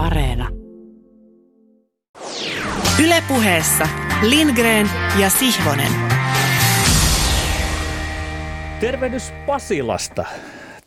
Areena. 0.00 0.48
Ylepuheessa 3.04 3.88
Lindgren 4.22 4.90
ja 5.18 5.30
Sihvonen. 5.30 5.92
Tervehdys 8.80 9.32
Pasilasta. 9.46 10.24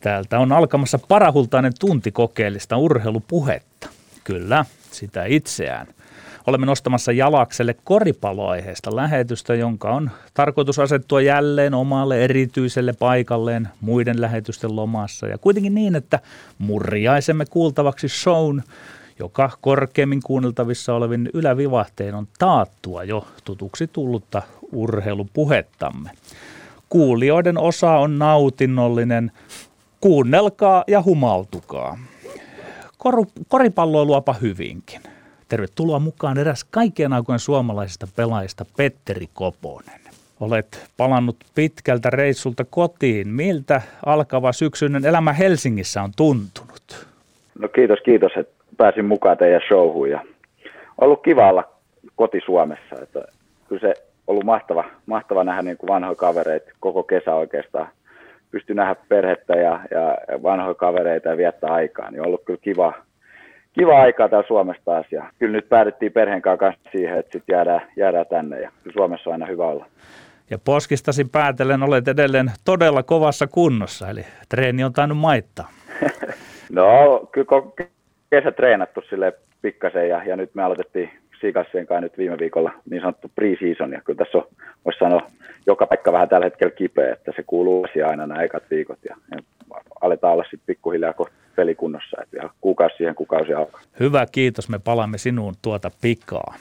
Täältä 0.00 0.38
on 0.38 0.52
alkamassa 0.52 0.98
parahultainen 1.08 1.72
tunti 1.80 2.12
kokeellista 2.12 2.76
urheilupuhetta. 2.76 3.88
Kyllä, 4.24 4.64
sitä 4.90 5.24
itseään. 5.24 5.86
Olemme 6.46 6.66
nostamassa 6.66 7.12
jalakselle 7.12 7.76
koripalloaiheesta 7.84 8.96
lähetystä, 8.96 9.54
jonka 9.54 9.90
on 9.90 10.10
tarkoitus 10.34 10.78
asettua 10.78 11.20
jälleen 11.20 11.74
omalle 11.74 12.24
erityiselle 12.24 12.92
paikalleen 12.92 13.68
muiden 13.80 14.20
lähetysten 14.20 14.76
lomassa. 14.76 15.26
Ja 15.26 15.38
kuitenkin 15.38 15.74
niin, 15.74 15.96
että 15.96 16.20
murjaisemme 16.58 17.44
kuultavaksi 17.50 18.08
shown, 18.08 18.62
joka 19.18 19.50
korkeimmin 19.60 20.20
kuunneltavissa 20.24 20.94
olevin 20.94 21.30
ylävivahteen 21.34 22.14
on 22.14 22.28
taattua 22.38 23.04
jo 23.04 23.26
tutuksi 23.44 23.86
tullutta 23.86 24.42
urheilupuhettamme. 24.72 26.10
Kuulijoiden 26.88 27.58
osa 27.58 27.90
on 27.90 28.18
nautinnollinen. 28.18 29.32
Kuunnelkaa 30.00 30.84
ja 30.86 31.02
humaltukaa. 31.02 31.98
Koru, 32.98 33.26
koripalloiluapa 33.48 34.34
hyvinkin. 34.42 35.00
Tervetuloa 35.48 35.98
mukaan 35.98 36.38
eräs 36.38 36.64
kaikkien 36.64 37.12
aikojen 37.12 37.38
suomalaisista 37.38 38.08
pelaajista 38.16 38.64
Petteri 38.76 39.28
Koponen. 39.34 40.00
Olet 40.40 40.90
palannut 40.96 41.36
pitkältä 41.54 42.10
reissulta 42.10 42.64
kotiin. 42.70 43.28
Miltä 43.28 43.82
alkava 44.06 44.52
syksyinen 44.52 45.04
elämä 45.04 45.32
Helsingissä 45.32 46.02
on 46.02 46.12
tuntunut? 46.16 47.06
No 47.58 47.68
kiitos, 47.68 47.98
kiitos, 48.04 48.32
että 48.36 48.63
pääsin 48.76 49.04
mukaan 49.04 49.38
teidän 49.38 49.60
showhun 49.68 50.10
ja 50.10 50.20
ollut 51.00 51.22
kiva 51.22 51.48
olla 51.48 51.64
koti 52.16 52.40
Suomessa. 52.44 52.96
Että 53.02 53.24
kyllä 53.68 53.80
se 53.80 53.94
ollut 54.26 54.44
mahtava, 54.44 54.84
mahtava 55.06 55.44
nähdä 55.44 55.62
niin 55.62 55.76
kuin 55.76 55.88
vanhoja 55.88 56.14
kavereita 56.14 56.70
koko 56.80 57.02
kesä 57.02 57.34
oikeastaan. 57.34 57.88
Pystyi 58.50 58.76
nähdä 58.76 58.96
perhettä 59.08 59.52
ja, 59.52 59.80
ja 59.90 60.42
vanhoja 60.42 60.74
kavereita 60.74 61.28
ja 61.28 61.36
viettää 61.36 61.70
aikaa. 61.70 62.10
Niin 62.10 62.20
on 62.20 62.26
ollut 62.26 62.44
kyllä 62.44 62.60
kiva, 62.62 62.92
kiva 63.72 64.00
aikaa 64.00 64.28
täällä 64.28 64.48
Suomessa 64.48 64.82
taas. 64.84 65.06
Ja 65.10 65.24
kyllä 65.38 65.52
nyt 65.52 65.68
päädyttiin 65.68 66.12
perheen 66.12 66.42
kanssa 66.42 66.90
siihen, 66.92 67.18
että 67.18 67.32
sitten 67.32 67.54
jäädään, 67.54 67.82
jäädään 67.96 68.26
tänne 68.26 68.60
ja 68.60 68.70
Suomessa 68.92 69.30
on 69.30 69.34
aina 69.34 69.46
hyvä 69.46 69.66
olla. 69.66 69.86
Ja 70.50 70.58
poskistasi 70.58 71.24
päätellen 71.24 71.82
olet 71.82 72.08
edelleen 72.08 72.50
todella 72.64 73.02
kovassa 73.02 73.46
kunnossa, 73.46 74.08
eli 74.08 74.26
treeni 74.48 74.84
on 74.84 74.92
tainnut 74.92 75.18
maittaa. 75.18 75.68
no, 76.72 77.20
kyllä 77.32 77.46
kesä 78.34 78.52
treenattu 78.52 79.02
sille 79.08 79.32
pikkasen 79.62 80.08
ja, 80.08 80.24
ja 80.24 80.36
nyt 80.36 80.54
me 80.54 80.62
aloitettiin 80.62 81.10
Siikassien 81.40 81.86
kanssa 81.86 82.00
nyt 82.00 82.18
viime 82.18 82.38
viikolla 82.38 82.72
niin 82.90 83.02
sanottu 83.02 83.30
pre-season, 83.40 83.92
ja 83.92 84.00
kyllä 84.00 84.18
tässä 84.18 84.38
on, 84.38 84.46
voisi 84.84 84.98
sanoa, 84.98 85.30
joka 85.66 85.86
paikka 85.86 86.12
vähän 86.12 86.28
tällä 86.28 86.46
hetkellä 86.46 86.70
kipeä, 86.70 87.12
että 87.12 87.32
se 87.36 87.42
kuuluu 87.46 87.86
aina 88.06 88.26
nämä 88.26 88.42
ekat 88.42 88.62
viikot, 88.70 88.98
ja, 89.08 89.16
ja 89.30 89.38
aletaan 90.00 90.32
olla 90.32 90.42
sitten 90.42 90.66
pikkuhiljaa 90.66 91.12
kohta 91.12 91.34
pelikunnossa, 91.56 92.22
että 92.22 92.36
ihan 92.36 92.50
kuukausi 92.60 92.96
siihen 92.96 93.14
kuukausi 93.14 93.54
alkaa. 93.54 93.80
Hyvä, 94.00 94.26
kiitos, 94.32 94.68
me 94.68 94.78
palaamme 94.78 95.18
sinuun 95.18 95.54
tuota 95.62 95.90
pikaa. 96.00 96.54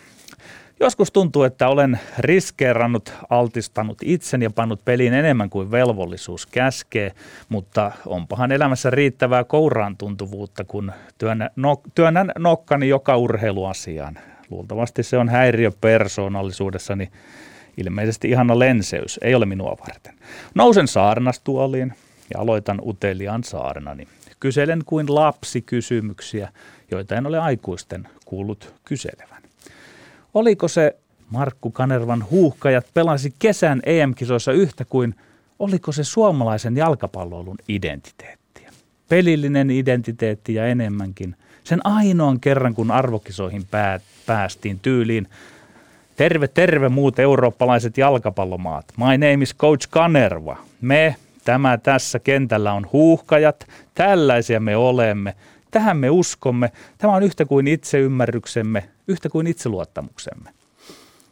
Joskus 0.83 1.11
tuntuu, 1.11 1.43
että 1.43 1.67
olen 1.67 1.99
riskeerannut, 2.17 3.13
altistanut 3.29 3.97
itsen 4.01 4.41
ja 4.41 4.49
pannut 4.49 4.85
peliin 4.85 5.13
enemmän 5.13 5.49
kuin 5.49 5.71
velvollisuus 5.71 6.45
käskee, 6.45 7.11
mutta 7.49 7.91
onpahan 8.05 8.51
elämässä 8.51 8.89
riittävää 8.89 9.43
kouraan 9.43 9.97
tuntuvuutta, 9.97 10.63
kun 10.63 10.91
työnnän, 11.17 11.49
no, 11.55 11.81
työnnän 11.95 12.31
nokkani 12.37 12.89
joka 12.89 13.17
urheiluasiaan. 13.17 14.19
Luultavasti 14.49 15.03
se 15.03 15.17
on 15.17 15.29
häiriö 15.29 15.71
persoonallisuudessani. 15.81 17.11
Ilmeisesti 17.77 18.29
ihana 18.29 18.59
lenseys, 18.59 19.19
ei 19.23 19.35
ole 19.35 19.45
minua 19.45 19.77
varten. 19.87 20.13
Nousen 20.55 20.87
saarnastuoliin 20.87 21.93
ja 22.33 22.39
aloitan 22.39 22.81
uteliaan 22.85 23.43
saarnani. 23.43 24.07
Kyselen 24.39 24.81
kuin 24.85 25.15
lapsi 25.15 25.61
kysymyksiä, 25.61 26.49
joita 26.91 27.15
en 27.15 27.27
ole 27.27 27.39
aikuisten 27.39 28.07
kuullut 28.25 28.73
kyselevän. 28.85 29.42
Oliko 30.33 30.67
se 30.67 30.95
Markku 31.29 31.71
Kanervan 31.71 32.25
huuhkajat 32.31 32.85
pelasi 32.93 33.33
kesän 33.39 33.81
EM-kisoissa 33.85 34.51
yhtä 34.51 34.85
kuin 34.85 35.15
oliko 35.59 35.91
se 35.91 36.03
suomalaisen 36.03 36.77
jalkapalloilun 36.77 37.57
identiteettiä? 37.67 38.71
Pelillinen 39.09 39.71
identiteetti 39.71 40.53
ja 40.53 40.67
enemmänkin. 40.67 41.35
Sen 41.63 41.79
ainoan 41.83 42.39
kerran, 42.39 42.73
kun 42.73 42.91
arvokisoihin 42.91 43.65
pää, 43.71 43.99
päästiin 44.25 44.79
tyyliin. 44.79 45.27
Terve, 46.15 46.47
terve 46.47 46.89
muut 46.89 47.19
eurooppalaiset 47.19 47.97
jalkapallomaat. 47.97 48.85
My 48.97 49.11
name 49.17 49.43
is 49.43 49.55
Coach 49.55 49.87
Kanerva. 49.89 50.57
Me, 50.81 51.15
tämä 51.45 51.77
tässä 51.77 52.19
kentällä 52.19 52.73
on 52.73 52.87
huuhkajat. 52.93 53.67
Tällaisia 53.95 54.59
me 54.59 54.77
olemme. 54.77 55.35
Tähän 55.71 55.97
me 55.97 56.09
uskomme. 56.09 56.71
Tämä 56.97 57.15
on 57.15 57.23
yhtä 57.23 57.45
kuin 57.45 57.67
itseymmärryksemme, 57.67 58.89
yhtä 59.07 59.29
kuin 59.29 59.47
itseluottamuksemme. 59.47 60.49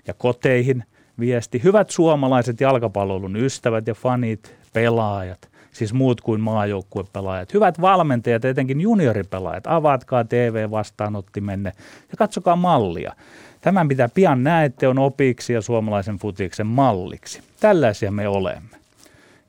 Ja 0.08 0.14
koteihin 0.14 0.84
viesti. 1.20 1.64
Hyvät 1.64 1.90
suomalaiset 1.90 2.62
jalkapallon 2.62 3.36
ystävät 3.36 3.88
ja 3.88 3.94
fanit, 3.94 4.56
pelaajat, 4.74 5.50
siis 5.72 5.94
muut 5.94 6.22
kuin 6.22 6.42
maajoukkuepelaajat. 6.42 7.54
Hyvät 7.54 7.82
valmentajat, 7.82 8.46
etenkin 8.46 8.82
junioripelaajat, 8.82 9.68
avatkaa 9.68 10.24
TV-vastaanottimenne 10.24 11.72
ja 12.12 12.18
katsokaa 12.18 12.56
mallia. 12.56 13.14
Tämän 13.62 13.88
mitä 13.88 14.10
pian 14.14 14.44
näette 14.44 14.88
on 14.88 15.00
opiksi 15.00 15.54
ja 15.54 15.62
suomalaisen 15.62 16.18
futiksen 16.18 16.68
malliksi. 16.68 17.42
Tällaisia 17.60 18.12
me 18.12 18.28
olemme. 18.28 18.78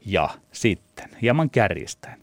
Ja 0.07 0.29
sitten, 0.53 1.09
hieman 1.23 1.51
kärjistäen, 1.51 2.19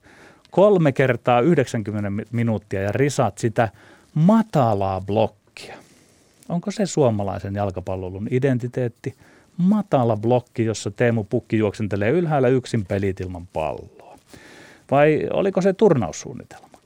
kolme 0.51 0.91
kertaa 0.91 1.39
90 1.39 2.23
minuuttia 2.31 2.81
ja 2.81 2.91
risat 2.91 3.37
sitä 3.37 3.69
matalaa 4.13 5.01
blokkia. 5.01 5.38
Onko 6.49 6.71
se 6.71 6.85
suomalaisen 6.85 7.55
jalkapallon 7.55 8.27
identiteetti? 8.31 9.15
Matala 9.57 10.17
blokki, 10.17 10.65
jossa 10.65 10.91
Teemu 10.91 11.23
Pukki 11.23 11.57
juoksentelee 11.57 12.09
ylhäällä 12.09 12.47
yksin 12.47 12.85
pelit 12.85 13.19
ilman 13.19 13.47
palloa. 13.47 14.17
Vai 14.91 15.27
oliko 15.33 15.61
se 15.61 15.73
turnaussuunnitelma? 15.73 16.79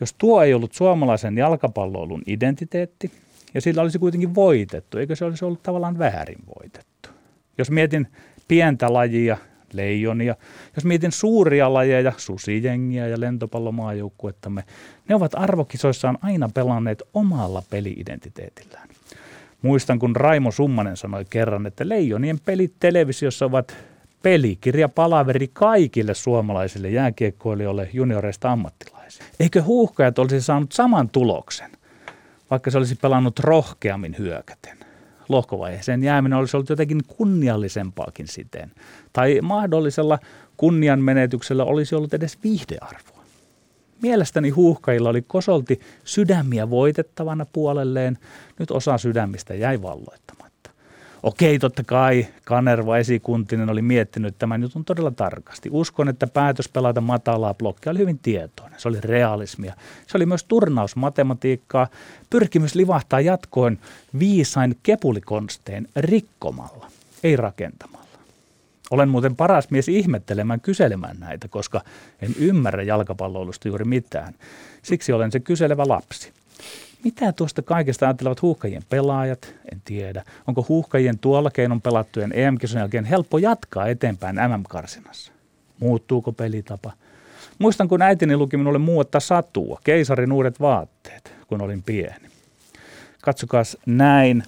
Jos 0.00 0.14
tuo 0.18 0.42
ei 0.42 0.54
ollut 0.54 0.72
suomalaisen 0.72 1.38
jalkapallon 1.38 2.22
identiteetti, 2.26 3.10
ja 3.54 3.60
sillä 3.60 3.82
olisi 3.82 3.98
kuitenkin 3.98 4.34
voitettu, 4.34 4.98
eikö 4.98 5.16
se 5.16 5.24
olisi 5.24 5.44
ollut 5.44 5.62
tavallaan 5.62 5.98
väärin 5.98 6.38
voitettu? 6.58 7.08
Jos 7.58 7.70
mietin 7.70 8.06
pientä 8.48 8.92
lajia, 8.92 9.36
leijonia. 9.74 10.36
Jos 10.76 10.84
mietin 10.84 11.12
suuria 11.12 11.74
lajeja, 11.74 12.12
susijengiä 12.16 13.06
ja 13.06 13.20
lentopallomaajoukkuettamme, 13.20 14.64
ne 15.08 15.14
ovat 15.14 15.32
arvokisoissaan 15.34 16.18
aina 16.22 16.48
pelanneet 16.54 17.02
omalla 17.14 17.62
peliidentiteetillään. 17.70 18.88
Muistan, 19.62 19.98
kun 19.98 20.16
Raimo 20.16 20.50
Summanen 20.50 20.96
sanoi 20.96 21.24
kerran, 21.30 21.66
että 21.66 21.88
leijonien 21.88 22.40
pelit 22.44 22.72
televisiossa 22.80 23.46
ovat 23.46 23.76
pelikirja 24.22 24.88
palaveri 24.88 25.48
kaikille 25.52 26.14
suomalaisille 26.14 26.90
jääkiekkoilijoille 26.90 27.88
junioreista 27.92 28.52
ammattilaisille. 28.52 29.28
Eikö 29.40 29.62
huuhkajat 29.62 30.18
olisi 30.18 30.40
saanut 30.40 30.72
saman 30.72 31.08
tuloksen, 31.08 31.70
vaikka 32.50 32.70
se 32.70 32.78
olisi 32.78 32.96
pelannut 32.96 33.38
rohkeammin 33.38 34.14
hyökäten? 34.18 34.79
Lohkovaiheeseen 35.30 36.02
jääminen 36.02 36.38
olisi 36.38 36.56
ollut 36.56 36.68
jotenkin 36.68 37.00
kunniallisempaakin 37.08 38.28
siten. 38.28 38.72
Tai 39.12 39.38
mahdollisella 39.42 40.18
kunnianmenetyksellä 40.56 41.64
olisi 41.64 41.94
ollut 41.94 42.14
edes 42.14 42.38
viihdearvoa. 42.44 43.20
Mielestäni 44.02 44.50
huuhkajilla 44.50 45.08
oli 45.08 45.22
kosolti 45.22 45.80
sydämiä 46.04 46.70
voitettavana 46.70 47.46
puolelleen, 47.52 48.18
nyt 48.58 48.70
osa 48.70 48.98
sydämistä 48.98 49.54
jäi 49.54 49.82
valloittamatta. 49.82 50.29
Okei, 51.22 51.58
totta 51.58 51.84
kai 51.84 52.26
Kanerva 52.44 52.98
esikuntinen 52.98 53.70
oli 53.70 53.82
miettinyt 53.82 54.34
tämän 54.38 54.62
jutun 54.62 54.84
todella 54.84 55.10
tarkasti. 55.10 55.68
Uskon, 55.72 56.08
että 56.08 56.26
päätös 56.26 56.68
pelata 56.68 57.00
matalaa 57.00 57.54
blokkia 57.54 57.90
oli 57.90 57.98
hyvin 57.98 58.18
tietoinen. 58.18 58.80
Se 58.80 58.88
oli 58.88 59.00
realismia. 59.00 59.74
Se 60.06 60.16
oli 60.18 60.26
myös 60.26 60.44
turnausmatematiikkaa, 60.44 61.88
pyrkimys 62.30 62.74
livahtaa 62.74 63.20
jatkoon 63.20 63.78
viisain 64.18 64.76
kepulikonstein 64.82 65.88
rikkomalla, 65.96 66.90
ei 67.22 67.36
rakentamalla. 67.36 68.00
Olen 68.90 69.08
muuten 69.08 69.36
paras 69.36 69.70
mies 69.70 69.88
ihmettelemään 69.88 70.60
kyselemään 70.60 71.16
näitä, 71.20 71.48
koska 71.48 71.80
en 72.22 72.34
ymmärrä 72.38 72.82
jalkapalloilusta 72.82 73.68
juuri 73.68 73.84
mitään. 73.84 74.34
Siksi 74.82 75.12
olen 75.12 75.32
se 75.32 75.40
kyselevä 75.40 75.88
lapsi. 75.88 76.32
Mitä 77.04 77.32
tuosta 77.32 77.62
kaikesta 77.62 78.06
ajattelevat 78.06 78.42
huuhkajien 78.42 78.82
pelaajat? 78.88 79.54
En 79.72 79.82
tiedä. 79.84 80.24
Onko 80.46 80.66
huuhkajien 80.68 81.18
tuolla 81.18 81.50
keinon 81.50 81.80
pelattujen 81.80 82.32
em 82.34 82.56
jälkeen 82.74 83.04
helppo 83.04 83.38
jatkaa 83.38 83.86
eteenpäin 83.86 84.36
MM-karsinassa? 84.36 85.32
Muuttuuko 85.80 86.32
pelitapa? 86.32 86.92
Muistan, 87.58 87.88
kun 87.88 88.02
äitini 88.02 88.36
luki 88.36 88.56
minulle 88.56 88.78
muuta 88.78 89.20
satua, 89.20 89.80
keisarin 89.84 90.32
uudet 90.32 90.60
vaatteet. 90.60 91.34
kun 91.46 91.62
olin 91.62 91.82
pieni. 91.82 92.28
Katsokaa 93.22 93.62
näin, 93.86 94.42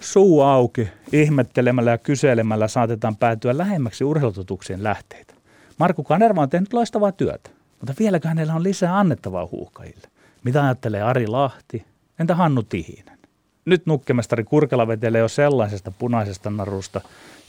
suu 0.00 0.42
auki, 0.42 0.88
ihmettelemällä 1.12 1.90
ja 1.90 1.98
kyselemällä 1.98 2.68
saatetaan 2.68 3.16
päätyä 3.16 3.58
lähemmäksi 3.58 4.04
urheilututuksien 4.04 4.82
lähteitä. 4.82 5.34
Markku 5.78 6.02
Kanerva 6.02 6.42
on 6.42 6.50
tehnyt 6.50 6.72
loistavaa 6.72 7.12
työtä, 7.12 7.50
mutta 7.80 7.94
vieläkö 7.98 8.28
hänellä 8.28 8.54
on 8.54 8.62
lisää 8.62 8.98
annettavaa 8.98 9.48
huuhkajille? 9.52 10.08
Mitä 10.46 10.64
ajattelee 10.64 11.02
Ari 11.02 11.26
Lahti? 11.26 11.86
Entä 12.18 12.34
Hannu 12.34 12.62
Tihinen? 12.62 13.18
Nyt 13.64 13.86
nukkemestari 13.86 14.44
Kurkela 14.44 14.88
vetelee 14.88 15.20
jo 15.20 15.28
sellaisesta 15.28 15.90
punaisesta 15.98 16.50
narusta, 16.50 17.00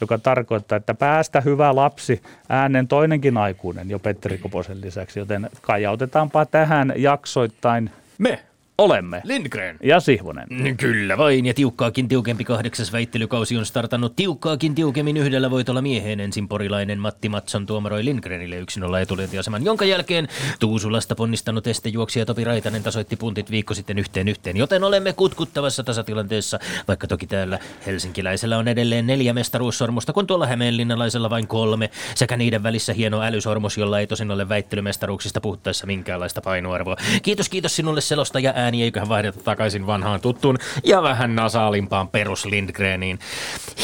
joka 0.01 0.17
tarkoittaa, 0.17 0.75
että 0.75 0.94
päästä 0.94 1.41
hyvä 1.41 1.75
lapsi 1.75 2.21
äänen 2.49 2.88
toinenkin 2.88 3.38
aikuinen 3.38 3.89
jo 3.89 3.99
Petteri 3.99 4.38
Koposen 4.38 4.81
lisäksi, 4.81 5.19
joten 5.19 5.49
kajautetaanpa 5.61 6.45
tähän 6.45 6.94
jaksoittain 6.95 7.89
Me 8.17 8.39
olemme. 8.77 9.21
Lindgren. 9.24 9.77
Ja 9.83 10.00
Sihvonen. 10.00 10.47
Kyllä 10.77 11.18
vain, 11.18 11.45
ja 11.45 11.53
tiukkaakin 11.53 12.07
tiukempi 12.07 12.44
kahdeksas 12.44 12.91
väittelykausi 12.91 13.57
on 13.57 13.65
startannut 13.65 14.15
tiukkaakin 14.15 14.75
tiukemmin 14.75 15.18
yhdellä 15.18 15.51
voitolla 15.51 15.81
mieheen. 15.81 16.19
Ensin 16.19 16.47
porilainen 16.47 17.00
Matti 17.00 17.29
Matson 17.29 17.65
tuomaroi 17.65 18.06
Lindgrenille 18.06 18.56
1-0 18.62 19.01
etulyöntiaseman, 19.01 19.65
jonka 19.65 19.85
jälkeen 19.85 20.27
Tuusulasta 20.59 21.15
ponnistanut 21.15 21.68
estejuoksija 21.68 22.25
Topi 22.25 22.44
Raitanen 22.44 22.83
tasoitti 22.83 23.15
puntit 23.15 23.51
viikko 23.51 23.74
sitten 23.74 24.00
yhteen 24.00 24.27
yhteen, 24.27 24.57
joten 24.57 24.83
olemme 24.83 25.13
kutkuttavassa 25.13 25.83
tasatilanteessa, 25.83 26.59
vaikka 26.88 27.07
toki 27.07 27.27
täällä 27.27 27.59
helsinkiläisellä 27.85 28.57
on 28.57 28.68
edelleen 28.68 29.07
neljä 29.07 29.33
mestaruussormusta, 29.33 30.13
kun 30.13 30.27
tuolla 30.27 30.47
hämeenlinnalaisella 30.47 31.30
vain 31.30 31.47
kolme, 31.47 31.89
sekä 32.15 32.38
niiden 32.38 32.63
välissä 32.63 32.94
hieno 32.94 33.21
älysormus, 33.21 33.77
jolla 33.77 34.00
ei 34.00 34.07
tosin 34.07 34.31
ole 34.31 34.50
väittelymestaruuksista 34.50 35.41
puhuttaessa 35.41 35.88
minkäänlaista 35.88 36.41
painoarvoa. 36.41 36.95
Kiitos, 37.21 37.50
kiitos 37.50 37.75
sinulle 37.75 38.01
selosta 38.01 38.39
ja 38.68 38.69
ääni, 38.69 38.84
eiköhän 38.84 39.10
vaihdeta 39.10 39.40
takaisin 39.44 39.88
vanhaan 39.88 40.22
tuttuun 40.22 40.58
ja 40.84 41.02
vähän 41.04 41.36
nasaalimpaan 41.36 42.08
perus 42.08 42.46
Lindgreniin. 42.46 43.19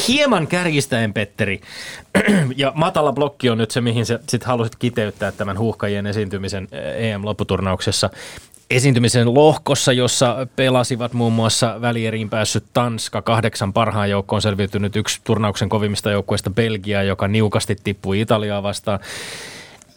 Hieman 0.08 0.48
kärjistäen, 0.48 1.14
Petteri, 1.14 1.62
ja 2.56 2.72
matala 2.76 3.14
blokki 3.14 3.50
on 3.50 3.58
nyt 3.58 3.72
se, 3.72 3.82
mihin 3.82 4.06
sä 4.06 4.20
sit 4.30 4.44
halusit 4.44 4.76
kiteyttää 4.76 5.32
tämän 5.32 5.58
huuhkajien 5.58 6.08
esiintymisen 6.08 6.68
EM-lopputurnauksessa 6.98 8.10
esiintymisen 8.70 9.34
lohkossa, 9.34 9.94
jossa 9.94 10.48
pelasivat 10.56 11.14
muun 11.14 11.34
muassa 11.34 11.82
välieriin 11.82 12.30
päässyt 12.30 12.64
Tanska, 12.74 13.22
kahdeksan 13.22 13.74
parhaan 13.74 14.10
joukkoon 14.10 14.42
selviytynyt 14.42 14.96
yksi 14.96 15.22
turnauksen 15.24 15.70
kovimmista 15.70 16.12
joukkueista 16.12 16.50
Belgia, 16.50 17.04
joka 17.04 17.28
niukasti 17.28 17.76
tippui 17.84 18.20
Italiaa 18.20 18.64
vastaan. 18.64 19.00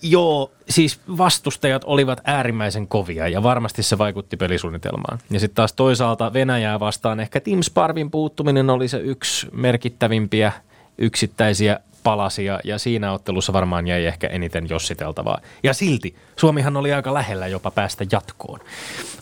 Joo, 0.03 0.53
siis 0.69 1.01
vastustajat 1.19 1.83
olivat 1.85 2.21
äärimmäisen 2.25 2.89
kovia 2.89 3.29
ja 3.29 3.43
varmasti 3.43 3.83
se 3.83 3.99
vaikutti 3.99 4.37
pelisuunnitelmaan. 4.37 5.19
Ja 5.31 5.41
sitten 5.41 5.57
taas 5.57 5.73
toisaalta 5.73 6.33
Venäjää 6.33 6.81
vastaan 6.81 7.21
ehkä 7.21 7.41
Tim 7.41 7.63
Sparvin 7.63 8.11
puuttuminen 8.11 8.71
oli 8.71 8.89
se 8.89 8.99
yksi 8.99 9.47
merkittävimpiä 9.53 10.53
yksittäisiä 10.99 11.81
palasia 12.03 12.61
ja 12.65 12.79
siinä 12.79 13.13
ottelussa 13.13 13.53
varmaan 13.53 13.87
jäi 13.87 14.07
ehkä 14.07 14.27
eniten 14.27 14.69
jossiteltavaa. 14.69 15.41
Ja 15.63 15.75
silti 15.75 16.15
Suomihan 16.37 16.77
oli 16.77 16.93
aika 16.93 17.15
lähellä 17.15 17.47
jopa 17.47 17.71
päästä 17.71 18.07
jatkoon 18.13 18.61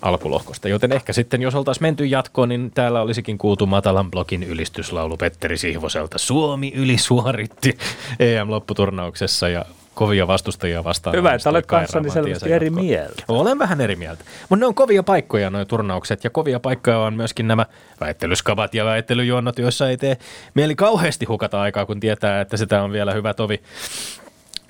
alkulohkosta, 0.02 0.68
joten 0.68 0.92
ehkä 0.92 1.12
sitten 1.12 1.42
jos 1.42 1.54
oltaisiin 1.54 1.82
menty 1.82 2.06
jatkoon, 2.06 2.48
niin 2.48 2.70
täällä 2.74 3.00
olisikin 3.00 3.38
kuultu 3.38 3.66
matalan 3.66 4.10
blokin 4.10 4.42
ylistyslaulu 4.42 5.16
Petteri 5.16 5.58
Sihvoselta. 5.58 6.18
Suomi 6.18 6.72
ylisuoritti 6.74 7.78
EM-lopputurnauksessa 8.18 9.48
ja 9.48 9.64
kovia 9.94 10.26
vastustajia 10.26 10.84
vastaan. 10.84 11.16
Hyvä, 11.16 11.34
että 11.34 11.50
olet 11.50 11.66
kanssani 11.66 12.10
selvästi 12.10 12.52
eri 12.52 12.70
mieltä. 12.70 13.22
Olen 13.28 13.58
vähän 13.58 13.80
eri 13.80 13.96
mieltä. 13.96 14.24
Mutta 14.48 14.60
ne 14.60 14.66
on 14.66 14.74
kovia 14.74 15.02
paikkoja 15.02 15.50
nuo 15.50 15.64
turnaukset 15.64 16.24
ja 16.24 16.30
kovia 16.30 16.60
paikkoja 16.60 16.98
on 16.98 17.14
myöskin 17.14 17.48
nämä 17.48 17.66
väittelyskavat 18.00 18.74
ja 18.74 18.84
väittelyjuonnot, 18.84 19.58
joissa 19.58 19.88
ei 19.88 19.96
tee 19.96 20.16
mieli 20.54 20.74
kauheasti 20.74 21.24
hukata 21.24 21.60
aikaa, 21.60 21.86
kun 21.86 22.00
tietää, 22.00 22.40
että 22.40 22.56
sitä 22.56 22.82
on 22.82 22.92
vielä 22.92 23.12
hyvä 23.12 23.34
tovi 23.34 23.60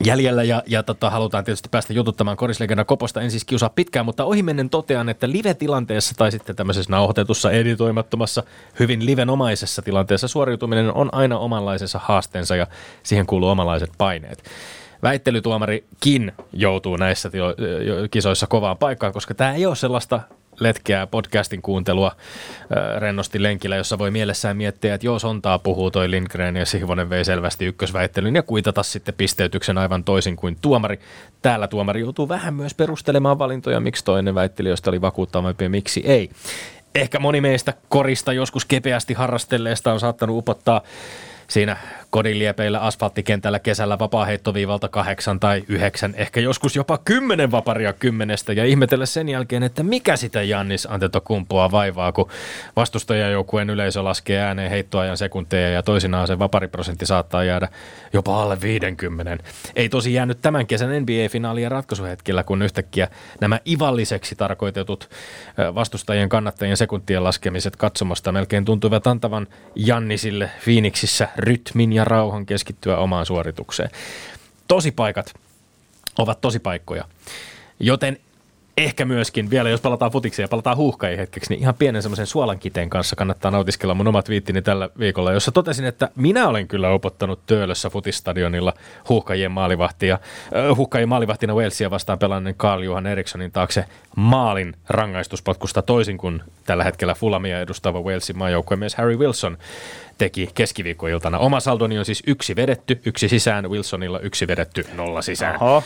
jäljellä 0.04 0.42
ja, 0.42 0.62
ja 0.66 0.82
tota, 0.82 1.10
halutaan 1.10 1.44
tietysti 1.44 1.68
päästä 1.68 1.92
jututtamaan 1.92 2.36
korislegenda 2.36 2.84
Koposta. 2.84 3.20
En 3.20 3.30
siis 3.30 3.44
kiusaa 3.44 3.68
pitkään, 3.68 4.06
mutta 4.06 4.24
ohimennen 4.24 4.70
totean, 4.70 5.08
että 5.08 5.30
live-tilanteessa 5.30 6.14
tai 6.18 6.32
sitten 6.32 6.56
tämmöisessä 6.56 6.90
nauhoitetussa 6.90 7.50
editoimattomassa, 7.50 8.42
hyvin 8.78 9.06
livenomaisessa 9.06 9.82
tilanteessa 9.82 10.28
suoriutuminen 10.28 10.94
on 10.94 11.08
aina 11.12 11.38
omanlaisensa 11.38 12.00
haasteensa 12.02 12.56
ja 12.56 12.66
siihen 13.02 13.26
kuuluu 13.26 13.48
omanlaiset 13.48 13.90
paineet 13.98 14.44
väittelytuomarikin 15.04 16.32
joutuu 16.52 16.96
näissä 16.96 17.28
tilo- 17.28 17.54
kisoissa 18.10 18.46
kovaan 18.46 18.78
paikkaan, 18.78 19.12
koska 19.12 19.34
tämä 19.34 19.54
ei 19.54 19.66
ole 19.66 19.76
sellaista 19.76 20.20
letkeää 20.60 21.06
podcastin 21.06 21.62
kuuntelua 21.62 22.06
äh, 22.06 23.00
rennosti 23.00 23.42
lenkillä, 23.42 23.76
jossa 23.76 23.98
voi 23.98 24.10
mielessään 24.10 24.56
miettiä, 24.56 24.94
että 24.94 25.06
joo, 25.06 25.18
sontaa 25.18 25.58
puhuu 25.58 25.90
toi 25.90 26.10
Lindgren 26.10 26.56
ja 26.56 26.66
Sihvonen 26.66 27.10
vei 27.10 27.24
selvästi 27.24 27.64
ykkösväittelyn 27.64 28.34
ja 28.34 28.42
kuitata 28.42 28.82
sitten 28.82 29.14
pisteytyksen 29.14 29.78
aivan 29.78 30.04
toisin 30.04 30.36
kuin 30.36 30.56
tuomari. 30.62 31.00
Täällä 31.42 31.68
tuomari 31.68 32.00
joutuu 32.00 32.28
vähän 32.28 32.54
myös 32.54 32.74
perustelemaan 32.74 33.38
valintoja, 33.38 33.80
miksi 33.80 34.04
toinen 34.04 34.34
väittelijöistä 34.34 34.90
oli 34.90 35.00
vakuuttavampi 35.00 35.64
ja 35.64 35.70
miksi 35.70 36.02
ei. 36.04 36.30
Ehkä 36.94 37.18
moni 37.18 37.40
meistä 37.40 37.74
korista 37.88 38.32
joskus 38.32 38.64
kepeästi 38.64 39.14
harrastelleesta 39.14 39.92
on 39.92 40.00
saattanut 40.00 40.38
upottaa 40.38 40.80
siinä 41.48 41.76
kodinliepeillä 42.14 42.80
asfalttikentällä 42.80 43.58
kesällä 43.58 43.98
vapaaheittoviivalta 43.98 44.88
kahdeksan 44.88 45.40
tai 45.40 45.64
yhdeksän, 45.68 46.14
ehkä 46.16 46.40
joskus 46.40 46.76
jopa 46.76 46.98
kymmenen 46.98 47.50
vaparia 47.50 47.92
kymmenestä 47.92 48.52
ja 48.52 48.64
ihmetellä 48.64 49.06
sen 49.06 49.28
jälkeen, 49.28 49.62
että 49.62 49.82
mikä 49.82 50.16
sitä 50.16 50.42
Jannis 50.42 50.86
Antetokumpoa 50.90 51.70
vaivaa, 51.70 52.12
kun 52.12 52.30
vastustajajoukkueen 52.76 53.70
yleisö 53.70 54.04
laskee 54.04 54.40
ääneen 54.40 54.70
heittoajan 54.70 55.16
sekunteja 55.16 55.70
ja 55.70 55.82
toisinaan 55.82 56.26
se 56.26 56.38
vapariprosentti 56.38 57.06
saattaa 57.06 57.44
jäädä 57.44 57.68
jopa 58.12 58.42
alle 58.42 58.60
50. 58.60 59.44
Ei 59.76 59.88
tosi 59.88 60.14
jäänyt 60.14 60.42
tämän 60.42 60.66
kesän 60.66 60.90
NBA-finaalien 61.02 61.70
ratkaisuhetkillä, 61.70 62.44
kun 62.44 62.62
yhtäkkiä 62.62 63.08
nämä 63.40 63.60
ivalliseksi 63.68 64.36
tarkoitetut 64.36 65.10
vastustajien 65.74 66.28
kannattajien 66.28 66.76
sekuntien 66.76 67.24
laskemiset 67.24 67.76
katsomasta 67.76 68.32
melkein 68.32 68.64
tuntuivat 68.64 69.06
antavan 69.06 69.46
Jannisille 69.74 70.50
Phoenixissä 70.64 71.28
rytmin 71.36 71.92
ja 71.92 72.03
rauhan 72.04 72.46
keskittyä 72.46 72.96
omaan 72.96 73.26
suoritukseen. 73.26 73.90
Tosipaikat 74.68 75.34
ovat 76.18 76.40
tosipaikkoja, 76.40 77.04
joten 77.80 78.18
ehkä 78.76 79.04
myöskin, 79.04 79.50
vielä 79.50 79.70
jos 79.70 79.80
palataan 79.80 80.10
futikseen 80.10 80.44
ja 80.44 80.48
palataan 80.48 80.76
huuhkaihin 80.76 81.18
hetkeksi, 81.18 81.50
niin 81.50 81.60
ihan 81.60 81.74
pienen 81.74 82.02
semmoisen 82.02 82.26
suolankiteen 82.26 82.90
kanssa 82.90 83.16
kannattaa 83.16 83.50
nautiskella 83.50 83.94
mun 83.94 84.08
omat 84.08 84.28
viittini 84.28 84.62
tällä 84.62 84.88
viikolla, 84.98 85.32
jossa 85.32 85.52
totesin, 85.52 85.84
että 85.84 86.08
minä 86.16 86.48
olen 86.48 86.68
kyllä 86.68 86.90
opottanut 86.90 87.40
Töölössä 87.46 87.90
futistadionilla 87.90 88.72
huuhkajien 89.08 89.50
maalivahtia, 89.50 90.14
äh, 90.14 90.76
huuhkajien 90.76 91.08
maalivahtina 91.08 91.54
Walesia 91.54 91.90
vastaan 91.90 92.18
pelanneen 92.18 92.54
Carl 92.56 92.82
Johan 92.82 93.06
Erikssonin 93.06 93.52
taakse 93.52 93.84
maalin 94.16 94.74
rangaistuspotkusta 94.88 95.82
toisin 95.82 96.18
kuin 96.18 96.42
tällä 96.66 96.84
hetkellä 96.84 97.14
Fulamia 97.14 97.60
edustava 97.60 98.00
Walesin 98.00 98.38
maajoukkuemies 98.38 98.94
Harry 98.94 99.16
Wilson 99.16 99.58
teki 100.18 100.50
keskiviikkoiltana. 100.54 101.38
Oma 101.38 101.60
saldoni 101.60 101.98
on 101.98 102.04
siis 102.04 102.22
yksi 102.26 102.56
vedetty, 102.56 103.00
yksi 103.06 103.28
sisään, 103.28 103.70
Wilsonilla 103.70 104.20
yksi 104.20 104.46
vedetty, 104.46 104.86
nolla 104.94 105.22
sisään. 105.22 105.62
Oho. 105.62 105.82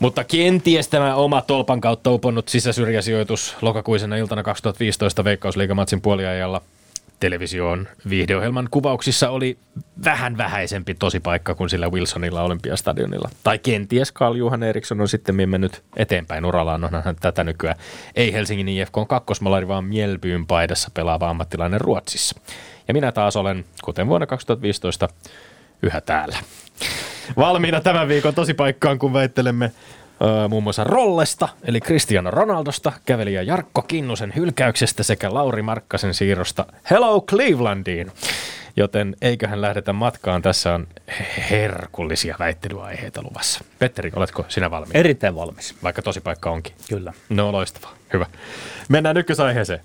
Mutta 0.00 0.24
kenties 0.24 0.88
tämä 0.88 1.14
oma 1.14 1.42
tolpan 1.42 1.80
kautta 1.80 2.10
uponnut 2.10 2.48
sisäsyrjäsijoitus 2.48 3.56
lokakuisena 3.62 4.16
iltana 4.16 4.42
2015 4.42 5.24
Veikkausliigamatsin 5.24 6.00
puoliajalla 6.00 6.62
televisioon 7.20 7.88
viihdeohjelman 8.08 8.68
kuvauksissa 8.70 9.30
oli 9.30 9.58
vähän 10.04 10.36
vähäisempi 10.36 10.94
tosi 10.94 11.20
paikka 11.20 11.54
kuin 11.54 11.70
sillä 11.70 11.88
Wilsonilla 11.88 12.42
Olympiastadionilla. 12.42 13.30
Tai 13.44 13.58
kenties 13.58 14.12
Carl 14.12 14.34
Johan 14.34 14.62
Eriksson 14.62 15.00
on 15.00 15.08
sitten 15.08 15.34
mennyt 15.34 15.82
eteenpäin 15.96 16.44
urallaan, 16.44 16.84
onhan 16.84 17.02
hän 17.04 17.16
tätä 17.20 17.44
nykyään. 17.44 17.76
Ei 18.16 18.32
Helsingin 18.32 18.68
IFK 18.68 18.96
on 18.96 19.06
kakkosmalari, 19.06 19.68
vaan 19.68 19.84
Mielbyyn 19.84 20.46
paidassa 20.46 20.90
pelaava 20.94 21.30
ammattilainen 21.30 21.80
Ruotsissa. 21.80 22.40
Ja 22.88 22.94
minä 22.94 23.12
taas 23.12 23.36
olen, 23.36 23.64
kuten 23.84 24.06
vuonna 24.06 24.26
2015, 24.26 25.08
yhä 25.82 26.00
täällä. 26.00 26.38
Valmiina 27.36 27.80
tämän 27.80 28.08
viikon 28.08 28.34
tosi 28.34 28.54
paikkaan, 28.54 28.98
kun 28.98 29.12
väittelemme 29.12 29.72
Öö, 30.22 30.48
muun 30.48 30.62
muassa 30.62 30.84
Rollesta, 30.84 31.48
eli 31.64 31.80
Cristiano 31.80 32.30
Ronaldosta, 32.30 32.92
kävelijä 33.06 33.42
Jarkko 33.42 33.82
Kinnusen 33.82 34.32
hylkäyksestä 34.36 35.02
sekä 35.02 35.34
Lauri 35.34 35.62
Markkasen 35.62 36.14
siirrosta 36.14 36.66
Hello 36.90 37.20
Clevelandiin. 37.20 38.12
Joten 38.76 39.16
eiköhän 39.22 39.60
lähdetä 39.60 39.92
matkaan. 39.92 40.42
Tässä 40.42 40.74
on 40.74 40.86
herkullisia 41.50 42.36
väittelyaiheita 42.38 43.22
luvassa. 43.22 43.64
Petteri, 43.78 44.12
oletko 44.16 44.44
sinä 44.48 44.70
valmis? 44.70 44.94
Erittäin 44.94 45.34
valmis. 45.34 45.74
Vaikka 45.82 46.02
tosi 46.02 46.20
paikka 46.20 46.50
onkin. 46.50 46.74
Kyllä. 46.88 47.12
No 47.28 47.52
loistavaa. 47.52 47.94
Hyvä. 48.12 48.26
Mennään 48.88 49.16
ykkösaiheeseen. 49.16 49.80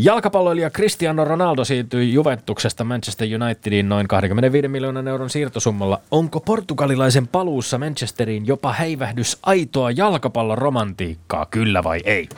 Jalkapalloilija 0.00 0.70
Cristiano 0.70 1.24
Ronaldo 1.24 1.64
siirtyi 1.64 2.12
Juventuksesta 2.12 2.84
Manchester 2.84 3.28
Unitediin 3.42 3.88
noin 3.88 4.08
25 4.08 4.68
miljoonan 4.68 5.08
euron 5.08 5.30
siirtosummalla. 5.30 6.00
Onko 6.10 6.40
portugalilaisen 6.40 7.28
paluussa 7.28 7.78
Manchesteriin 7.78 8.46
jopa 8.46 8.72
häivähdys 8.72 9.38
aitoa 9.42 9.90
jalkapalloromantiikkaa, 9.90 11.46
kyllä 11.46 11.84
vai 11.84 12.00
ei? 12.04 12.28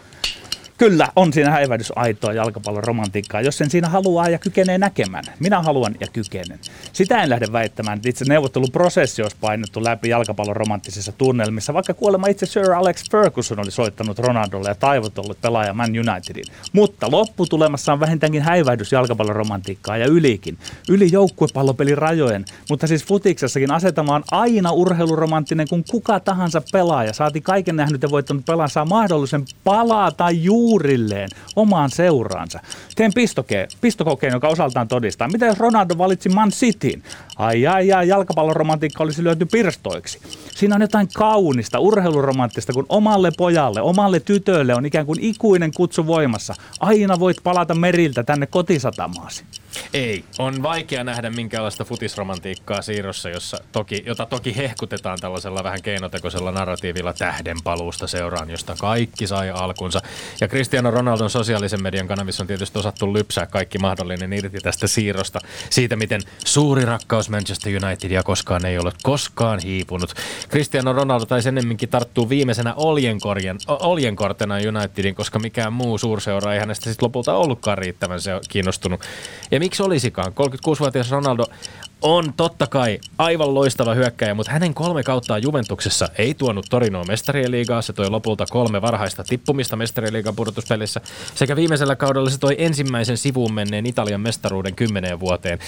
Kyllä, 0.81 1.09
on 1.17 1.33
siinä 1.33 1.51
häivähdys 1.51 1.93
aitoa 1.97 2.33
jalkapallon 2.33 2.85
romantiikkaa, 2.85 3.41
jos 3.41 3.59
sen 3.59 3.71
siinä 3.71 3.89
haluaa 3.89 4.29
ja 4.29 4.39
kykenee 4.39 4.79
näkemään. 4.79 5.25
Minä 5.41 5.63
haluan 5.63 5.95
ja 6.01 6.07
kykenen. 6.13 6.59
Sitä 6.93 7.23
en 7.23 7.31
lähde 7.31 7.47
väittämään, 7.53 7.97
että 7.97 8.09
itse 8.09 8.25
neuvotteluprosessi 8.25 9.23
olisi 9.23 9.37
painettu 9.41 9.85
läpi 9.85 10.09
jalkapallon 10.09 10.57
romanttisissa 10.57 11.13
tunnelmissa, 11.13 11.75
vaikka 11.75 11.95
kuolema 11.95 12.27
itse 12.27 12.47
Sir 12.47 12.73
Alex 12.73 13.11
Ferguson 13.11 13.61
oli 13.61 13.71
soittanut 13.71 14.19
Ronaldolle 14.19 14.69
ja 14.69 14.75
taivotellut 14.75 15.41
pelaaja 15.41 15.75
Man 15.75 15.91
Unitedin. 15.91 16.45
Mutta 16.73 17.11
lopputulemassa 17.11 17.93
on 17.93 18.01
vähintäänkin 18.01 18.43
häivähdys 18.43 18.93
jalkapallon 18.93 19.37
romantiikkaa 19.37 19.97
ja 19.97 20.07
ylikin. 20.07 20.59
Yli 20.89 21.09
joukkuepallopelin 21.13 21.99
rajojen, 21.99 22.45
mutta 22.71 22.87
siis 22.87 23.05
futiksessakin 23.05 23.73
asetamaan 23.73 24.23
on 24.33 24.41
aina 24.41 24.73
urheiluromanttinen, 24.73 25.69
kun 25.69 25.85
kuka 25.91 26.21
tahansa 26.21 26.63
pelaaja, 26.73 27.13
saati 27.13 27.41
kaiken 27.41 27.77
nähnyt 27.77 28.03
ja 28.03 28.11
voittanut 28.11 28.45
pelaa, 28.45 28.69
saa 28.69 28.85
mahdollisen 28.85 29.45
palata 29.65 30.31
juurilleen 30.71 31.29
omaan 31.57 31.91
seuraansa. 31.91 32.61
Teen 32.97 33.13
pistokeen, 33.15 33.69
pistokokeen, 33.81 34.33
joka 34.33 34.49
osaltaan 34.49 34.89
todistaa. 34.89 35.29
Mitä 35.29 35.47
jos 35.47 35.59
Ronaldo 35.59 35.99
valitsi 35.99 36.29
Man 36.29 36.51
Cityn? 36.51 37.03
Ai 37.37 37.67
ai 37.67 37.93
ai, 37.93 38.09
jalkapalloromantiikka 38.09 39.05
olisi 39.05 39.25
lyöty 39.25 39.47
pirstoiksi. 39.47 40.21
Siinä 40.55 40.75
on 40.75 40.81
jotain 40.81 41.09
kaunista, 41.15 41.79
urheiluromanttista, 41.79 42.73
kun 42.73 42.87
omalle 42.89 43.33
pojalle, 43.37 43.81
omalle 43.83 44.21
tytölle 44.21 44.75
on 44.75 44.87
ikään 44.87 45.07
kuin 45.07 45.19
ikuinen 45.21 45.73
kutsu 45.77 46.07
voimassa. 46.07 46.55
Aina 46.81 47.21
voit 47.21 47.37
palata 47.43 47.75
meriltä 47.75 48.23
tänne 48.23 48.47
kotisatamaasi. 48.47 49.45
Ei. 49.95 50.25
On 50.39 50.63
vaikea 50.63 51.05
nähdä 51.05 51.31
minkäänlaista 51.31 51.85
futisromantiikkaa 51.85 52.83
siirrossa, 52.83 53.29
jossa 53.29 53.59
toki, 53.73 54.03
jota 54.07 54.27
toki 54.27 54.57
hehkutetaan 54.57 55.19
tällaisella 55.21 55.65
vähän 55.65 55.83
keinotekoisella 55.83 56.53
narratiivilla 56.53 57.13
tähdenpaluusta 57.13 58.07
seuraan, 58.07 58.51
josta 58.51 58.75
kaikki 58.81 59.27
sai 59.27 59.51
alkunsa. 59.51 60.01
Ja 60.41 60.49
Cristiano 60.49 60.91
Ronaldon 60.91 61.31
sosiaalisen 61.31 61.83
median 61.83 62.09
kanavissa 62.09 62.43
on 62.43 62.47
tietysti 62.47 62.79
osattu 62.79 63.13
lypsää 63.13 63.47
kaikki 63.47 63.79
mahdollinen 63.79 64.33
irti 64.33 64.59
tästä 64.61 64.87
siirrosta. 64.87 65.39
Siitä, 65.71 65.97
miten 65.97 66.21
suuri 66.45 66.85
rakkaus 66.85 67.31
Manchester 67.31 67.73
Unitedia 67.85 68.23
koskaan 68.23 68.67
ei 68.67 68.79
ole 68.79 68.93
koskaan 69.03 69.59
hiipunut. 69.59 70.15
Cristiano 70.49 70.93
Ronaldo 70.93 71.27
taisi 71.27 71.49
ennemminkin 71.49 71.89
tarttuu 71.89 72.29
viimeisenä 72.29 72.75
oljenkorjen, 72.75 73.59
oljenkortena 73.69 74.55
Unitedin, 74.55 75.15
koska 75.15 75.39
mikään 75.39 75.73
muu 75.73 75.99
suurseura 75.99 76.55
ei 76.55 76.61
hänestä 76.61 76.85
sitten 76.85 77.07
lopulta 77.07 77.35
ollutkaan 77.35 77.79
riittävän 77.79 78.21
se 78.21 78.31
kiinnostunut. 78.49 79.01
Ja 79.51 79.61
miksi 79.71 79.83
olisikaan? 79.83 80.33
36-vuotias 80.33 81.11
Ronaldo 81.11 81.45
on 82.03 82.33
totta 82.37 82.67
kai 82.67 82.99
aivan 83.19 83.55
loistava 83.55 83.95
hyökkäjä, 83.95 84.35
mutta 84.35 84.53
hänen 84.53 84.75
kolme 84.75 85.03
kauttaan 85.03 85.43
Juventuksessa 85.43 86.09
ei 86.19 86.35
tuonut 86.35 86.67
Torinoa 86.71 87.05
mestarien 87.05 87.51
liigaa. 87.51 87.83
Se 87.83 87.93
toi 87.93 88.11
lopulta 88.11 88.47
kolme 88.51 88.83
varhaista 88.83 89.25
tippumista 89.25 89.77
mestarien 89.77 90.13
liigan 90.13 90.37
pudotuspelissä. 90.37 91.01
Sekä 91.35 91.57
viimeisellä 91.57 91.97
kaudella 91.97 92.31
se 92.31 92.39
toi 92.39 92.55
ensimmäisen 92.59 93.17
sivuun 93.17 93.55
menneen 93.55 93.87
Italian 93.87 94.21
mestaruuden 94.21 94.75
kymmeneen 94.75 95.21
vuoteen 95.21 95.59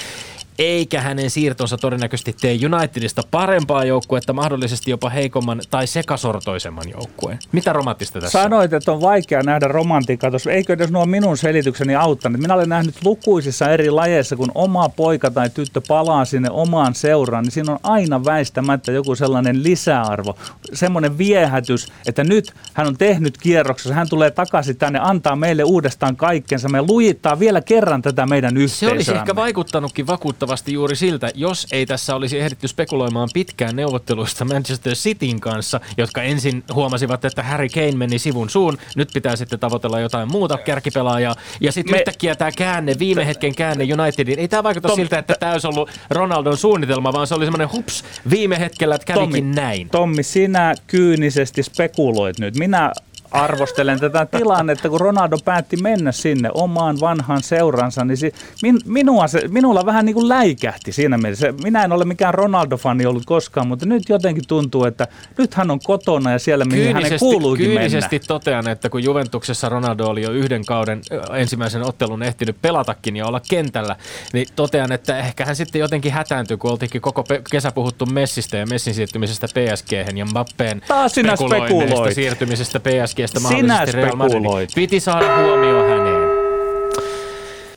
eikä 0.58 1.00
hänen 1.00 1.30
siirtonsa 1.30 1.76
todennäköisesti 1.76 2.36
tee 2.40 2.58
Unitedista 2.74 3.22
parempaa 3.30 3.84
joukkuetta, 3.84 4.32
mahdollisesti 4.32 4.90
jopa 4.90 5.10
heikomman 5.10 5.60
tai 5.70 5.86
sekasortoisemman 5.86 6.84
joukkueen. 6.90 7.38
Mitä 7.52 7.72
romanttista 7.72 8.20
tässä 8.20 8.42
Sanoit, 8.42 8.72
että 8.72 8.92
on 8.92 9.00
vaikea 9.00 9.42
nähdä 9.42 9.68
romantiikkaa 9.68 10.30
tuossa. 10.30 10.52
Eikö 10.52 10.72
edes 10.72 10.90
nuo 10.90 11.06
minun 11.06 11.36
selitykseni 11.36 11.94
auttanut? 11.94 12.40
Minä 12.40 12.54
olen 12.54 12.68
nähnyt 12.68 12.94
lukuisissa 13.04 13.70
eri 13.70 13.90
lajeissa, 13.90 14.36
kun 14.36 14.52
oma 14.54 14.88
poika 14.88 15.30
tai 15.30 15.50
tyttö 15.50 15.80
palaa 15.88 16.24
sinne 16.24 16.50
omaan 16.50 16.94
seuraan, 16.94 17.44
niin 17.44 17.52
siinä 17.52 17.72
on 17.72 17.78
aina 17.82 18.24
väistämättä 18.24 18.92
joku 18.92 19.14
sellainen 19.14 19.62
lisäarvo, 19.62 20.36
semmoinen 20.72 21.18
viehätys, 21.18 21.92
että 22.06 22.24
nyt 22.24 22.52
hän 22.74 22.86
on 22.86 22.96
tehnyt 22.96 23.38
kierroksessa, 23.38 23.94
hän 23.94 24.08
tulee 24.08 24.30
takaisin 24.30 24.76
tänne, 24.76 24.98
antaa 25.02 25.36
meille 25.36 25.64
uudestaan 25.64 26.16
kaikkensa, 26.16 26.68
me 26.68 26.82
lujittaa 26.82 27.38
vielä 27.38 27.60
kerran 27.60 28.02
tätä 28.02 28.26
meidän 28.26 28.56
yhteisöä. 28.56 28.88
Se 28.88 28.94
olisi 28.94 29.12
ehkä 29.12 29.34
vaikuttanutkin 29.34 30.06
vakuuttavasti 30.06 30.41
valitettavasti 30.42 30.72
juuri 30.72 30.96
siltä, 30.96 31.30
jos 31.34 31.66
ei 31.72 31.86
tässä 31.86 32.14
olisi 32.14 32.38
ehditty 32.38 32.68
spekuloimaan 32.68 33.28
pitkään 33.34 33.76
neuvotteluista 33.76 34.44
Manchester 34.44 34.94
Cityn 34.94 35.40
kanssa, 35.40 35.80
jotka 35.96 36.22
ensin 36.22 36.64
huomasivat, 36.74 37.24
että 37.24 37.42
Harry 37.42 37.68
Kane 37.68 37.92
meni 37.92 38.18
sivun 38.18 38.50
suun, 38.50 38.78
nyt 38.96 39.08
pitää 39.14 39.36
sitten 39.36 39.58
tavoitella 39.58 40.00
jotain 40.00 40.32
muuta 40.32 40.58
kärkipelaajaa, 40.58 41.34
ja 41.60 41.72
sitten 41.72 41.94
Me... 41.94 41.98
yhtäkkiä 41.98 42.34
tämä 42.34 42.50
käänne, 42.52 42.94
viime 42.98 43.26
hetken 43.26 43.54
käänne 43.54 43.84
Unitedin, 43.84 44.38
ei 44.38 44.48
tämä 44.48 44.62
vaikuta 44.62 44.88
Tom... 44.88 44.96
siltä, 44.96 45.18
että 45.18 45.34
tämä 45.40 45.52
olisi 45.52 45.66
ollut 45.66 45.90
Ronaldon 46.10 46.56
suunnitelma, 46.56 47.12
vaan 47.12 47.26
se 47.26 47.34
oli 47.34 47.44
semmoinen 47.44 47.72
hups, 47.72 48.04
viime 48.30 48.58
hetkellä, 48.58 48.94
että 48.94 49.06
kävikin 49.06 49.44
Tommi, 49.44 49.54
näin. 49.54 49.88
Tommi, 49.88 50.22
sinä 50.22 50.74
kyynisesti 50.86 51.62
spekuloit 51.62 52.38
nyt. 52.38 52.56
Minä 52.56 52.92
arvostelen 53.32 54.00
tätä 54.00 54.26
tilannetta, 54.26 54.88
kun 54.88 55.00
Ronaldo 55.00 55.36
päätti 55.44 55.76
mennä 55.76 56.12
sinne 56.12 56.50
omaan 56.54 57.00
vanhaan 57.00 57.42
seuransa, 57.42 58.04
niin 58.04 58.16
si, 58.16 58.32
min, 58.62 58.78
minua 58.84 59.26
se, 59.26 59.48
minulla 59.48 59.86
vähän 59.86 60.04
niin 60.06 60.14
kuin 60.14 60.28
läikähti 60.28 60.92
siinä 60.92 61.18
mielessä. 61.18 61.54
Minä 61.62 61.84
en 61.84 61.92
ole 61.92 62.04
mikään 62.04 62.34
Ronaldo-fani 62.34 63.06
ollut 63.06 63.24
koskaan, 63.26 63.66
mutta 63.66 63.86
nyt 63.86 64.08
jotenkin 64.08 64.44
tuntuu, 64.48 64.84
että 64.84 65.08
nyt 65.38 65.54
hän 65.54 65.70
on 65.70 65.80
kotona 65.84 66.32
ja 66.32 66.38
siellä, 66.38 66.64
mihin 66.64 66.82
kyynisesti, 66.82 67.04
hänen 67.04 67.18
kuuluukin 67.18 67.66
kyynisesti 67.66 68.16
mennä. 68.16 68.26
totean, 68.26 68.68
että 68.68 68.90
kun 68.90 69.04
Juventuksessa 69.04 69.68
Ronaldo 69.68 70.04
oli 70.04 70.22
jo 70.22 70.30
yhden 70.30 70.64
kauden 70.64 71.00
ensimmäisen 71.36 71.82
ottelun 71.82 72.22
ehtinyt 72.22 72.56
pelatakin 72.62 73.16
ja 73.16 73.26
olla 73.26 73.40
kentällä, 73.48 73.96
niin 74.32 74.46
totean, 74.56 74.92
että 74.92 75.18
ehkä 75.18 75.44
hän 75.44 75.56
sitten 75.56 75.78
jotenkin 75.78 76.12
hätääntyi, 76.12 76.56
kun 76.56 76.70
oltiinkin 76.70 77.00
koko 77.00 77.22
pe- 77.22 77.42
kesä 77.50 77.72
puhuttu 77.72 78.06
Messistä 78.06 78.56
ja 78.56 78.66
Messin 78.66 78.94
siirtymisestä 78.94 79.46
PSG 79.46 79.92
ja 79.92 80.24
Mbappeen 80.24 80.82
Taas 80.88 81.12
sinä 81.12 81.36
spekuloit. 81.36 82.14
siirtymisestä 82.14 82.80
PSG 82.80 83.21
Kestä 83.22 83.40
mahdollisesti 83.40 83.96
Real 83.96 84.16
Madrid. 84.16 84.70
Piti 84.74 85.00
saada 85.00 85.36
huomio 85.36 85.88
häneen. 85.88 86.28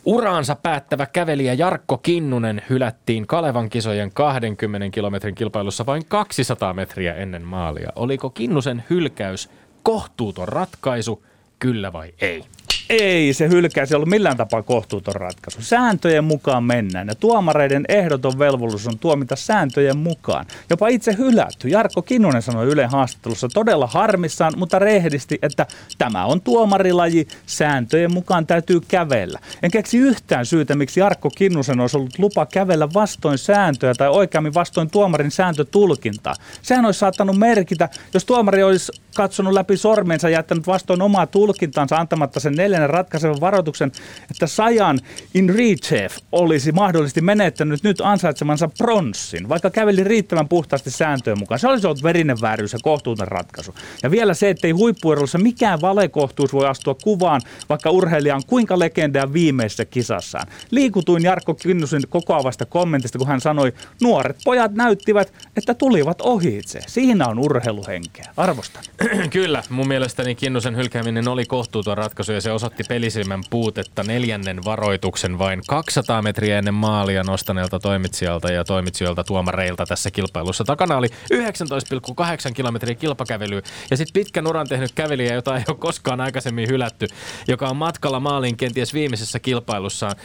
Uraansa 0.05 0.55
päättävä 0.55 1.05
kävelijä 1.05 1.53
Jarkko 1.53 1.97
Kinnunen 1.97 2.61
hylättiin 2.69 3.27
Kalevan 3.27 3.69
kisojen 3.69 4.11
20 4.13 4.89
kilometrin 4.89 5.35
kilpailussa 5.35 5.85
vain 5.85 6.05
200 6.07 6.73
metriä 6.73 7.13
ennen 7.13 7.41
maalia. 7.41 7.89
Oliko 7.95 8.29
Kinnusen 8.29 8.83
hylkäys 8.89 9.49
kohtuuton 9.83 10.47
ratkaisu, 10.47 11.25
kyllä 11.59 11.93
vai 11.93 12.13
ei? 12.21 12.43
Ei, 12.89 13.33
se 13.33 13.49
hylkäys 13.49 13.91
ei 13.91 13.95
ollut 13.95 14.09
millään 14.09 14.37
tapaa 14.37 14.61
kohtuuton 14.61 15.15
ratkaisu. 15.15 15.61
Sääntöjen 15.61 16.23
mukaan 16.23 16.63
mennään 16.63 17.07
ja 17.07 17.15
tuomareiden 17.15 17.85
ehdoton 17.89 18.39
velvollisuus 18.39 18.87
on 18.87 18.99
tuomita 18.99 19.35
sääntöjen 19.35 19.97
mukaan. 19.97 20.45
Jopa 20.69 20.87
itse 20.87 21.15
hylätty. 21.17 21.69
Jarkko 21.69 22.01
Kinnunen 22.01 22.41
sanoi 22.41 22.65
Yle 22.65 22.85
haastattelussa 22.85 23.47
todella 23.53 23.87
harmissaan, 23.87 24.53
mutta 24.57 24.79
rehdisti, 24.79 25.39
että 25.41 25.65
tämä 25.97 26.25
on 26.25 26.41
tuomarilaji, 26.41 27.27
sääntöjen 27.45 28.13
mukaan 28.13 28.47
täytyy 28.47 28.81
kävellä. 28.87 29.39
En 29.63 29.71
keksi 29.71 29.97
yhtään 29.97 30.45
syytä, 30.45 30.75
miksi 30.75 30.99
Jarkko 30.99 31.29
Kinnusen 31.29 31.79
olisi 31.79 31.97
ollut 31.97 32.19
lupa 32.19 32.45
kävellä 32.45 32.93
vastoin 32.93 33.37
sääntöjä 33.37 33.93
tai 33.93 34.09
oikeammin 34.09 34.53
vastoin 34.53 34.89
tuomarin 34.89 35.31
sääntötulkintaa. 35.31 36.33
Sehän 36.61 36.85
olisi 36.85 36.99
saattanut 36.99 37.37
merkitä, 37.37 37.89
jos 38.13 38.25
tuomari 38.25 38.63
olisi 38.63 38.91
katsonut 39.15 39.53
läpi 39.53 39.77
sormensa 39.77 40.29
ja 40.29 40.37
jättänyt 40.37 40.67
vastoin 40.67 41.01
omaa 41.01 41.27
tulkintaansa 41.27 41.95
antamatta 41.95 42.39
sen 42.39 42.55
neljännen 42.75 42.89
ratkaisevan 42.89 43.41
varoituksen, 43.41 43.91
että 44.31 44.47
Sajan 44.47 44.99
Inrichev 45.33 46.11
olisi 46.31 46.71
mahdollisesti 46.71 47.21
menettänyt 47.21 47.83
nyt 47.83 48.01
ansaitsemansa 48.03 48.69
pronssin, 48.77 49.49
vaikka 49.49 49.69
käveli 49.69 50.03
riittävän 50.03 50.47
puhtaasti 50.47 50.91
sääntöjen 50.91 51.39
mukaan. 51.39 51.59
Se 51.59 51.67
olisi 51.67 51.87
ollut 51.87 52.03
verinen 52.03 52.41
vääryys 52.41 52.73
ja 52.73 52.79
kohtuuton 52.83 53.27
ratkaisu. 53.27 53.75
Ja 54.03 54.11
vielä 54.11 54.33
se, 54.33 54.49
ettei 54.49 54.71
huippuerossa 54.71 55.37
mikään 55.37 55.81
valekohtuus 55.81 56.53
voi 56.53 56.67
astua 56.67 56.95
kuvaan, 57.03 57.41
vaikka 57.69 57.89
urheilija 57.89 58.35
on 58.35 58.41
kuinka 58.47 58.79
legendaa 58.79 59.33
viimeisessä 59.33 59.85
kisassaan. 59.85 60.47
Liikutuin 60.71 61.23
Jarkko 61.23 61.53
Kinnusen 61.53 62.01
kokoavasta 62.09 62.65
kommentista, 62.65 63.17
kun 63.17 63.27
hän 63.27 63.41
sanoi, 63.41 63.73
nuoret 64.01 64.37
pojat 64.43 64.73
näyttivät, 64.73 65.33
että 65.57 65.73
tulivat 65.73 66.21
ohitse. 66.21 66.79
Siinä 66.87 67.27
on 67.27 67.39
urheiluhenkeä. 67.39 68.25
Arvostan. 68.37 68.83
Kyllä, 69.29 69.63
mun 69.69 69.87
mielestäni 69.87 70.35
Kinnusen 70.35 70.75
hylkääminen 70.75 71.27
oli 71.27 71.45
kohtuuton 71.45 71.97
ratkaisu 71.97 72.31
ja 72.31 72.41
se 72.41 72.51
osoitti 72.65 72.83
pelisilmän 72.83 73.43
puutetta 73.49 74.03
neljännen 74.03 74.65
varoituksen 74.65 75.39
vain 75.39 75.61
200 75.67 76.21
metriä 76.21 76.59
ennen 76.59 76.73
maalia 76.73 77.23
nostaneelta 77.23 77.79
toimitsijalta 77.79 78.51
ja 78.51 78.63
toimitsijoilta 78.63 79.23
tuomareilta 79.23 79.85
tässä 79.85 80.11
kilpailussa. 80.11 80.63
Takana 80.63 80.97
oli 80.97 81.07
19,8 81.07 82.53
kilometriä 82.53 82.95
kilpakävelyä 82.95 83.61
ja 83.91 83.97
sitten 83.97 84.13
pitkän 84.13 84.47
uran 84.47 84.67
tehnyt 84.67 84.91
kävelijä, 84.91 85.33
jota 85.33 85.57
ei 85.57 85.63
ole 85.67 85.77
koskaan 85.77 86.21
aikaisemmin 86.21 86.69
hylätty, 86.69 87.07
joka 87.47 87.69
on 87.69 87.75
matkalla 87.75 88.19
maaliin 88.19 88.57
kenties 88.57 88.93
viimeisessä 88.93 89.39
kilpailussaan 89.39 90.15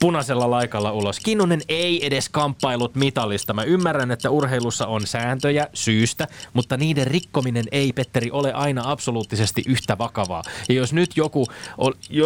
punaisella 0.00 0.50
laikalla 0.50 0.92
ulos. 0.92 1.20
Kinnunen 1.20 1.60
ei 1.68 2.06
edes 2.06 2.28
kamppailut 2.28 2.94
mitallista. 2.94 3.54
Mä 3.54 3.62
ymmärrän, 3.62 4.10
että 4.10 4.30
urheilussa 4.30 4.86
on 4.86 5.06
sääntöjä 5.06 5.68
syystä, 5.74 6.28
mutta 6.52 6.76
niiden 6.76 7.06
rikkominen 7.06 7.64
ei, 7.72 7.92
Petteri, 7.92 8.30
ole 8.30 8.52
aina 8.52 8.82
absoluuttisesti 8.84 9.62
yhtä 9.66 9.98
vakavaa. 9.98 10.42
Ja 10.68 10.74
jos 10.74 10.92
nyt 10.92 11.16
joku 11.16 11.46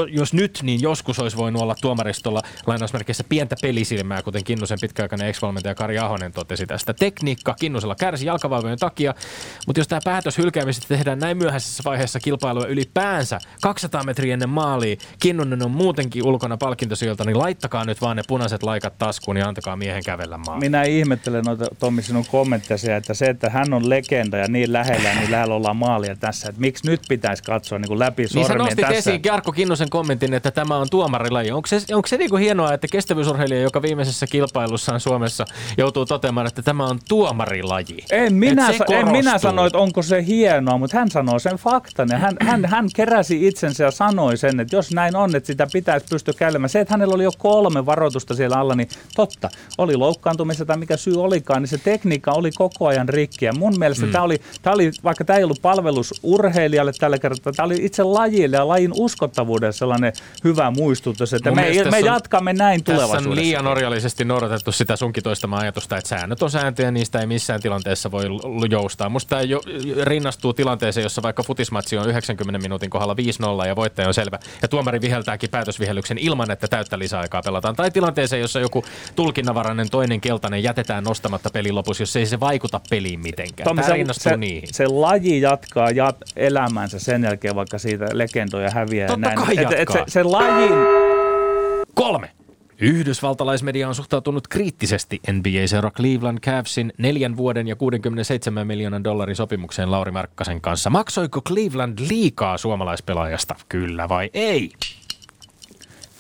jos 0.09 0.35
nyt, 0.35 0.61
niin 0.63 0.83
joskus 0.83 1.19
olisi 1.19 1.37
voinut 1.37 1.63
olla 1.63 1.75
tuomaristolla 1.81 2.43
lainausmerkeissä 2.67 3.25
pientä 3.29 3.57
pelisilmää, 3.63 4.23
kuten 4.23 4.45
Kinnusen 4.45 4.79
pitkäaikainen 4.81 5.29
ex-valmentaja 5.29 5.75
Kari 5.75 5.99
Ahonen 5.99 6.33
totesi 6.33 6.67
tästä. 6.67 6.95
Tekniikka 6.95 7.55
Kinnusella 7.61 7.95
kärsi 7.95 8.27
jalkavaivojen 8.27 8.79
takia, 8.79 9.15
mutta 9.67 9.81
jos 9.81 9.89
tämä 9.89 10.01
päätös 10.05 10.39
hylkäämisestä 10.39 10.89
tehdään 10.89 11.19
näin 11.19 11.37
myöhäisessä 11.39 11.83
vaiheessa 11.85 12.21
kilpailua 12.21 12.67
ylipäänsä 12.67 13.39
200 13.63 14.03
metriä 14.03 14.35
ennen 14.35 14.49
maalia, 14.49 14.97
Kinnunen 15.19 15.63
on 15.63 15.71
muutenkin 15.71 16.27
ulkona 16.27 16.57
palkintosijoilta, 16.57 17.25
niin 17.25 17.39
laittakaa 17.39 17.85
nyt 17.85 18.01
vaan 18.01 18.17
ne 18.17 18.23
punaiset 18.29 18.63
laikat 18.63 18.99
taskuun 18.99 19.37
ja 19.37 19.49
antakaa 19.49 19.77
miehen 19.77 20.05
kävellä 20.05 20.39
maalia. 20.39 20.61
Minä 20.61 20.83
ihmettelen 20.83 21.45
noita 21.45 21.67
Tommi 21.79 22.03
sinun 22.03 22.25
kommentteja, 22.31 22.97
että 22.97 23.15
se, 23.15 23.27
että 23.27 23.51
hän 23.51 23.73
on 23.73 23.91
legenda 23.91 24.37
ja 24.37 24.49
niin 24.49 24.73
lähellä, 24.73 25.15
niin 25.15 25.31
lähellä 25.31 25.55
ollaan 25.55 25.77
maalia 25.77 26.17
tässä. 26.17 26.49
Että 26.49 26.61
miksi 26.61 26.87
nyt 26.87 27.01
pitäisi 27.09 27.43
katsoa 27.43 27.79
niin 27.79 27.89
kuin 27.89 27.99
läpi 27.99 28.29
sormien 28.29 28.49
niin 28.49 28.59
sä 28.59 28.59
nostit 28.59 28.81
tässä? 28.81 28.95
esiin 28.95 29.21
Jarkko 29.25 29.50
Kinnusen 29.53 29.91
kommentin, 29.91 30.35
että 30.35 30.51
tämä 30.51 30.77
on 30.77 30.87
tuomarilaji. 30.91 31.51
Onko 31.51 31.67
se, 31.67 31.95
onko 31.95 32.09
se 32.09 32.17
niin 32.17 32.31
kuin 32.31 32.43
hienoa, 32.43 32.75
että 32.75 32.87
kestävyysurheilija, 32.89 33.61
joka 33.61 33.83
viimeisessä 33.83 34.27
kilpailussaan 34.27 35.01
Suomessa 35.01 35.45
joutuu 35.79 36.07
toteamaan, 36.07 36.47
että 36.47 36.63
tämä 36.63 36.87
on 36.87 36.99
tuomarilaji? 37.09 38.05
En 38.11 38.35
minä, 38.35 38.73
sa- 38.73 38.85
en 38.89 39.09
minä 39.09 39.39
sano, 39.39 39.67
että 39.67 39.79
onko 39.79 40.03
se 40.03 40.27
hienoa, 40.27 40.79
mutta 40.79 40.99
hän 40.99 41.11
sanoo 41.11 41.39
sen 41.39 41.57
faktan. 41.57 42.09
Ja 42.13 42.19
hän, 42.19 42.37
hän, 42.41 42.65
hän 42.65 42.89
keräsi 42.95 43.47
itsensä 43.47 43.85
ja 43.85 43.91
sanoi 43.91 44.37
sen, 44.37 44.61
että 44.61 44.77
jos 44.77 44.91
näin 44.93 45.17
on, 45.17 45.37
että 45.37 45.47
sitä 45.47 45.67
pitäisi 45.73 46.07
pystyä 46.11 46.35
käymään. 46.39 46.69
Se, 46.69 46.81
että 46.81 46.95
hänellä 46.95 47.15
oli 47.15 47.25
jo 47.25 47.31
kolme 47.39 47.87
varoitusta 47.87 48.35
siellä 48.35 48.57
alla, 48.57 48.75
niin 48.75 48.89
totta, 49.17 49.49
oli 49.79 49.97
loukkaantumista 49.97 50.65
tai 50.65 50.77
mikä 50.77 50.97
syy 50.97 51.23
olikaan, 51.23 51.63
niin 51.63 51.69
se 51.69 51.79
tekniikka 51.79 52.33
oli 52.33 52.51
koko 52.53 52.87
ajan 52.87 53.09
rikki. 53.09 53.45
Ja 53.45 53.53
mun 53.53 53.79
mielestä 53.79 54.07
mm. 54.07 54.13
tämä, 54.13 54.25
oli, 54.25 54.41
tämä 54.63 54.75
oli, 54.75 54.91
vaikka 55.05 55.25
tämä 55.25 55.37
ei 55.37 55.45
ollut 55.45 55.63
palvelus 55.63 56.21
urheilijalle 56.23 56.93
tällä 56.93 57.19
kertaa, 57.19 57.53
tämä 57.53 57.67
oli 57.67 57.85
itse 57.85 58.03
lajille 58.03 58.57
ja 58.57 58.69
lajin 58.69 58.93
uskottavuuden 59.41 59.73
sellainen 59.73 60.13
hyvä 60.45 60.71
muistutus, 60.71 61.33
että 61.35 61.51
me, 61.51 61.73
me 61.91 61.97
on, 61.97 62.05
jatkamme 62.05 62.53
näin 62.53 62.85
tulevaisuudessa. 62.85 63.17
Tässä 63.17 63.31
on 63.31 63.37
liian 63.37 63.67
orjallisesti 63.67 64.25
noudatettu 64.25 64.73
sitä 64.73 64.97
sunkin 64.97 65.23
toistamaa 65.23 65.61
ajatusta, 65.61 65.97
että 65.97 66.09
säännöt 66.09 66.43
on 66.43 66.51
sääntöjä, 66.51 66.91
niistä 66.91 67.21
ei 67.21 67.27
missään 67.27 67.61
tilanteessa 67.61 68.11
voi 68.11 68.25
joustaa. 68.71 69.09
Musta 69.09 69.29
tämä 69.29 69.43
jo, 69.43 69.61
rinnastuu 70.03 70.53
tilanteeseen, 70.53 71.03
jossa 71.03 71.23
vaikka 71.23 71.43
futismatsi 71.43 71.99
on 71.99 72.09
90 72.09 72.59
minuutin 72.59 72.91
kohdalla 72.91 73.17
5-0 73.65 73.67
ja 73.67 73.77
voittaja 73.77 74.09
on 74.09 74.15
selvä, 74.15 74.39
ja 74.63 74.69
tuomari 74.69 75.01
viheltääkin 75.01 75.51
päätösvihellyksen 75.51 76.19
ilman, 76.19 76.51
että 76.51 76.69
täyttä 76.69 76.99
lisäaikaa 76.99 77.43
pelataan. 77.43 77.77
Tai 77.77 77.91
tilanteeseen, 77.91 78.41
jossa 78.41 78.61
joku 78.61 78.85
tulkinnanvarainen 79.17 79.91
toinen 79.91 80.21
keltainen 80.21 80.63
jätetään 80.63 81.05
nostamatta 81.05 81.51
pelin 81.51 81.75
lopussa, 81.75 82.03
jos 82.03 82.17
ei 82.17 82.27
se 82.27 82.41
vaikuta 82.41 82.81
peliin 82.91 83.21
mitenkään. 83.21 83.65
Tommi, 83.65 83.83
Tämä 83.83 83.95
rinnastuu 83.95 84.31
se, 84.31 84.37
niihin. 84.37 84.75
Se 84.75 84.87
laji 84.87 85.41
jatkaa 85.41 85.89
jat- 85.91 86.33
elämänsä 86.37 86.99
sen 86.99 87.23
jälkeen, 87.23 87.55
vaikka 87.55 87.79
siitä 87.79 88.07
legendoja 88.13 88.71
häviää. 88.71 89.09
Totta 89.09 89.30
näin. 89.35 89.47
kai 89.47 89.59
et, 89.59 89.73
et 89.73 89.89
se, 89.93 90.05
se 90.09 90.23
lajin... 90.23 90.75
Kolme. 91.95 92.31
Yhdysvaltalaismedia 92.81 93.89
on 93.89 93.95
suhtautunut 93.95 94.49
kriittisesti 94.49 95.21
NBA-seura 95.33 95.91
Cleveland 95.91 96.39
Cavsin 96.39 96.93
neljän 96.99 97.37
vuoden 97.37 97.69
ja 97.69 97.77
67 97.77 98.67
miljoonan 98.67 99.05
dollarin 99.05 99.37
sopimukseen 99.37 99.91
Lauri 99.91 100.13
Markkasen 100.13 100.61
kanssa. 100.61 100.91
Maksoiko 100.91 101.41
Cleveland 101.41 101.99
liikaa 102.09 102.59
suomalaispelaajasta, 102.59 103.55
kyllä 103.69 104.09
vai 104.09 104.31
ei? 104.35 104.71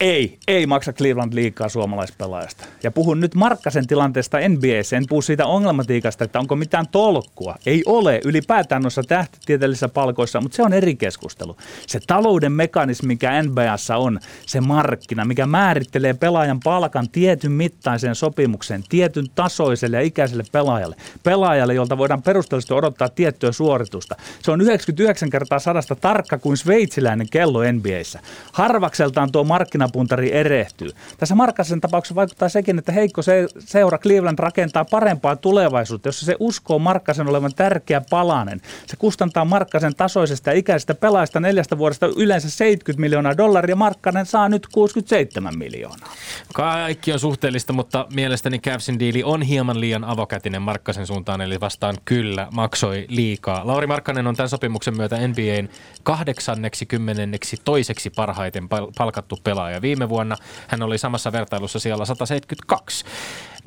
Ei, 0.00 0.38
ei 0.48 0.66
maksa 0.66 0.92
Cleveland 0.92 1.34
liikaa 1.34 1.68
suomalaispelaajasta. 1.68 2.64
Ja 2.82 2.90
puhun 2.90 3.20
nyt 3.20 3.34
Markkasen 3.34 3.86
tilanteesta 3.86 4.38
NBA, 4.48 4.96
en 4.96 5.04
puhu 5.08 5.22
siitä 5.22 5.46
ongelmatiikasta, 5.46 6.24
että 6.24 6.40
onko 6.40 6.56
mitään 6.56 6.88
tolkkua. 6.88 7.56
Ei 7.66 7.82
ole 7.86 8.20
ylipäätään 8.24 8.82
noissa 8.82 9.02
tähtitieteellisissä 9.02 9.88
palkoissa, 9.88 10.40
mutta 10.40 10.56
se 10.56 10.62
on 10.62 10.72
eri 10.72 10.96
keskustelu. 10.96 11.56
Se 11.86 12.00
talouden 12.06 12.52
mekanismi, 12.52 13.06
mikä 13.06 13.42
NBAssa 13.42 13.96
on, 13.96 14.20
se 14.46 14.60
markkina, 14.60 15.24
mikä 15.24 15.46
määrittelee 15.46 16.14
pelaajan 16.14 16.60
palkan 16.64 17.08
tietyn 17.08 17.52
mittaiseen 17.52 18.14
sopimukseen, 18.14 18.84
tietyn 18.88 19.26
tasoiselle 19.34 19.96
ja 19.96 20.02
ikäiselle 20.02 20.44
pelaajalle. 20.52 20.96
Pelaajalle, 21.22 21.74
jolta 21.74 21.98
voidaan 21.98 22.22
perustellisesti 22.22 22.74
odottaa 22.74 23.08
tiettyä 23.08 23.52
suoritusta. 23.52 24.16
Se 24.42 24.50
on 24.50 24.60
99 24.60 25.30
kertaa 25.30 25.58
sadasta 25.58 25.96
tarkka 25.96 26.38
kuin 26.38 26.56
sveitsiläinen 26.56 27.26
kello 27.30 27.60
NBAssä. 27.72 28.20
Harvakseltaan 28.52 29.32
tuo 29.32 29.44
markkina 29.44 29.89
puntari 29.92 30.32
erehtyy. 30.32 30.90
Tässä 31.18 31.34
Markkasen 31.34 31.80
tapauksessa 31.80 32.14
vaikuttaa 32.14 32.48
sekin, 32.48 32.78
että 32.78 32.92
heikko 32.92 33.22
se, 33.22 33.48
seura 33.58 33.98
Cleveland 33.98 34.38
rakentaa 34.38 34.84
parempaa 34.84 35.36
tulevaisuutta, 35.36 36.08
jossa 36.08 36.26
se 36.26 36.36
uskoo 36.40 36.78
Markkasen 36.78 37.28
olevan 37.28 37.54
tärkeä 37.54 38.02
palanen. 38.10 38.60
Se 38.86 38.96
kustantaa 38.96 39.44
Markkasen 39.44 39.94
tasoisesta 39.94 40.50
ja 40.50 40.56
ikäisestä 40.56 40.94
pelaajasta 40.94 41.40
neljästä 41.40 41.78
vuodesta 41.78 42.06
yleensä 42.16 42.50
70 42.50 43.00
miljoonaa 43.00 43.36
dollaria. 43.36 43.76
Markkanen 43.76 44.26
saa 44.26 44.48
nyt 44.48 44.66
67 44.72 45.58
miljoonaa. 45.58 46.12
Kaikki 46.54 47.12
on 47.12 47.18
suhteellista, 47.18 47.72
mutta 47.72 48.06
mielestäni 48.14 48.58
Cavsin 48.58 48.98
diili 48.98 49.22
on 49.22 49.42
hieman 49.42 49.80
liian 49.80 50.04
avokätinen 50.04 50.62
Markkasen 50.62 51.06
suuntaan, 51.06 51.40
eli 51.40 51.60
vastaan 51.60 51.96
kyllä, 52.04 52.48
maksoi 52.52 53.06
liikaa. 53.08 53.66
Lauri 53.66 53.86
Markkanen 53.86 54.26
on 54.26 54.36
tämän 54.36 54.48
sopimuksen 54.48 54.96
myötä 54.96 55.16
NBAn 55.28 55.68
kahdeksanneksi 56.02 56.86
kymmenenneksi 56.86 57.56
toiseksi 57.64 58.10
parhaiten 58.10 58.68
palkattu 58.98 59.38
pelaaja 59.44 59.79
viime 59.82 60.08
vuonna 60.08 60.36
hän 60.68 60.82
oli 60.82 60.98
samassa 60.98 61.32
vertailussa 61.32 61.78
siellä 61.78 62.04
172. 62.04 63.04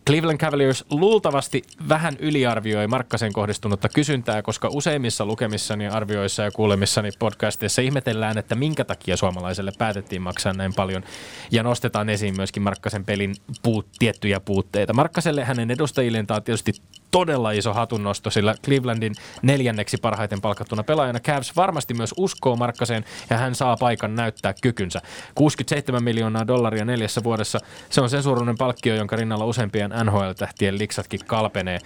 Cleveland 0.07 0.37
Cavaliers 0.37 0.85
luultavasti 0.89 1.63
vähän 1.89 2.15
yliarvioi 2.19 2.87
Markkasen 2.87 3.33
kohdistunutta 3.33 3.89
kysyntää, 3.89 4.41
koska 4.41 4.69
useimmissa 4.71 5.25
lukemissani 5.25 5.87
arvioissa 5.87 6.43
ja 6.43 6.51
kuulemissani 6.51 7.09
podcasteissa 7.19 7.81
ihmetellään, 7.81 8.37
että 8.37 8.55
minkä 8.55 8.85
takia 8.85 9.17
suomalaiselle 9.17 9.71
päätettiin 9.77 10.21
maksaa 10.21 10.53
näin 10.53 10.73
paljon 10.73 11.03
ja 11.51 11.63
nostetaan 11.63 12.09
esiin 12.09 12.35
myöskin 12.35 12.63
Markkasen 12.63 13.05
pelin 13.05 13.35
puut, 13.63 13.87
tiettyjä 13.99 14.39
puutteita. 14.39 14.93
Markkaselle 14.93 15.43
hänen 15.43 15.71
edustajilleen 15.71 16.27
tämä 16.27 16.35
on 16.35 16.43
tietysti 16.43 16.73
todella 17.13 17.51
iso 17.51 17.73
hatunnosto, 17.73 18.29
sillä 18.29 18.55
Clevelandin 18.65 19.13
neljänneksi 19.41 19.97
parhaiten 19.97 20.41
palkattuna 20.41 20.83
pelaajana 20.83 21.19
Cavs 21.19 21.55
varmasti 21.55 21.93
myös 21.93 22.13
uskoo 22.17 22.55
Markkaseen 22.55 23.05
ja 23.29 23.37
hän 23.37 23.55
saa 23.55 23.77
paikan 23.77 24.15
näyttää 24.15 24.53
kykynsä. 24.61 25.01
67 25.35 26.03
miljoonaa 26.03 26.47
dollaria 26.47 26.85
neljässä 26.85 27.23
vuodessa, 27.23 27.59
se 27.89 28.01
on 28.01 28.09
sen 28.09 28.23
suuruinen 28.23 28.57
palkkio, 28.57 28.95
jonka 28.95 29.15
rinnalla 29.15 29.45
useimpien 29.45 29.91
NHL-tähtien 30.03 30.77
liksatkin 30.77 31.19
kalpenee. 31.27 31.79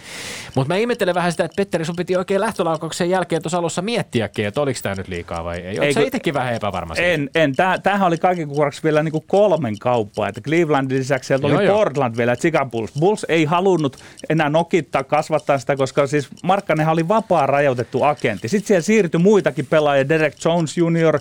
Mutta 0.55 0.73
mä 0.73 0.77
ihmettelen 0.77 1.15
vähän 1.15 1.31
sitä, 1.31 1.45
että 1.45 1.55
Petteri, 1.55 1.85
sun 1.85 1.95
piti 1.95 2.15
oikein 2.15 2.41
lähtölaukauksen 2.41 3.09
jälkeen 3.09 3.41
tuossa 3.41 3.57
alussa 3.57 3.81
miettiäkin, 3.81 4.45
että 4.45 4.61
oliko 4.61 4.79
tämä 4.83 4.95
nyt 4.95 5.07
liikaa 5.07 5.43
vai 5.43 5.57
ei. 5.57 5.79
Oletko 5.79 6.01
itsekin 6.01 6.33
vähän 6.33 6.53
epävarma 6.53 6.95
siitä? 6.95 7.11
En, 7.11 7.29
en. 7.35 7.53
Tämähän 7.83 8.07
oli 8.07 8.17
kaiken 8.17 8.47
kukkuraksi 8.47 8.83
vielä 8.83 9.03
niin 9.03 9.11
kuin 9.11 9.23
kolmen 9.27 9.79
kauppaa, 9.79 10.27
että 10.27 10.41
Clevelandin 10.41 10.99
lisäksi 10.99 11.27
sieltä 11.27 11.47
oli 11.47 11.65
joo, 11.65 11.77
Portland 11.77 12.17
vielä, 12.17 12.35
Chicago 12.35 12.69
Bulls. 12.69 12.91
Bulls 12.99 13.25
ei 13.29 13.45
halunnut 13.45 13.97
enää 14.29 14.49
nokittaa 14.49 15.03
kasvattaa 15.17 15.57
sitä, 15.57 15.75
koska 15.75 16.07
siis 16.07 16.29
Markkanenhan 16.43 16.93
oli 16.93 17.07
vapaa 17.07 17.45
rajoitettu 17.45 18.03
agentti. 18.03 18.47
Sitten 18.47 18.67
siellä 18.67 18.81
siirtyi 18.81 19.19
muitakin 19.19 19.65
pelaajia, 19.65 20.09
Derek 20.09 20.45
Jones 20.45 20.77
Jr., 20.77 21.19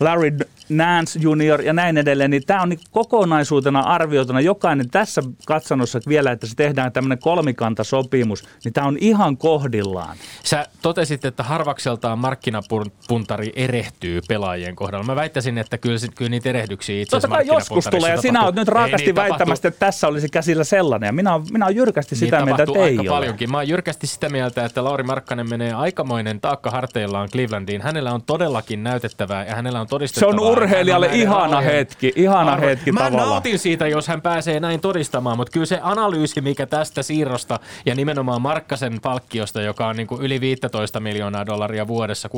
Larry 0.00 0.38
Nance 0.68 1.18
Junior 1.22 1.62
ja 1.62 1.72
näin 1.72 1.98
edelleen, 1.98 2.30
niin 2.30 2.42
tämä 2.46 2.62
on 2.62 2.68
niin 2.68 2.80
kokonaisuutena 2.90 3.80
arvioituna 3.80 4.40
jokainen 4.40 4.90
tässä 4.90 5.22
katsannossa 5.46 6.00
vielä, 6.08 6.32
että 6.32 6.46
se 6.46 6.54
tehdään 6.56 6.92
tämmöinen 6.92 7.18
kolmikantasopimus, 7.18 8.44
niin 8.64 8.72
tämä 8.72 8.86
on 8.86 8.96
ihan 9.00 9.36
kohdillaan. 9.36 10.16
Sä 10.44 10.66
totesit, 10.82 11.24
että 11.24 11.42
harvakseltaan 11.42 12.18
markkinapuntari 12.18 13.52
erehtyy 13.56 14.20
pelaajien 14.28 14.76
kohdalla. 14.76 15.04
Mä 15.04 15.16
väittäisin, 15.16 15.58
että 15.58 15.78
kyllä, 15.78 15.98
kyllä 16.14 16.30
niitä 16.30 16.48
erehdyksiä 16.48 17.02
itse 17.02 17.16
asiassa 17.16 17.42
joskus 17.42 17.84
tulee, 17.84 18.10
ja 18.10 18.20
sinä 18.20 18.44
olet 18.44 18.54
nyt 18.54 18.68
raakasti 18.68 19.06
niin, 19.06 19.16
väittämästä, 19.16 19.68
että 19.68 19.86
tässä 19.86 20.08
olisi 20.08 20.28
käsillä 20.28 20.64
sellainen, 20.64 21.06
ja 21.06 21.12
minä, 21.12 21.40
minä 21.52 21.64
olen 21.64 21.76
jyrkästi 21.76 22.16
sitä 22.16 22.36
niin 22.36 22.44
mieltä, 22.44 22.62
että 22.62 22.78
ei 22.78 22.84
aika 22.84 23.00
ole. 23.00 23.08
paljonkin. 23.08 23.50
Mä 23.50 23.56
oon 23.56 23.68
jyrkästi 23.68 24.06
sitä 24.06 24.28
mieltä, 24.28 24.64
että 24.64 24.84
Lauri 24.84 25.04
Markkanen 25.04 25.48
menee 25.48 25.72
aikamoinen 25.72 26.40
taakka 26.40 26.70
harteillaan 26.70 27.28
Clevelandiin. 27.28 27.82
Hänellä 27.82 28.12
on 28.12 28.22
todellakin 28.22 28.84
näytettävää, 28.84 29.44
ja 29.44 29.54
hänellä 29.54 29.80
on 29.80 29.86
todistettavaa. 29.86 30.32
Se 30.32 30.40
on 30.40 30.52
urheilijalle 30.62 31.08
ihana 31.12 31.60
hetki, 31.60 32.12
ihana 32.16 32.52
arvo. 32.52 32.66
hetki 32.66 32.92
Mä 32.92 33.00
tavallaan. 33.00 33.28
nautin 33.28 33.58
siitä, 33.58 33.86
jos 33.86 34.08
hän 34.08 34.22
pääsee 34.22 34.60
näin 34.60 34.80
todistamaan, 34.80 35.36
mutta 35.36 35.52
kyllä 35.52 35.66
se 35.66 35.78
analyysi, 35.82 36.40
mikä 36.40 36.66
tästä 36.66 37.02
siirrosta 37.02 37.60
ja 37.86 37.94
nimenomaan 37.94 38.42
Markkasen 38.42 39.00
palkkiosta, 39.02 39.62
joka 39.62 39.86
on 39.86 39.96
niin 39.96 40.06
kuin 40.06 40.22
yli 40.22 40.40
15 40.40 41.00
miljoonaa 41.00 41.46
dollaria 41.46 41.86
vuodessa, 41.88 42.28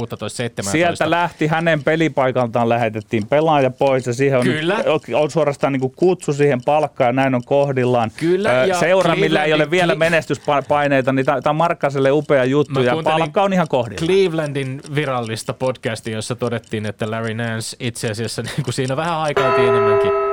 16-17. 0.67 0.71
Sieltä 0.71 1.11
lähti 1.11 1.47
hänen 1.47 1.85
pelipaikaltaan, 1.85 2.69
lähetettiin 2.69 3.27
pelaaja 3.27 3.71
pois 3.71 4.07
ja 4.07 4.13
siihen 4.15 4.39
on, 4.39 4.45
Kyllä. 4.45 4.77
on 5.15 5.31
suorastaan 5.31 5.73
niin 5.73 5.81
kuin 5.81 5.93
kutsu 5.97 6.33
siihen 6.33 6.61
palkkaan 6.65 7.09
ja 7.09 7.13
näin 7.13 7.35
on 7.35 7.45
kohdillaan. 7.45 8.11
Kyllä. 8.17 8.51
Seura, 8.81 9.17
millä 9.17 9.45
ei 9.45 9.53
ole 9.53 9.71
vielä 9.71 9.95
menestyspaineita, 9.95 11.13
niin 11.13 11.27
tämä 11.27 11.41
on 11.47 11.57
Markkaselle 11.57 12.13
upea 12.13 12.45
juttu 12.45 12.81
ja 12.81 12.97
palkka 13.05 13.43
on 13.43 13.53
ihan 13.53 13.69
kohdillaan. 13.69 14.07
Clevelandin 14.07 14.81
virallista 14.95 15.53
podcastia, 15.53 16.15
jossa 16.15 16.37
todettiin, 16.37 16.87
että 16.87 17.11
Larry 17.11 17.35
Nance 17.35 17.77
itse 17.81 18.10
asiassa 18.11 18.43
niin 18.43 18.65
kuin 18.65 18.75
siinä 18.75 18.97
vähän 18.97 19.19
aikailtiin 19.19 19.69
enemmänkin. 19.69 20.30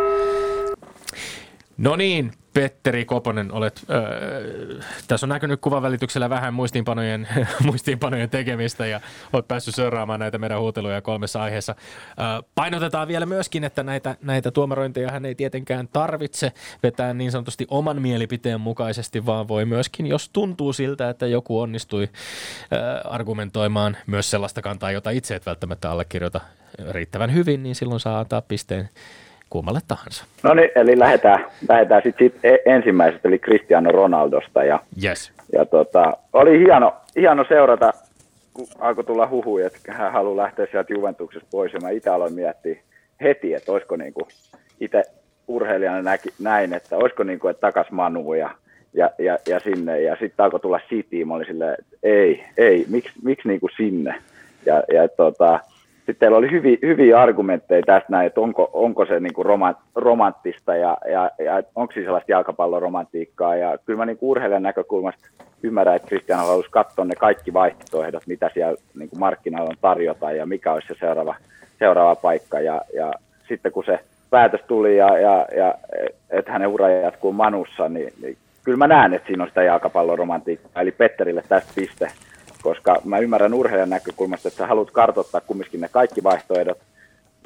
No 1.77 1.95
niin, 1.95 2.31
Petteri 2.53 3.05
Koponen, 3.05 3.51
olet, 3.51 3.85
öö, 3.89 4.79
tässä 5.07 5.25
on 5.25 5.29
näkynyt 5.29 5.61
kuvan 5.61 5.81
välityksellä 5.81 6.29
vähän 6.29 6.53
muistiinpanojen, 6.53 7.27
muistiinpanojen 7.65 8.29
tekemistä 8.29 8.85
ja 8.85 9.01
olet 9.33 9.47
päässyt 9.47 9.75
seuraamaan 9.75 10.19
näitä 10.19 10.37
meidän 10.37 10.59
huuteluja 10.59 11.01
kolmessa 11.01 11.41
aiheessa. 11.41 11.75
Öö, 12.19 12.25
painotetaan 12.55 13.07
vielä 13.07 13.25
myöskin, 13.25 13.63
että 13.63 13.83
näitä, 13.83 14.15
näitä 14.21 14.51
tuomarointeja 14.51 15.11
hän 15.11 15.25
ei 15.25 15.35
tietenkään 15.35 15.87
tarvitse 15.87 16.51
vetää 16.83 17.13
niin 17.13 17.31
sanotusti 17.31 17.67
oman 17.69 18.01
mielipiteen 18.01 18.61
mukaisesti, 18.61 19.25
vaan 19.25 19.47
voi 19.47 19.65
myöskin, 19.65 20.07
jos 20.07 20.29
tuntuu 20.29 20.73
siltä, 20.73 21.09
että 21.09 21.27
joku 21.27 21.59
onnistui 21.59 22.09
öö, 22.73 23.01
argumentoimaan 23.01 23.97
myös 24.07 24.31
sellaista 24.31 24.61
kantaa, 24.61 24.91
jota 24.91 25.09
itse 25.09 25.35
et 25.35 25.45
välttämättä 25.45 25.91
allekirjoita 25.91 26.41
riittävän 26.89 27.33
hyvin, 27.33 27.63
niin 27.63 27.75
silloin 27.75 27.99
saa 27.99 28.19
antaa 28.19 28.41
pisteen 28.41 28.89
kummalle 29.49 29.79
tahansa. 29.88 30.25
No 30.43 30.53
niin, 30.53 30.69
eli 30.75 30.99
lähdetään, 30.99 31.45
lähdetään 31.69 32.01
sitten 32.03 32.29
sit 32.29 32.45
e- 32.45 32.73
ensimmäisestä, 32.75 33.27
eli 33.27 33.39
Cristiano 33.39 33.91
Ronaldosta. 33.91 34.63
Ja, 34.63 34.79
yes. 35.03 35.31
ja 35.53 35.65
tota, 35.65 36.13
oli 36.33 36.60
hieno, 36.60 36.93
hieno 37.15 37.45
seurata, 37.49 37.93
kun 38.53 38.67
alkoi 38.79 39.03
tulla 39.03 39.27
huhuja, 39.27 39.67
että 39.67 39.93
hän 39.93 40.12
haluaa 40.12 40.38
lähteä 40.38 40.67
sieltä 40.71 40.93
Juventuksesta 40.93 41.47
pois. 41.51 41.73
Ja 41.73 41.79
mä 41.79 41.89
itse 41.89 42.10
aloin 42.10 42.33
miettiä 42.33 42.75
heti, 43.21 43.53
että 43.53 43.71
olisiko 43.71 43.95
niinku 43.95 44.27
itse 44.79 45.03
urheilijana 45.47 46.01
näki, 46.01 46.29
näin, 46.39 46.73
että 46.73 46.97
olisiko 46.97 47.23
niinku, 47.23 47.47
että 47.47 47.62
takas 47.62 47.91
Manu 47.91 48.33
ja, 48.33 48.49
ja, 48.93 49.10
ja, 49.17 49.38
ja 49.47 49.60
sinne. 49.60 50.01
Ja 50.01 50.17
sitten 50.19 50.43
alkoi 50.43 50.60
tulla 50.60 50.79
City, 50.89 51.25
mä 51.25 51.33
olin 51.33 51.47
silleen, 51.47 51.75
että 51.79 51.97
ei, 52.03 52.43
ei, 52.57 52.86
miksi, 52.89 53.12
miksi 53.23 53.47
niinku 53.47 53.69
sinne? 53.77 54.15
Ja, 54.65 54.83
ja 54.93 55.07
tota, 55.07 55.60
sitten 56.08 56.20
teillä 56.20 56.38
oli 56.38 56.52
hyviä, 56.52 56.78
hyviä 56.82 57.22
argumentteja 57.22 57.82
tästä 57.86 58.08
näin, 58.10 58.28
että 58.28 58.41
onko, 58.41 58.70
onko 58.74 59.06
se 59.06 59.20
niin 59.20 59.34
kuin 59.34 59.46
romanttista 59.96 60.76
ja, 60.76 60.98
ja, 61.12 61.32
ja 61.46 61.63
onko 61.76 61.93
se 61.93 62.04
sellaista 62.04 62.32
jalkapalloromantiikkaa. 62.32 63.56
Ja 63.56 63.78
kyllä 63.86 63.98
mä 63.98 64.06
niin 64.06 64.17
kuin 64.17 64.30
urheilijan 64.30 64.63
näkökulmasta 64.63 65.30
ymmärrän, 65.63 65.96
että 65.96 66.08
Kristian 66.08 66.39
haluaisi 66.39 66.72
katsoa 66.72 67.06
ne 67.06 67.15
kaikki 67.15 67.54
vaihtoehdot, 67.54 68.28
mitä 68.28 68.50
siellä 68.54 68.78
niin 68.96 69.10
kuin 69.10 69.20
markkinoilla 69.20 69.70
on 69.70 69.78
tarjota 69.82 70.32
ja 70.32 70.46
mikä 70.46 70.74
olisi 70.74 70.88
se 70.88 70.96
seuraava, 71.00 71.36
seuraava 71.80 72.15
paikka. 72.15 72.60
Ja, 72.60 72.82
ja 72.93 73.13
sitten 73.48 73.72
kun 73.72 73.86
se 73.86 74.00
päätös 74.30 74.62
tuli 74.67 74.98
ja, 74.98 75.20
ja, 75.20 75.46
ja 75.56 75.76
että 76.30 76.52
hänen 76.52 76.67
ura 76.67 76.89
jatkuu 76.89 77.32
Manussa, 77.32 77.89
niin, 77.89 78.13
niin 78.22 78.38
kyllä 78.63 78.78
mä 78.78 78.88
näen, 78.88 79.13
että 79.13 79.28
siinä 79.28 79.43
on 79.43 79.50
sitä 79.50 79.63
jalkapalloromantiikkaa. 79.63 80.82
Eli 80.82 80.91
Petterille 80.91 81.43
tästä 81.50 81.72
piste 81.76 82.08
koska 82.62 83.02
mä 83.06 83.17
ymmärrän 83.17 83.54
urheilijan 83.54 83.89
näkökulmasta, 83.89 84.48
että 84.48 84.58
sä 84.58 84.67
haluat 84.67 84.91
kartoittaa 84.91 85.41
kumminkin 85.41 85.82
ne 85.82 85.89
kaikki 85.91 86.24
vaihtoehdot, 86.24 86.78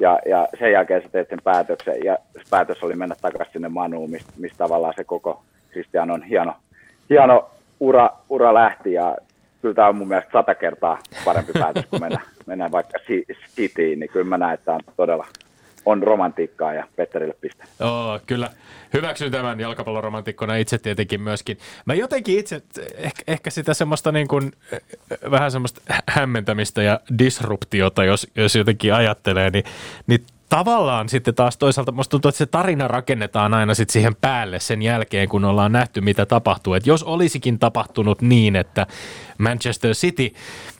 ja, 0.00 0.18
ja 0.26 0.48
sen 0.58 0.72
jälkeen 0.72 1.02
sä 1.02 1.08
teet 1.08 1.28
sen 1.28 1.38
päätöksen, 1.44 2.04
ja 2.04 2.18
päätös 2.50 2.82
oli 2.82 2.94
mennä 2.94 3.14
takaisin 3.22 3.52
sinne 3.52 3.68
Manuun, 3.68 4.10
mistä, 4.10 4.32
mistä 4.36 4.58
tavallaan 4.58 4.94
se 4.96 5.04
koko 5.04 5.42
Kristianon 5.70 6.22
hieno, 6.22 6.54
hieno 7.10 7.50
ura, 7.80 8.10
ura 8.28 8.54
lähti, 8.54 8.92
ja 8.92 9.16
kyllä 9.62 9.74
tämä 9.74 9.88
on 9.88 9.96
mun 9.96 10.08
mielestä 10.08 10.32
sata 10.32 10.54
kertaa 10.54 10.98
parempi 11.24 11.52
päätös, 11.52 11.86
kun 11.86 12.00
mennä, 12.00 12.20
mennään 12.46 12.72
vaikka 12.72 12.98
Cityin, 13.56 14.00
niin 14.00 14.10
kyllä 14.10 14.26
mä 14.26 14.38
näen, 14.38 14.54
että 14.54 14.64
tämä 14.64 14.74
on 14.74 14.94
todella 14.96 15.26
on 15.86 16.02
romantiikkaa 16.02 16.74
ja 16.74 16.88
Petterille 16.96 17.34
piste. 17.40 17.64
Joo, 17.80 18.20
kyllä. 18.26 18.50
Hyväksyn 18.94 19.32
tämän 19.32 19.60
jalkapalloromantikkona 19.60 20.56
itse 20.56 20.78
tietenkin 20.78 21.20
myöskin. 21.20 21.58
Mä 21.84 21.94
jotenkin 21.94 22.38
itse, 22.38 22.62
ehkä, 22.96 23.22
ehkä 23.26 23.50
sitä 23.50 23.74
semmoista 23.74 24.12
niin 24.12 24.28
kuin, 24.28 24.52
vähän 25.30 25.50
semmoista 25.50 25.80
hämmentämistä 26.08 26.82
ja 26.82 27.00
disruptiota, 27.18 28.04
jos, 28.04 28.26
jos 28.36 28.54
jotenkin 28.54 28.94
ajattelee, 28.94 29.50
niin, 29.50 29.64
niin 30.06 30.26
tavallaan 30.56 31.08
sitten 31.08 31.34
taas 31.34 31.56
toisaalta 31.56 31.92
musta 31.92 32.10
tuntuu, 32.10 32.28
että 32.28 32.38
se 32.38 32.46
tarina 32.46 32.88
rakennetaan 32.88 33.54
aina 33.54 33.74
sitten 33.74 33.92
siihen 33.92 34.16
päälle 34.16 34.60
sen 34.60 34.82
jälkeen, 34.82 35.28
kun 35.28 35.44
ollaan 35.44 35.72
nähty, 35.72 36.00
mitä 36.00 36.26
tapahtuu. 36.26 36.74
Että 36.74 36.90
jos 36.90 37.02
olisikin 37.02 37.58
tapahtunut 37.58 38.22
niin, 38.22 38.56
että 38.56 38.86
Manchester 39.38 39.90
City 39.90 40.34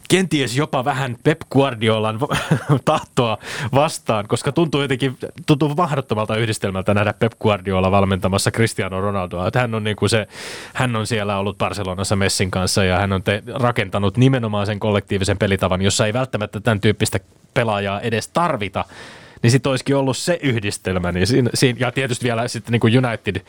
kenties 0.09 0.57
jopa 0.57 0.85
vähän 0.85 1.17
Pep 1.25 1.41
Guardiolan 1.51 2.19
tahtoa 2.85 3.39
vastaan, 3.75 4.29
koska 4.29 4.53
tuntuu 4.53 4.83
jotenkin 4.83 5.19
tuntuu 5.47 5.75
mahdottomalta 5.75 6.37
yhdistelmältä 6.37 6.95
nähdä 6.95 7.13
Pep 7.13 7.33
Guardiola 7.41 7.91
valmentamassa 7.91 8.51
Cristiano 8.51 9.01
Ronaldoa. 9.01 9.47
Että 9.47 9.61
hän, 9.61 9.75
on 9.75 9.85
niin 9.85 9.97
kuin 9.97 10.11
se, 10.11 10.27
hän 10.75 10.97
on 10.97 11.07
siellä 11.07 11.39
ollut 11.39 11.59
Barcelonassa 11.59 12.17
Messin 12.17 12.51
kanssa 12.51 12.85
ja 12.85 12.99
hän 12.99 13.13
on 13.13 13.23
te, 13.23 13.43
rakentanut 13.55 14.17
nimenomaan 14.17 14.67
sen 14.67 14.81
kollektiivisen 14.81 15.39
pelitavan, 15.39 15.83
jossa 15.83 16.07
ei 16.07 16.13
välttämättä 16.13 16.61
tämän 16.61 16.81
tyyppistä 16.81 17.21
pelaajaa 17.55 18.01
edes 18.01 18.29
tarvita 18.29 18.85
niin 19.43 19.51
sitten 19.51 19.71
olisikin 19.71 19.97
ollut 19.97 20.17
se 20.17 20.39
yhdistelmä. 20.43 21.13
Niin 21.13 21.27
siinä, 21.27 21.51
siinä, 21.55 21.77
ja 21.81 21.93
tietysti 21.93 22.25
vielä 22.25 22.49
sitten 22.49 22.73
niin 22.73 23.05
United 23.07 23.43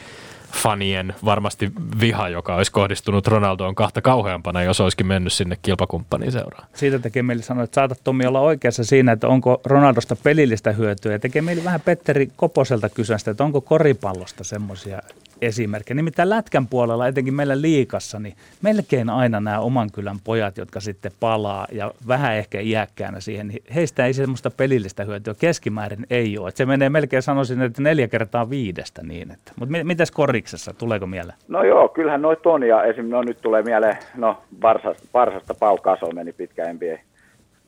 fanien 0.54 1.16
varmasti 1.26 1.72
viha, 2.00 2.30
joka 2.30 2.56
olisi 2.56 2.72
kohdistunut 2.72 3.28
Ronaldoon 3.28 3.76
kahta 3.76 4.02
kauheampana, 4.02 4.64
jos 4.64 4.82
olisikin 4.82 5.08
mennyt 5.08 5.34
sinne 5.34 5.58
kilpakumppaniin 5.62 6.32
seuraan. 6.32 6.68
Siitä 6.74 7.00
tekee 7.00 7.24
meille 7.24 7.44
sanoa, 7.44 7.64
että 7.64 7.76
saatat 7.76 8.00
Tomi 8.04 8.26
olla 8.26 8.40
oikeassa 8.40 8.84
siinä, 8.84 9.12
että 9.12 9.28
onko 9.28 9.62
Ronaldosta 9.66 10.16
pelillistä 10.16 10.72
hyötyä. 10.72 11.12
Ja 11.12 11.20
tekee 11.20 11.42
meille 11.42 11.64
vähän 11.64 11.82
Petteri 11.82 12.32
Koposelta 12.36 12.90
kysyä 12.90 13.18
että 13.32 13.44
onko 13.44 13.62
koripallosta 13.62 14.44
semmoisia 14.44 15.02
esimerkkejä. 15.46 15.96
Nimittäin 15.96 16.30
lätkän 16.30 16.68
puolella, 16.68 17.08
etenkin 17.08 17.34
meillä 17.34 17.62
liikassa, 17.62 18.20
niin 18.20 18.36
melkein 18.62 19.10
aina 19.10 19.40
nämä 19.40 19.60
oman 19.60 19.92
kylän 19.92 20.18
pojat, 20.24 20.58
jotka 20.58 20.80
sitten 20.80 21.12
palaa 21.20 21.68
ja 21.72 21.92
vähän 22.08 22.36
ehkä 22.36 22.60
iäkkäänä 22.60 23.20
siihen, 23.20 23.48
niin 23.48 23.64
heistä 23.76 24.06
ei 24.06 24.14
semmoista 24.14 24.52
pelillistä 24.52 25.04
hyötyä 25.04 25.34
keskimäärin 25.40 26.06
ei 26.10 26.38
ole. 26.38 26.50
Että 26.50 26.58
se 26.58 26.66
menee 26.66 26.90
melkein 26.90 27.22
sanoisin, 27.22 27.62
että 27.62 27.82
neljä 27.82 28.08
kertaa 28.08 28.50
viidestä 28.50 29.04
niin. 29.04 29.32
Että. 29.32 29.52
Mutta 29.60 29.84
mites 29.84 30.12
koriksessa, 30.12 30.74
tuleeko 30.74 31.08
mieleen? 31.08 31.38
No 31.48 31.64
joo, 31.64 31.90
kyllähän 31.90 32.22
noit 32.22 32.46
on 32.46 32.64
ja 32.64 32.84
esim. 32.84 33.10
No 33.10 33.22
nyt 33.22 33.42
tulee 33.42 33.62
mieleen, 33.64 33.98
no 34.16 34.38
Barsasta, 34.60 35.08
Barsasta 35.12 35.54
Pau 35.54 35.78
Kaso 35.78 36.12
meni 36.12 36.34
pitkä 36.34 36.74
NBA 36.74 36.98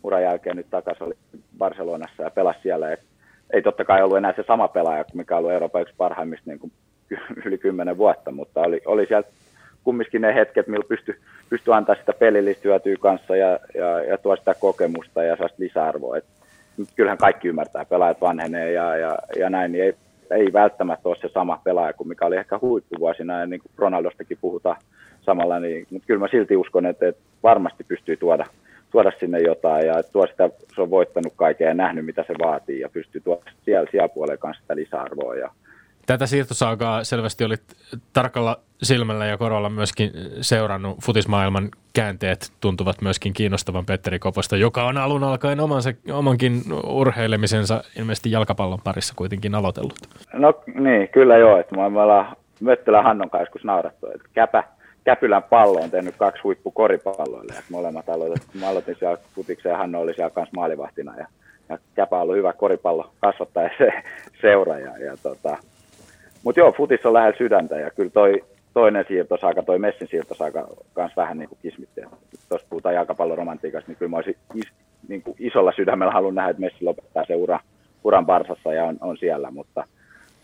uran 0.04 0.24
jälkeen 0.24 0.58
nyt 0.58 0.70
takaisin 0.70 1.04
oli 1.04 1.14
Barcelonassa 1.58 2.24
ja 2.24 2.32
pelasi 2.32 2.60
siellä. 2.64 2.92
Et 2.92 3.00
ei 3.54 3.62
totta 3.62 3.86
kai 3.86 4.04
ollut 4.04 4.18
enää 4.18 4.34
se 4.36 4.44
sama 4.48 4.68
pelaaja, 4.68 5.06
mikä 5.14 5.36
on 5.36 5.40
ollut 5.40 5.52
Euroopan 5.52 5.82
yksi 5.82 5.94
parhaimmista 5.98 6.50
niin 6.50 6.60
kuin 6.60 6.72
yli 7.46 7.58
kymmenen 7.58 7.98
vuotta, 7.98 8.32
mutta 8.32 8.62
oli, 8.62 8.82
oli 8.86 9.06
siellä 9.06 9.28
kumminkin 9.84 10.22
ne 10.22 10.36
hetket, 10.36 10.68
millä 10.68 10.86
pystyi 10.90 11.16
pysty 11.50 11.74
antaa 11.74 11.96
sitä 11.96 12.14
pelillistä 12.14 12.70
kanssa 13.00 13.36
ja, 13.36 13.60
ja, 13.74 14.04
ja 14.04 14.18
tuo 14.18 14.36
sitä 14.36 14.54
kokemusta 14.54 15.24
ja 15.24 15.38
saa 15.38 15.48
lisäarvoa. 15.58 16.18
Et, 16.18 16.26
kyllähän 16.96 17.18
kaikki 17.18 17.48
ymmärtää, 17.48 17.86
pelaajat 17.86 18.22
vanhenee 18.22 18.72
ja, 18.72 18.98
ja, 18.98 19.18
ja 19.38 19.50
näin, 19.50 19.72
niin 19.72 19.84
ei, 19.84 19.96
ei 20.32 20.54
välttämättä 20.54 21.10
ole 21.10 21.18
se 21.22 21.30
sama 21.34 21.62
pelaaja 21.64 21.94
kuin 21.94 22.08
mikä 22.08 22.26
oli 22.26 22.36
ehkä 22.36 22.60
huippuvuosina, 22.62 23.40
ja 23.40 23.46
niin 23.46 23.60
kuin 23.62 23.72
Ronaldostakin 23.78 24.38
puhutaan 24.42 24.78
samalla, 25.22 25.60
niin, 25.60 25.88
mutta 25.90 26.08
kyllä 26.08 26.20
mä 26.20 26.28
silti 26.28 26.56
uskon, 26.56 26.86
että, 26.86 27.08
että 27.08 27.22
varmasti 27.44 27.84
pystyy 27.84 28.18
tuoda, 28.18 28.46
tuoda 28.92 29.12
sinne 29.20 29.40
jotain, 29.40 29.88
ja 29.88 30.04
tuo 30.04 30.28
sitä, 30.28 30.50
se 30.76 30.82
on 30.82 30.90
voittanut 30.90 31.34
kaiken 31.36 31.68
ja 31.68 31.74
nähnyt, 31.74 32.06
mitä 32.06 32.24
se 32.28 32.34
vaatii, 32.44 32.80
ja 32.80 32.90
pystyy 32.90 33.22
tuoda 33.22 33.52
siellä, 33.66 33.88
siellä 33.92 34.10
puolella 34.10 34.38
kanssa 34.38 34.62
sitä 34.62 34.76
lisäarvoa, 34.76 35.36
ja, 35.36 35.52
Tätä 36.06 36.26
siirtosaakaa 36.26 37.04
selvästi 37.04 37.44
olit 37.44 37.64
tarkalla 38.14 38.60
silmällä 38.84 39.26
ja 39.26 39.38
korolla 39.38 39.70
myöskin 39.70 40.12
seurannut 40.42 40.98
futismaailman 41.04 41.70
käänteet 41.94 42.52
tuntuvat 42.62 43.02
myöskin 43.02 43.34
kiinnostavan 43.34 43.86
Petteri 43.86 44.20
Koposta, 44.20 44.58
joka 44.58 44.84
on 44.84 44.98
alun 44.98 45.24
alkaen 45.24 45.60
omansa, 45.60 45.90
omankin 46.12 46.62
urheilemisensa 46.88 47.84
ilmeisesti 48.00 48.32
jalkapallon 48.32 48.80
parissa 48.84 49.14
kuitenkin 49.18 49.56
aloitellut. 49.56 49.96
No 50.34 50.54
niin, 50.80 51.10
kyllä 51.10 51.38
joo. 51.38 51.60
Että 51.60 51.76
me 51.76 51.84
ollaan 51.84 52.36
Möttölän 52.60 53.04
Hannon 53.04 53.30
kanssa 53.30 53.42
joskus 53.44 53.64
naurattu, 53.64 54.08
että 54.08 54.30
käpä, 54.34 54.64
Käpylän 55.04 55.44
pallo 55.44 55.80
on 55.80 55.92
tehnyt 55.92 56.16
kaksi 56.18 56.42
huippukoripalloille. 56.44 57.54
Että 57.54 57.64
molemmat 57.70 58.10
aloitettiin. 58.10 58.62
Mä 58.62 58.70
aloitin 58.70 58.96
siellä 59.00 59.18
futiksen 59.36 59.70
ja 59.70 59.78
Hanno 59.78 60.02
oli 60.02 60.14
siellä 60.14 60.30
kanssa 60.30 60.56
maalivahtina. 60.56 61.18
Ja, 61.18 61.28
ja 61.70 61.78
Käpä 61.96 62.16
on 62.16 62.22
ollut 62.22 62.36
hyvä 62.36 62.54
koripallo 62.54 63.12
kasvattaja 63.20 63.70
se 63.78 63.92
seuraaja. 64.42 64.98
Ja, 64.98 65.06
ja 65.06 65.18
tota, 65.24 65.58
mutta 66.46 66.60
joo, 66.60 66.72
futis 66.72 67.06
on 67.06 67.14
lähellä 67.14 67.38
sydäntä 67.38 67.76
ja 67.76 67.92
kyllä 67.92 68.10
toi 68.10 68.44
toinen 68.74 69.06
siirtosaaka, 69.08 69.64
toi 69.64 69.80
Messin 69.80 70.08
siirtosaaka 70.08 70.68
kans 70.94 71.16
vähän 71.18 71.38
niin 71.38 71.50
kuin 71.50 71.60
kismitti. 71.62 72.02
Tuossa 72.50 72.68
puhutaan 72.70 72.96
jalkapalloromantiikasta, 72.96 73.92
niin 73.92 73.98
kyllä 73.98 74.10
mä 74.10 74.16
olisin 74.16 74.38
is, 74.56 74.72
niin 75.08 75.22
kuin 75.22 75.36
isolla 75.40 75.74
sydämellä 75.76 76.14
halunnut 76.14 76.36
nähdä, 76.36 76.50
että 76.50 76.62
Messi 76.62 76.86
lopettaa 76.86 77.26
se 77.26 77.36
ura, 77.36 77.60
uran 78.04 78.26
Barsassa 78.26 78.74
ja 78.74 78.84
on, 78.84 78.98
on 79.02 79.18
siellä, 79.18 79.52
mutta 79.52 79.84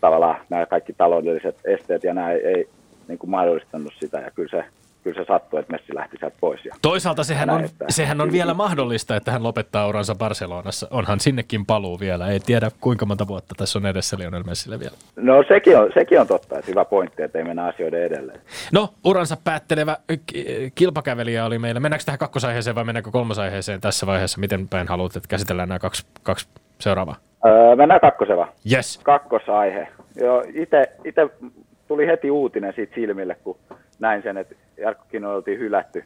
tavallaan 0.00 0.36
nämä 0.50 0.66
kaikki 0.66 0.92
taloudelliset 0.92 1.56
esteet 1.64 2.04
ja 2.04 2.14
nämä 2.14 2.32
ei, 2.32 2.46
ei 2.46 2.68
niin 3.08 3.18
kuin 3.18 3.30
mahdollistanut 3.30 3.92
sitä 3.98 4.18
ja 4.18 4.30
kyllä 4.30 4.50
se 4.50 4.64
kyllä 5.04 5.20
se 5.22 5.26
sattui, 5.28 5.60
että 5.60 5.72
Messi 5.72 5.94
lähti 5.94 6.16
sieltä 6.20 6.36
pois. 6.40 6.64
Ja 6.64 6.74
Toisaalta 6.82 7.24
sehän 7.24 7.50
on, 7.50 7.64
että, 7.64 7.84
sehän 7.88 8.20
on 8.20 8.32
vielä 8.32 8.54
mahdollista, 8.54 9.16
että 9.16 9.32
hän 9.32 9.42
lopettaa 9.42 9.86
uransa 9.88 10.14
Barcelonassa. 10.14 10.88
Onhan 10.90 11.20
sinnekin 11.20 11.66
paluu 11.66 12.00
vielä. 12.00 12.28
Ei 12.28 12.40
tiedä, 12.40 12.70
kuinka 12.80 13.06
monta 13.06 13.28
vuotta 13.28 13.54
tässä 13.58 13.78
on 13.78 13.86
edessä 13.86 14.18
Lionel 14.18 14.42
Messille 14.42 14.80
vielä. 14.80 14.94
No 15.16 15.44
sekin 15.48 15.78
on, 15.78 15.90
sekin 15.94 16.20
on 16.20 16.26
totta, 16.26 16.58
että 16.58 16.70
hyvä 16.70 16.84
pointti, 16.84 17.22
että 17.22 17.38
ei 17.38 17.44
mennä 17.44 17.64
asioiden 17.64 18.02
edelleen. 18.02 18.40
No, 18.72 18.88
uransa 19.04 19.36
päättelevä 19.44 19.96
kilpakävelijä 20.74 21.44
oli 21.44 21.58
meillä. 21.58 21.80
Mennäänkö 21.80 22.04
tähän 22.04 22.18
kakkosaiheeseen 22.18 22.74
vai 22.74 22.84
mennäänkö 22.84 23.10
kolmosaiheeseen 23.10 23.80
tässä 23.80 24.06
vaiheessa? 24.06 24.40
Miten 24.40 24.68
päin 24.68 24.88
haluat, 24.88 25.16
että 25.16 25.28
käsitellään 25.28 25.68
nämä 25.68 25.78
kaksi, 25.78 26.06
kaksi 26.22 26.48
seuraavaa? 26.78 27.16
Öö, 27.46 27.76
mennään 27.76 28.00
kakkoseva. 28.00 28.48
Yes. 28.72 29.00
Kakkosaihe. 29.02 29.88
Joo, 30.20 30.44
itse 30.54 31.30
tuli 31.88 32.06
heti 32.06 32.30
uutinen 32.30 32.72
siitä 32.76 32.94
silmille, 32.94 33.34
kun 33.34 33.56
näin 34.02 34.22
sen, 34.22 34.36
että 34.36 34.54
Jarkkokin 34.76 35.24
oltiin 35.24 35.58
hylätty 35.58 36.04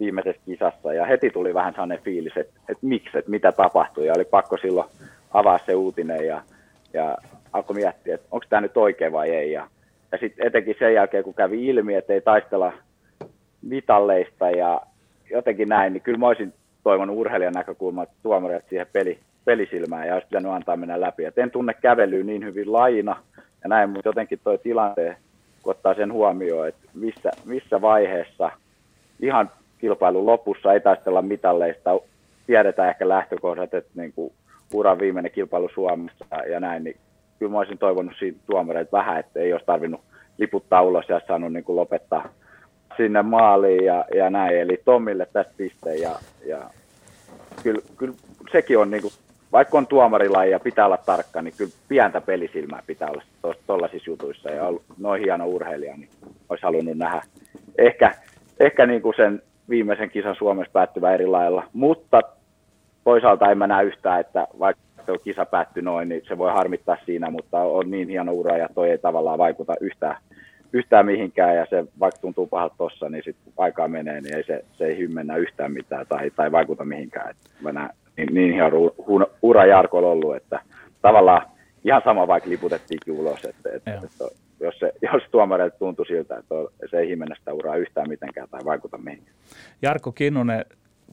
viimeisessä 0.00 0.42
kisassa 0.46 0.92
ja 0.92 1.06
heti 1.06 1.30
tuli 1.30 1.54
vähän 1.54 1.72
sellainen 1.72 2.02
fiilis, 2.02 2.36
että, 2.36 2.60
että 2.68 2.86
miksi, 2.86 3.18
että 3.18 3.30
mitä 3.30 3.52
tapahtui 3.52 4.06
ja 4.06 4.12
oli 4.16 4.24
pakko 4.24 4.56
silloin 4.56 4.88
avaa 5.34 5.58
se 5.66 5.74
uutinen 5.74 6.26
ja, 6.26 6.42
ja 6.92 7.16
alkoi 7.52 7.76
miettiä, 7.76 8.14
että 8.14 8.26
onko 8.30 8.46
tämä 8.48 8.60
nyt 8.60 8.76
oikein 8.76 9.12
vai 9.12 9.30
ei 9.30 9.52
ja, 9.52 9.68
ja 10.12 10.18
sitten 10.18 10.46
etenkin 10.46 10.76
sen 10.78 10.94
jälkeen, 10.94 11.24
kun 11.24 11.34
kävi 11.34 11.66
ilmi, 11.66 11.94
että 11.94 12.12
ei 12.12 12.20
taistella 12.20 12.72
mitalleista 13.62 14.50
ja 14.50 14.80
jotenkin 15.30 15.68
näin, 15.68 15.92
niin 15.92 16.02
kyllä 16.02 16.18
mä 16.18 16.26
olisin 16.26 16.54
toivonut 16.82 17.16
urheilijan 17.16 17.52
näkökulmaa 17.52 18.06
tuomarit 18.22 18.68
siihen 18.68 18.86
peli, 18.92 19.18
pelisilmään 19.44 20.06
ja 20.06 20.14
olisi 20.14 20.26
pitänyt 20.26 20.52
antaa 20.52 20.76
mennä 20.76 21.00
läpi. 21.00 21.24
Et 21.24 21.38
en 21.38 21.50
tunne 21.50 21.74
kävelyä 21.74 22.24
niin 22.24 22.44
hyvin 22.44 22.72
laina 22.72 23.16
ja 23.62 23.68
näin, 23.68 23.90
mutta 23.90 24.08
jotenkin 24.08 24.40
tuo 24.44 24.58
tilanteen, 24.58 25.16
kun 25.68 25.74
ottaa 25.76 25.94
sen 25.94 26.12
huomioon, 26.12 26.68
että 26.68 26.88
missä, 26.94 27.30
missä 27.44 27.80
vaiheessa 27.80 28.50
ihan 29.20 29.50
kilpailun 29.78 30.26
lopussa 30.26 30.72
ei 30.72 30.80
taistella 30.80 31.22
mitalleista, 31.22 31.90
tiedetään 32.46 32.88
ehkä 32.88 33.08
lähtökohdat, 33.08 33.74
että 33.74 33.90
niin 33.94 34.12
kuin 34.12 34.32
uran 34.74 34.98
viimeinen 34.98 35.32
kilpailu 35.32 35.68
Suomessa 35.74 36.24
ja 36.50 36.60
näin, 36.60 36.84
niin 36.84 36.96
kyllä 37.38 37.52
mä 37.52 37.58
olisin 37.58 37.78
toivonut 37.78 38.12
siitä 38.18 38.38
tuomareilta 38.46 38.92
vähän, 38.92 39.20
että 39.20 39.40
ei 39.40 39.52
olisi 39.52 39.66
tarvinnut 39.66 40.00
liputtaa 40.38 40.82
ulos 40.82 41.08
ja 41.08 41.20
saanut 41.26 41.52
niin 41.52 41.64
kuin 41.64 41.76
lopettaa 41.76 42.28
sinne 42.96 43.22
maaliin 43.22 43.84
ja, 43.84 44.04
ja 44.14 44.30
näin. 44.30 44.56
Eli 44.56 44.80
Tommille 44.84 45.26
tästä 45.32 45.52
pisteen 45.56 46.00
ja, 46.00 46.18
ja 46.46 46.70
kyllä, 47.62 47.80
kyllä 47.96 48.14
sekin 48.52 48.78
on, 48.78 48.90
niin 48.90 49.02
kuin, 49.02 49.12
vaikka 49.52 49.78
on 49.78 49.86
tuomarilaji 49.86 50.50
ja 50.50 50.60
pitää 50.60 50.86
olla 50.86 50.96
tarkka, 50.96 51.42
niin 51.42 51.54
kyllä 51.58 51.70
pientä 51.88 52.20
pelisilmää 52.20 52.82
pitää 52.86 53.08
olla 53.10 53.54
tuollaisissa 53.66 54.10
jutuissa. 54.10 54.50
Ja 54.50 54.64
noin 54.98 55.22
hieno 55.22 55.46
urheilija, 55.46 55.96
niin 55.96 56.08
olisi 56.48 56.62
halunnut 56.62 56.98
nähdä 56.98 57.22
ehkä, 57.78 58.14
ehkä 58.60 58.86
niin 58.86 59.02
kuin 59.02 59.16
sen 59.16 59.42
viimeisen 59.68 60.10
kisan 60.10 60.36
Suomessa 60.36 60.72
päättyvä 60.72 61.14
eri 61.14 61.26
lailla. 61.26 61.64
Mutta 61.72 62.20
toisaalta 63.04 63.50
en 63.50 63.58
mä 63.58 63.66
näe 63.66 63.84
yhtään, 63.84 64.20
että 64.20 64.46
vaikka 64.58 64.82
kisa 65.24 65.46
päättyi 65.46 65.82
noin, 65.82 66.08
niin 66.08 66.22
se 66.28 66.38
voi 66.38 66.52
harmittaa 66.52 66.96
siinä, 67.06 67.30
mutta 67.30 67.58
on 67.58 67.90
niin 67.90 68.08
hieno 68.08 68.32
ura 68.32 68.56
ja 68.56 68.68
toi 68.74 68.90
ei 68.90 68.98
tavallaan 68.98 69.38
vaikuta 69.38 69.74
yhtään 69.80 70.16
yhtään 70.72 71.06
mihinkään 71.06 71.56
ja 71.56 71.66
se 71.70 71.84
vaikka 72.00 72.20
tuntuu 72.20 72.46
pahalta 72.46 72.74
tossa, 72.78 73.08
niin 73.08 73.24
sitten 73.24 73.52
aikaa 73.56 73.88
menee, 73.88 74.20
niin 74.20 74.36
ei 74.36 74.44
se, 74.44 74.64
se 74.72 74.84
ei 74.84 74.98
hymmennä 74.98 75.36
yhtään 75.36 75.72
mitään 75.72 76.06
tai, 76.08 76.30
tai 76.30 76.52
vaikuta 76.52 76.84
mihinkään. 76.84 77.30
Et 77.30 77.36
mä 77.60 77.72
näen, 77.72 77.90
niin, 78.18 78.34
niin 78.34 78.54
ihan 78.54 78.72
ura, 78.98 79.26
ura 79.42 79.66
Jarkolla 79.66 80.08
ollut, 80.08 80.36
että 80.36 80.60
tavallaan 81.02 81.42
ihan 81.84 82.02
sama 82.04 82.26
vaikka 82.26 82.50
liputettiinkin 82.50 83.14
ulos, 83.14 83.44
että, 83.44 83.70
että, 83.74 83.94
että 83.94 84.24
jos, 84.60 84.78
se, 84.78 84.92
jos 85.12 85.22
tuomareille 85.30 85.76
tuntui 85.78 86.06
siltä, 86.06 86.36
että 86.36 86.54
se 86.90 86.98
ei 86.98 87.08
himennä 87.08 87.36
sitä 87.38 87.52
uraa 87.52 87.76
yhtään 87.76 88.08
mitenkään 88.08 88.48
tai 88.50 88.64
vaikuta 88.64 88.98
mihinkään. 88.98 89.36
Jarkko 89.82 90.12
Kinnunen 90.12 90.64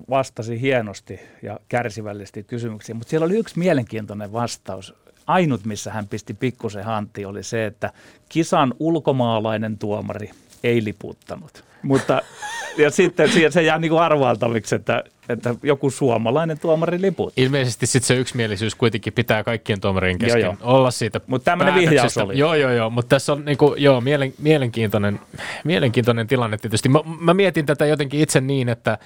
vastasi 0.10 0.62
hienosti 0.62 1.20
ja 1.42 1.60
kärsivällisesti 1.68 2.44
kysymyksiin, 2.44 2.96
mutta 2.96 3.10
siellä 3.10 3.26
oli 3.26 3.38
yksi 3.38 3.60
mielenkiintoinen 3.60 4.34
vastaus 4.34 4.96
ainut, 5.28 5.66
missä 5.66 5.92
hän 5.92 6.08
pisti 6.08 6.34
pikkusen 6.34 6.84
hantti, 6.84 7.26
oli 7.26 7.44
se, 7.44 7.66
että 7.66 7.92
kisan 8.30 8.74
ulkomaalainen 8.80 9.78
tuomari 9.78 10.30
ei 10.64 10.84
liputtanut. 10.84 11.64
Mutta 11.84 12.22
ja 12.78 12.90
sitten 12.90 13.30
se 13.50 13.62
jää 13.62 13.78
niin 13.78 14.00
arvailtaviksi, 14.00 14.76
että, 14.76 15.04
että 15.30 15.56
joku 15.64 15.90
suomalainen 15.90 16.60
tuomari 16.60 17.02
liput. 17.02 17.34
Ilmeisesti 17.38 17.86
sitten 17.86 18.08
se 18.08 18.16
yksimielisyys 18.16 18.76
kuitenkin 18.76 19.14
pitää 19.14 19.44
kaikkien 19.44 19.82
tuomarien 19.82 20.18
kesken 20.18 20.42
joo, 20.42 20.56
joo. 20.62 20.76
olla 20.76 20.92
siitä 20.92 21.22
Mutta 21.28 21.46
tämmöinen 21.46 21.76
vihjaus 21.76 22.18
oli. 22.18 22.38
Joo, 22.38 22.56
joo, 22.56 22.72
joo. 22.72 22.90
Mutta 22.90 23.10
tässä 23.10 23.34
on 23.34 23.46
niin 23.46 23.58
kuin, 23.58 23.84
joo, 23.84 24.02
mielen, 24.02 24.34
mielenkiintoinen, 24.38 25.20
mielenkiintoinen 25.64 26.28
tilanne 26.28 26.58
tietysti. 26.58 26.90
Mä, 26.90 27.00
mä 27.20 27.34
mietin 27.34 27.66
tätä 27.66 27.86
jotenkin 27.86 28.20
itse 28.20 28.42
niin, 28.42 28.70
että 28.70 28.98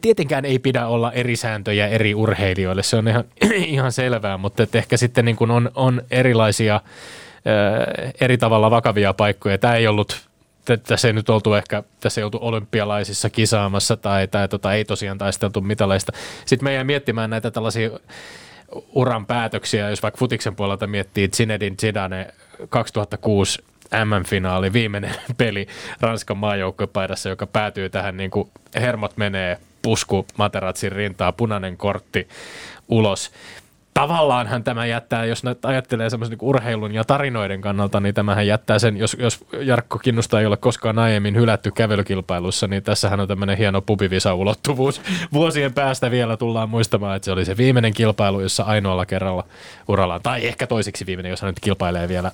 Tietenkään 0.00 0.44
ei 0.44 0.58
pidä 0.58 0.86
olla 0.86 1.12
eri 1.12 1.36
sääntöjä 1.36 1.88
eri 1.88 2.14
urheilijoille, 2.14 2.82
se 2.82 2.96
on 2.96 3.08
ihan, 3.08 3.24
ihan 3.66 3.92
selvää, 3.92 4.36
mutta 4.36 4.62
että 4.62 4.78
ehkä 4.78 4.96
sitten 4.96 5.24
niin 5.24 5.36
kuin 5.36 5.50
on, 5.50 5.70
on 5.74 6.02
erilaisia 6.10 6.80
eri 8.20 8.38
tavalla 8.38 8.70
vakavia 8.70 9.12
paikkoja. 9.12 9.58
Tämä 9.58 9.74
ei 9.74 9.86
ollut 9.86 10.28
tässä 10.86 11.08
ei 11.08 11.14
nyt 11.14 11.30
oltu 11.30 11.54
ehkä, 11.54 11.82
tässä 12.00 12.20
ei 12.20 12.24
oltu 12.24 12.38
olympialaisissa 12.40 13.30
kisaamassa 13.30 13.96
tai, 13.96 14.28
tai 14.28 14.48
tota, 14.48 14.72
ei 14.72 14.84
tosiaan 14.84 15.18
taisteltu 15.18 15.60
mitaleista. 15.60 16.12
Sitten 16.46 16.64
me 16.64 16.74
jäi 16.74 16.84
miettimään 16.84 17.30
näitä 17.30 17.50
tällaisia 17.50 17.90
uran 18.94 19.26
päätöksiä, 19.26 19.90
jos 19.90 20.02
vaikka 20.02 20.18
futiksen 20.18 20.56
puolelta 20.56 20.86
miettii 20.86 21.28
Zinedine 21.28 21.76
Zidane 21.76 22.26
2006 22.68 23.64
MM-finaali, 24.04 24.72
viimeinen 24.72 25.14
peli 25.36 25.66
Ranskan 26.00 26.38
maajoukkopaidassa, 26.38 27.28
joka 27.28 27.46
päätyy 27.46 27.90
tähän 27.90 28.16
niin 28.16 28.30
kuin 28.30 28.50
hermot 28.74 29.16
menee 29.16 29.58
pusku 29.82 30.26
Materatsin 30.38 30.92
rintaa, 30.92 31.32
punainen 31.32 31.76
kortti 31.76 32.28
ulos 32.88 33.30
tavallaanhan 33.94 34.64
tämä 34.64 34.86
jättää, 34.86 35.24
jos 35.24 35.42
ajattelee 35.62 36.10
semmoisen 36.10 36.38
niin 36.38 36.48
urheilun 36.48 36.94
ja 36.94 37.04
tarinoiden 37.04 37.60
kannalta, 37.60 38.00
niin 38.00 38.14
tämähän 38.14 38.46
jättää 38.46 38.78
sen, 38.78 38.96
jos, 38.96 39.16
jos 39.20 39.44
Jarkko 39.60 39.98
Kinnusta 39.98 40.40
ei 40.40 40.46
ole 40.46 40.56
koskaan 40.56 40.98
aiemmin 40.98 41.36
hylätty 41.36 41.70
kävelykilpailussa, 41.70 42.66
niin 42.66 42.82
tässähän 42.82 43.20
on 43.20 43.28
tämmöinen 43.28 43.58
hieno 43.58 43.80
pubivisa-ulottuvuus. 43.80 45.00
Vuosien 45.32 45.72
päästä 45.72 46.10
vielä 46.10 46.36
tullaan 46.36 46.68
muistamaan, 46.70 47.16
että 47.16 47.24
se 47.24 47.32
oli 47.32 47.44
se 47.44 47.56
viimeinen 47.56 47.94
kilpailu, 47.94 48.40
jossa 48.40 48.62
ainoalla 48.62 49.06
kerralla 49.06 49.44
urallaan, 49.88 50.20
tai 50.22 50.46
ehkä 50.46 50.66
toiseksi 50.66 51.06
viimeinen, 51.06 51.30
jos 51.30 51.42
hän 51.42 51.48
nyt 51.48 51.60
kilpailee 51.60 52.08
vielä 52.08 52.32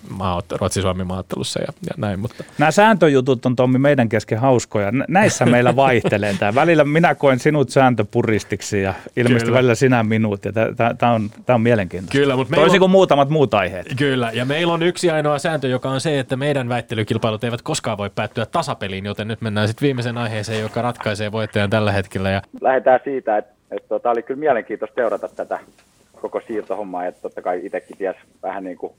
Ruotsi-Suomi 0.58 1.04
maattelussa 1.04 1.60
ja, 1.60 1.72
ja 1.82 1.94
näin. 1.96 2.20
Mutta. 2.20 2.44
Nämä 2.58 2.70
sääntöjutut 2.70 3.46
on 3.46 3.56
Tommi 3.56 3.78
meidän 3.78 4.08
kesken 4.08 4.38
hauskoja. 4.38 4.92
Näissä 5.08 5.46
meillä 5.46 5.76
vaihtelee 5.76 6.34
tämä. 6.38 6.54
Välillä 6.54 6.84
minä 6.84 7.14
koen 7.14 7.38
sinut 7.38 7.70
sääntöpuristiksi 7.70 8.82
ja 8.82 8.94
ilmeisesti 9.16 9.44
Kyllä. 9.44 9.56
välillä 9.56 9.74
sinä 9.74 10.02
minut. 10.02 10.44
Ja 10.44 10.52
tämä 10.98 11.12
on 11.12 11.30
Tämä 11.50 11.54
on 11.54 11.60
mielenkiintoista. 11.60 12.18
Kyllä, 12.18 12.36
mutta 12.36 12.54
Toisin 12.54 12.76
on... 12.76 12.78
kuin 12.78 12.90
muutamat 12.90 13.30
muut 13.30 13.54
aiheet. 13.54 13.86
Kyllä, 13.98 14.30
ja 14.34 14.44
meillä 14.44 14.72
on 14.72 14.82
yksi 14.82 15.10
ainoa 15.10 15.38
sääntö, 15.38 15.68
joka 15.68 15.90
on 15.90 16.00
se, 16.00 16.18
että 16.18 16.36
meidän 16.36 16.68
väittelykilpailut 16.68 17.44
eivät 17.44 17.62
koskaan 17.62 17.98
voi 17.98 18.10
päättyä 18.14 18.46
tasapeliin, 18.46 19.04
joten 19.04 19.28
nyt 19.28 19.40
mennään 19.40 19.68
sitten 19.68 19.86
viimeisen 19.86 20.18
aiheeseen, 20.18 20.60
joka 20.60 20.82
ratkaisee 20.82 21.32
voittajan 21.32 21.70
tällä 21.70 21.92
hetkellä. 21.92 22.30
Ja... 22.30 22.42
Lähdetään 22.60 23.00
siitä, 23.04 23.36
että, 23.36 23.54
että 23.70 23.88
tota, 23.88 24.10
oli 24.10 24.22
kyllä 24.22 24.40
mielenkiintoista 24.40 24.94
seurata 24.94 25.28
tätä 25.28 25.58
koko 26.20 26.40
siirtohommaa, 26.46 27.06
että 27.06 27.22
totta 27.22 27.42
kai 27.42 27.60
itsekin 27.66 27.96
ties 27.96 28.16
vähän 28.42 28.64
niin 28.64 28.76
kuin 28.76 28.92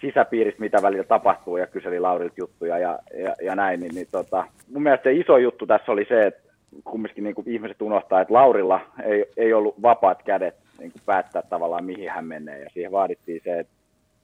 sisäpiiristä, 0.00 0.60
mitä 0.60 0.82
välillä 0.82 1.04
tapahtuu, 1.04 1.56
ja 1.56 1.66
kyseli 1.66 2.00
Laurilta 2.00 2.34
juttuja 2.38 2.78
ja, 2.78 2.98
ja, 3.18 3.34
ja 3.42 3.54
näin, 3.54 3.80
niin, 3.80 3.94
niin 3.94 4.08
tota, 4.12 4.44
mun 4.72 4.82
mielestä 4.82 5.04
se 5.04 5.12
iso 5.12 5.36
juttu 5.36 5.66
tässä 5.66 5.92
oli 5.92 6.04
se, 6.08 6.26
että 6.26 6.40
kumminkin 6.84 7.24
niin 7.24 7.34
kuin 7.34 7.48
ihmiset 7.48 7.82
unohtaa, 7.82 8.20
että 8.20 8.34
Laurilla 8.34 8.80
ei, 9.04 9.24
ei 9.36 9.52
ollut 9.52 9.82
vapaat 9.82 10.22
kädet 10.22 10.63
niin 10.84 10.92
kuin 10.92 11.02
päättää 11.06 11.42
tavallaan 11.42 11.84
mihin 11.84 12.10
hän 12.10 12.24
menee. 12.24 12.62
Ja 12.62 12.70
siihen 12.70 12.92
vaadittiin 12.92 13.40
se, 13.44 13.58
että 13.58 13.72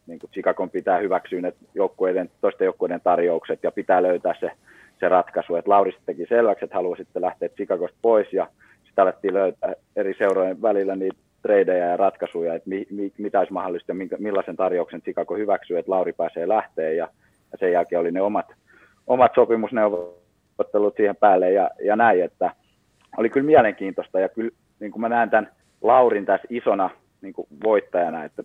niin 0.07 0.19
kuin 0.19 0.31
Chicagon 0.31 0.71
pitää 0.71 0.99
hyväksyä 0.99 1.41
ne 1.41 1.53
joukkueiden, 1.75 2.31
toisten 2.41 2.65
joukkueiden 2.65 3.01
tarjoukset 3.05 3.63
ja 3.63 3.73
pitää 3.73 4.03
löytää 4.03 4.35
se, 4.41 4.51
se 5.01 5.09
ratkaisu. 5.09 5.57
Että 5.57 5.71
Lauri 5.71 5.93
teki 6.07 6.27
selväksi, 6.29 6.65
että 6.65 6.77
haluaa 6.77 6.97
sitten 6.97 7.23
lähteä 7.23 7.49
Chicagosta 7.49 7.99
pois 8.03 8.33
ja 8.33 8.47
sitten 8.85 9.03
alettiin 9.03 9.35
löytää 9.35 9.75
eri 9.97 10.15
seurojen 10.19 10.63
välillä 10.63 10.97
niitä 10.97 11.19
treidejä 11.43 11.87
ja 11.87 11.97
ratkaisuja, 11.97 12.55
että 12.55 12.69
mi, 12.69 12.87
mi, 12.91 13.13
mitä 13.19 13.39
olisi 13.39 13.53
mahdollista 13.53 13.91
ja 13.91 13.95
minkä, 13.95 14.17
millaisen 14.19 14.57
tarjouksen 14.57 15.03
Chicago 15.03 15.37
hyväksyy, 15.37 15.79
että 15.79 15.93
Lauri 15.93 16.13
pääsee 16.13 16.49
lähteä 16.49 16.91
ja, 16.91 17.09
ja 17.53 17.59
sen 17.59 17.73
jälkeen 17.73 18.01
oli 18.01 18.13
ne 18.13 18.23
omat, 18.23 18.47
omat 19.07 19.33
sopimusneuvottelut 19.35 20.97
siihen 20.97 21.17
päälle 21.17 21.53
ja, 21.53 21.71
ja 21.85 21.97
näin, 21.97 22.25
että 22.25 22.51
oli 23.17 23.31
kyllä 23.31 23.47
mielenkiintoista 23.47 24.21
ja 24.21 24.29
kyllä 24.29 24.51
niin 24.81 24.93
kuin 24.93 25.01
mä 25.01 25.09
näen 25.09 25.31
tämän 25.31 25.51
Laurin 25.83 26.27
tässä 26.27 26.47
isona 26.51 26.91
niin 27.23 27.33
kuin 27.33 27.49
voittajana, 27.65 28.25
että 28.25 28.43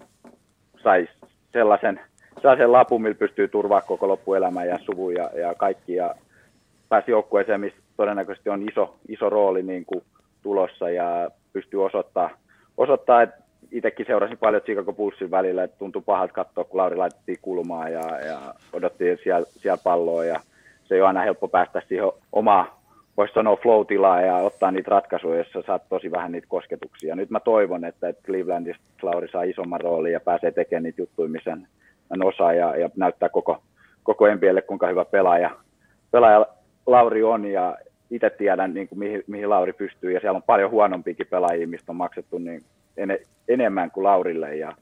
sai 0.84 1.08
sellaisen, 1.54 2.00
sellaisen 2.42 2.72
lapun, 2.72 3.02
millä 3.02 3.16
pystyy 3.16 3.48
turvaa 3.48 3.82
koko 3.82 4.08
loppuelämän 4.08 4.68
ja 4.68 4.80
suvun 4.80 5.14
ja, 5.14 5.30
ja 5.36 5.56
kaikki. 5.56 5.96
Ja 5.96 6.16
pääsi 6.90 7.12
joukkueeseen, 7.12 7.62
missä 7.62 7.80
todennäköisesti 7.98 8.50
on 8.50 8.70
iso, 8.70 8.96
iso 9.08 9.30
rooli 9.30 9.64
niin 9.64 9.86
kuin 9.86 10.02
tulossa 10.42 10.90
ja 10.90 11.32
pystyy 11.54 11.86
osoittaa, 11.86 12.30
osoittaa 12.78 13.22
että 13.22 13.38
itsekin 13.72 14.06
seurasin 14.06 14.38
paljon 14.38 14.62
Chicago 14.62 14.94
Bullsin 14.94 15.32
välillä, 15.32 15.64
että 15.64 15.78
tuntui 15.78 16.02
pahalta 16.06 16.34
katsoa, 16.34 16.64
kun 16.64 16.78
Lauri 16.78 16.96
laitettiin 16.96 17.38
kulmaa 17.42 17.90
ja, 17.90 18.20
ja 18.20 18.40
odottiin 18.74 19.18
siellä, 19.24 19.46
siellä 19.50 19.82
palloa 19.84 20.26
ja 20.26 20.40
se 20.84 20.96
ei 20.96 21.02
ole 21.02 21.08
aina 21.08 21.22
helppo 21.22 21.48
päästä 21.48 21.82
siihen 21.88 22.12
omaan 22.32 22.68
voisi 23.18 23.34
sanoa 23.34 23.56
flow 23.56 23.86
ja 24.26 24.36
ottaa 24.36 24.72
niitä 24.72 24.92
ratkaisuja, 24.92 25.36
joissa 25.36 25.64
saat 25.68 25.90
tosi 25.90 26.12
vähän 26.12 26.32
niitä 26.32 26.48
kosketuksia. 26.48 27.16
Nyt 27.16 27.30
mä 27.30 27.40
toivon, 27.40 27.86
että, 27.86 28.10
että 28.10 28.24
Clevelandista 28.24 28.84
Lauri 29.02 29.28
saa 29.28 29.44
isomman 29.44 29.82
roolin 29.82 30.14
ja 30.14 30.20
pääsee 30.20 30.52
tekemään 30.52 30.84
niitä 30.84 31.02
juttuja, 31.02 31.30
missä 31.30 31.58
hän 32.10 32.24
osaa 32.24 32.54
ja, 32.54 32.78
ja 32.78 32.90
näyttää 32.96 33.30
koko, 33.30 33.64
koko 34.04 34.36
NBAlle, 34.36 34.62
kuinka 34.62 34.88
hyvä 34.88 35.06
pelaaja, 35.06 35.52
pelaaja 36.12 36.46
Lauri 36.86 37.24
on. 37.24 37.46
Ja 37.46 37.78
itse 38.12 38.30
tiedän, 38.30 38.74
niin 38.74 38.88
kuin, 38.88 39.00
mihin, 39.00 39.24
mihin 39.28 39.50
Lauri 39.50 39.74
pystyy. 39.74 40.12
Ja 40.12 40.20
siellä 40.20 40.38
on 40.38 40.44
paljon 40.44 40.72
huonompiakin 40.72 41.28
pelaajia, 41.28 41.68
mistä 41.68 41.92
on 41.92 41.96
maksettu 41.96 42.38
niin 42.38 42.64
en, 42.98 43.20
enemmän 43.48 43.92
kuin 43.92 44.04
Laurille. 44.04 44.56
Ja 44.56 44.74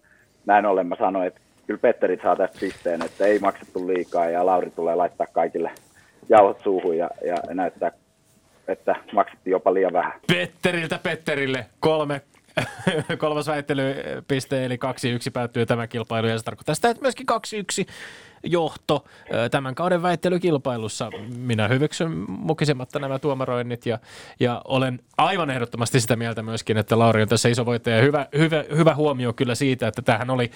näin 0.46 0.66
ollen 0.66 0.88
mä 0.88 0.96
sanoin, 0.96 1.28
että 1.28 1.40
kyllä 1.68 1.80
Petterit 1.80 2.22
saa 2.22 2.36
tästä 2.36 2.58
pisteen, 2.60 3.02
että 3.02 3.26
ei 3.26 3.40
maksettu 3.40 3.88
liikaa 3.88 4.30
ja 4.30 4.46
Lauri 4.46 4.72
tulee 4.72 4.96
laittaa 4.96 5.28
kaikille 5.34 5.72
jauhot 6.30 6.60
suuhun 6.60 6.98
ja, 6.98 7.10
ja 7.26 7.36
näyttää, 7.54 7.92
että 8.68 8.96
maksettiin 9.14 9.52
jopa 9.52 9.74
liian 9.74 9.94
vähän. 9.94 10.14
Petteriltä 10.28 11.00
Petterille 11.04 11.66
kolme 11.80 12.22
kolmas 13.18 13.48
väittelypiste, 13.48 14.66
eli 14.66 14.76
2-1 14.76 14.78
päättyy 15.34 15.66
tämä 15.66 15.88
kilpailu, 15.88 16.28
ja 16.28 16.38
se 16.38 16.44
tarkoittaa 16.44 16.76
sitä, 16.76 16.90
että 16.90 17.02
myöskin 17.02 17.26
2-1 17.86 17.86
johto 18.44 19.06
tämän 19.52 19.76
kauden 19.76 20.02
väittelykilpailussa. 20.02 21.10
Minä 21.38 21.68
hyväksyn 21.68 22.12
mukisematta 22.28 23.00
nämä 23.00 23.20
tuomaroinnit 23.20 23.86
ja, 23.86 24.00
ja 24.40 24.62
olen 24.66 25.00
aivan 25.18 25.50
ehdottomasti 25.50 26.00
sitä 26.00 26.16
mieltä 26.16 26.44
myöskin, 26.44 26.78
että 26.78 27.00
Lauri 27.00 27.22
on 27.22 27.28
tässä 27.28 27.50
iso 27.50 27.66
voittaja. 27.66 28.02
Hyvä, 28.02 28.28
hyvä, 28.38 28.64
hyvä 28.76 28.96
huomio 28.96 29.34
kyllä 29.34 29.56
siitä, 29.56 29.88
että 29.88 30.02
tähän 30.02 30.30
oli 30.30 30.52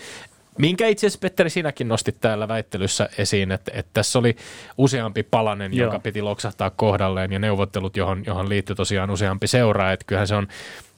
Minkä 0.58 0.88
itse 0.88 1.08
asiassa, 1.08 1.20
Petteri, 1.22 1.50
sinäkin 1.50 1.88
nostit 1.88 2.18
täällä 2.22 2.48
väittelyssä 2.48 3.10
esiin, 3.18 3.52
että, 3.52 3.72
että 3.76 3.90
tässä 3.94 4.20
oli 4.20 4.36
useampi 4.78 5.24
palanen, 5.24 5.74
Joo. 5.74 5.86
joka 5.88 6.00
piti 6.00 6.22
loksahtaa 6.22 6.70
kohdalleen 6.70 7.34
ja 7.34 7.40
neuvottelut, 7.40 7.98
johon, 7.98 8.24
johon 8.26 8.50
liittyi 8.50 8.76
tosiaan 8.76 9.10
useampi 9.10 9.48
seura. 9.48 9.92
Että 9.92 10.06
kyllähän 10.08 10.28
se 10.28 10.36
on 10.36 10.48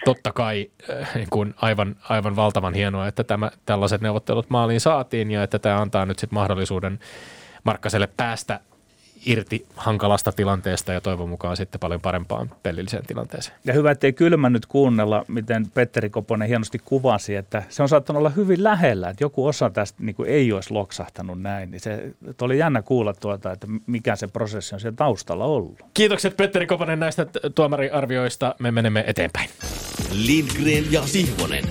totta 0.05 0.31
kai 0.31 0.71
äh, 0.89 1.15
niin 1.15 1.27
kuin 1.29 1.53
aivan, 1.61 1.95
aivan 2.09 2.35
valtavan 2.35 2.73
hienoa, 2.73 3.07
että 3.07 3.23
tämä, 3.23 3.51
tällaiset 3.65 4.01
neuvottelut 4.01 4.49
maaliin 4.49 4.81
saatiin 4.81 5.31
ja 5.31 5.43
että 5.43 5.59
tämä 5.59 5.81
antaa 5.81 6.05
nyt 6.05 6.19
sitten 6.19 6.37
mahdollisuuden 6.37 6.99
Markkaselle 7.63 8.07
päästä 8.17 8.59
irti 9.25 9.65
hankalasta 9.75 10.31
tilanteesta 10.31 10.93
ja 10.93 11.01
toivon 11.01 11.29
mukaan 11.29 11.57
sitten 11.57 11.79
paljon 11.79 12.01
parempaan 12.01 12.51
pelilliseen 12.63 13.05
tilanteeseen. 13.05 13.57
Ja 13.65 13.73
hyvä, 13.73 13.91
ettei 13.91 14.13
kylmä 14.13 14.49
nyt 14.49 14.65
kuunnella, 14.65 15.25
miten 15.27 15.65
Petteri 15.73 16.09
Koponen 16.09 16.47
hienosti 16.47 16.79
kuvasi, 16.85 17.35
että 17.35 17.63
se 17.69 17.83
on 17.83 17.89
saattanut 17.89 18.19
olla 18.19 18.29
hyvin 18.29 18.63
lähellä, 18.63 19.09
että 19.09 19.23
joku 19.23 19.47
osa 19.47 19.69
tästä 19.69 20.03
niin 20.03 20.15
kuin 20.15 20.29
ei 20.29 20.53
olisi 20.53 20.73
loksahtanut 20.73 21.41
näin. 21.41 21.71
Niin 21.71 21.79
se 21.79 22.13
oli 22.41 22.57
jännä 22.57 22.81
kuulla 22.81 23.13
tuota, 23.13 23.51
että 23.51 23.67
mikä 23.87 24.15
se 24.15 24.27
prosessi 24.27 24.75
on 24.75 24.81
siellä 24.81 24.95
taustalla 24.95 25.45
ollut. 25.45 25.79
Kiitokset 25.93 26.37
Petteri 26.37 26.67
Koponen 26.67 26.99
näistä 26.99 27.25
tuomariarvioista. 27.55 28.55
Me 28.59 28.71
menemme 28.71 29.03
eteenpäin. 29.07 29.49
Lindgren 30.11 30.91
ja 30.91 31.01
Sihvonen. 31.07 31.63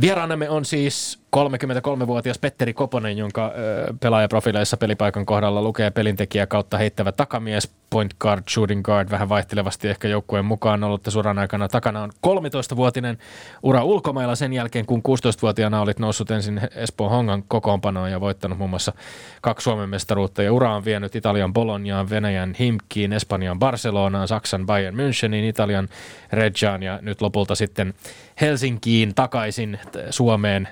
Vieraanamme 0.00 0.50
on 0.50 0.64
siis 0.64 1.18
33-vuotias 1.36 2.38
Petteri 2.38 2.72
Koponen, 2.72 3.18
jonka 3.18 3.52
pelaajaprofiileissa 4.00 4.76
pelipaikan 4.76 5.26
kohdalla 5.26 5.62
lukee 5.62 5.90
pelintekijä 5.90 6.46
kautta 6.46 6.78
heittävä 6.78 7.12
takamies, 7.12 7.70
point 7.90 8.14
guard, 8.20 8.42
shooting 8.50 8.82
guard, 8.82 9.10
vähän 9.10 9.28
vaihtelevasti 9.28 9.88
ehkä 9.88 10.08
joukkueen 10.08 10.44
mukaan 10.44 10.84
ollut 10.84 11.16
uran 11.16 11.38
aikana. 11.38 11.68
Takana 11.68 12.02
on 12.02 12.10
13-vuotinen 12.26 13.18
ura 13.62 13.84
ulkomailla 13.84 14.34
sen 14.34 14.52
jälkeen, 14.52 14.86
kun 14.86 15.02
16-vuotiaana 15.08 15.80
olit 15.80 15.98
noussut 15.98 16.30
ensin 16.30 16.60
Espoon 16.74 17.10
Hongan 17.10 17.44
kokoonpanoon 17.48 18.10
ja 18.10 18.20
voittanut 18.20 18.58
muun 18.58 18.70
muassa 18.70 18.92
kaksi 19.40 19.64
Suomen 19.64 19.88
mestaruutta. 19.88 20.42
Ja 20.42 20.52
ura 20.52 20.74
on 20.76 20.84
vienyt 20.84 21.16
Italian 21.16 21.52
Bolognaan, 21.52 22.10
Venäjän 22.10 22.54
Himkiin, 22.58 23.12
Espanjan 23.12 23.58
Barcelonaan, 23.58 24.28
Saksan 24.28 24.66
Bayern 24.66 24.96
Müncheniin, 24.96 25.44
Italian 25.48 25.88
Reggiaan 26.32 26.82
ja 26.82 26.98
nyt 27.02 27.22
lopulta 27.22 27.54
sitten 27.54 27.94
Helsinkiin 28.40 29.14
takaisin 29.14 29.78
Suomeen 30.10 30.68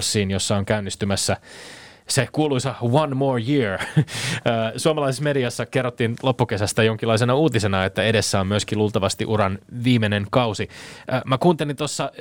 Seagullsiin, 0.00 0.30
jossa 0.30 0.56
on 0.56 0.64
käynnistymässä 0.64 1.36
se 2.08 2.28
kuuluisa 2.32 2.74
One 2.80 3.14
More 3.14 3.42
Year. 3.48 3.80
Suomalaisessa 4.76 5.24
mediassa 5.24 5.66
kerrottiin 5.66 6.16
loppukesästä 6.22 6.82
jonkinlaisena 6.82 7.34
uutisena, 7.34 7.84
että 7.84 8.02
edessä 8.02 8.40
on 8.40 8.46
myöskin 8.46 8.78
luultavasti 8.78 9.26
uran 9.26 9.58
viimeinen 9.84 10.26
kausi. 10.30 10.68
Mä 11.24 11.38
kuuntelin 11.38 11.76
tuossa 11.76 12.12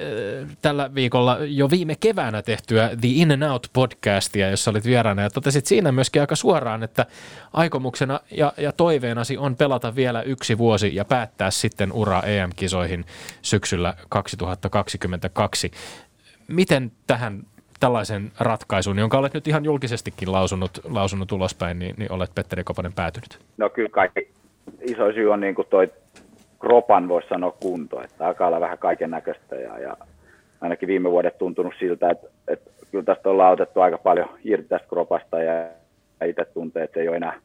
tällä 0.62 0.96
viikolla 0.96 1.38
jo 1.40 1.70
viime 1.70 1.96
keväänä 1.96 2.42
tehtyä 2.42 2.90
The 3.02 3.10
In 3.12 3.32
and 3.32 3.44
Out 3.44 3.68
podcastia, 3.74 4.50
jossa 4.50 4.72
olit 4.72 4.86
vieraana 4.86 5.22
ja 5.22 5.30
totesit 5.30 5.66
siinä 5.66 5.92
myöskin 5.92 6.22
aika 6.22 6.36
suoraan, 6.36 6.84
että 6.84 7.06
aikomuksena 7.54 8.20
ja, 8.32 8.54
ja 8.58 8.72
toiveenasi 8.72 9.38
on 9.38 9.56
pelata 9.56 9.96
vielä 9.96 10.22
yksi 10.22 10.58
vuosi 10.58 10.96
ja 10.96 11.06
päättää 11.06 11.52
sitten 11.52 11.92
ura 11.92 12.22
EM-kisoihin 12.22 13.06
syksyllä 13.42 13.94
2022. 14.10 15.72
Miten 16.48 16.92
tähän 17.08 17.44
tällaisen 17.80 18.32
ratkaisun, 18.40 19.00
jonka 19.00 19.18
olet 19.18 19.34
nyt 19.34 19.48
ihan 19.48 19.66
julkisestikin 19.66 20.32
lausunut, 20.32 20.72
lausunut 20.90 21.32
ulospäin, 21.32 21.80
niin, 21.80 21.96
niin 21.98 22.12
olet 22.12 22.32
Petteri 22.36 22.64
Koponen 22.64 22.94
päätynyt? 22.94 23.40
No 23.58 23.70
kyllä 23.70 23.90
kaikki 23.90 24.30
iso 24.82 25.12
syy 25.12 25.32
on 25.32 25.40
niin 25.40 25.56
kuin 25.56 25.68
toi 25.70 25.92
kropan, 26.60 27.10
voisi 27.10 27.28
sanoa 27.28 27.52
kunto, 27.52 28.04
että 28.04 28.28
alkaa 28.28 28.48
olla 28.48 28.62
vähän 28.62 28.78
kaiken 28.78 29.12
näköistä 29.12 29.56
ja, 29.56 29.80
ja 29.80 29.98
ainakin 30.62 30.88
viime 30.88 31.12
vuodet 31.12 31.38
tuntunut 31.38 31.74
siltä, 31.80 32.10
että, 32.10 32.28
että 32.48 32.72
kyllä 32.92 33.04
tästä 33.04 33.30
ollaan 33.30 33.54
otettu 33.54 33.82
aika 33.82 33.98
paljon 33.98 34.30
irti 34.44 34.68
tästä 34.68 34.88
kropasta 34.88 35.42
ja 35.42 35.68
itse 36.26 36.46
tuntee, 36.46 36.84
että 36.84 37.00
ei 37.00 37.08
ole 37.08 37.18
enää 37.18 37.42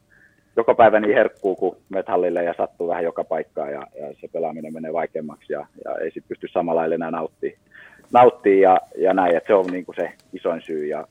joka 0.57 0.75
päivä 0.75 0.99
niin 0.99 1.15
herkkuu, 1.15 1.55
kun 1.55 1.77
metallille 1.89 2.43
ja 2.43 2.53
sattuu 2.57 2.87
vähän 2.87 3.03
joka 3.03 3.23
paikkaan 3.23 3.71
ja, 3.71 3.87
ja 4.01 4.13
se 4.21 4.27
pelaaminen 4.27 4.73
menee 4.73 4.93
vaikeammaksi 4.93 5.53
ja, 5.53 5.65
ja 5.85 5.95
ei 5.95 6.11
sitten 6.11 6.29
pysty 6.29 6.47
samalla 6.47 6.85
enää 6.85 7.11
nauttimaan 7.11 7.59
nauttii 8.11 8.61
ja, 8.61 8.77
ja 8.97 9.13
näin, 9.13 9.37
että 9.37 9.47
se 9.47 9.53
on 9.53 9.67
niin 9.67 9.85
kuin 9.85 9.95
se 9.95 10.11
isoin 10.33 10.61
syy. 10.61 10.85
Ja 10.85 11.07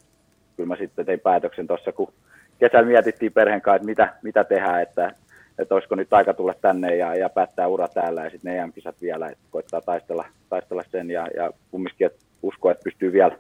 kyllä 0.57 0.67
mä 0.67 0.77
sitten 0.77 1.07
tein 1.07 1.21
päätöksen 1.21 1.67
tuossa, 1.67 1.93
kun 1.93 2.13
kesällä 2.59 2.89
mietittiin 2.89 3.33
perheen 3.33 3.61
kanssa, 3.61 3.77
että 3.77 3.87
mitä, 3.87 4.15
mitä 4.23 4.45
tehdään, 4.45 4.83
että, 4.83 5.13
että 5.59 5.75
olisiko 5.75 5.95
nyt 5.95 6.13
aika 6.13 6.35
tulla 6.35 6.55
tänne 6.61 6.97
ja, 6.97 7.15
ja 7.15 7.29
päättää 7.29 7.69
ura 7.69 7.89
täällä 7.89 8.25
ja 8.25 8.31
sitten 8.31 8.53
ne 8.53 8.59
EM-kisat 8.59 9.01
vielä, 9.01 9.29
että 9.29 9.45
koittaa 9.51 9.81
taistella, 9.81 10.25
taistella 10.49 10.83
sen 10.91 11.11
ja, 11.11 11.27
ja 11.37 11.51
kumminkin 11.71 12.07
että 12.07 12.25
usko, 12.43 12.71
että 12.71 12.85
pystyy 12.85 13.13
vielä, 13.13 13.37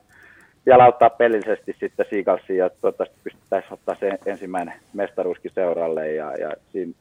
vielä 0.67 0.85
auttaa 0.85 1.11
pelillisesti 1.11 1.77
sitten 1.81 2.07
Seagalsiin 2.11 2.59
ja 2.59 2.71
toivottavasti 2.71 3.17
pystyttäisiin 3.25 3.73
ottaa 3.73 3.97
se 4.01 4.19
ensimmäinen 4.27 4.75
mestaruuskin 4.93 5.51
seuralle 5.55 6.13
ja, 6.13 6.35
ja 6.35 6.53
siinä 6.73 6.93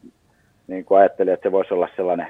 niin 0.67 0.85
kuin 0.85 0.99
ajattelin, 0.99 1.33
että 1.33 1.49
se 1.49 1.51
voisi 1.51 1.73
olla 1.73 1.89
sellainen 1.95 2.27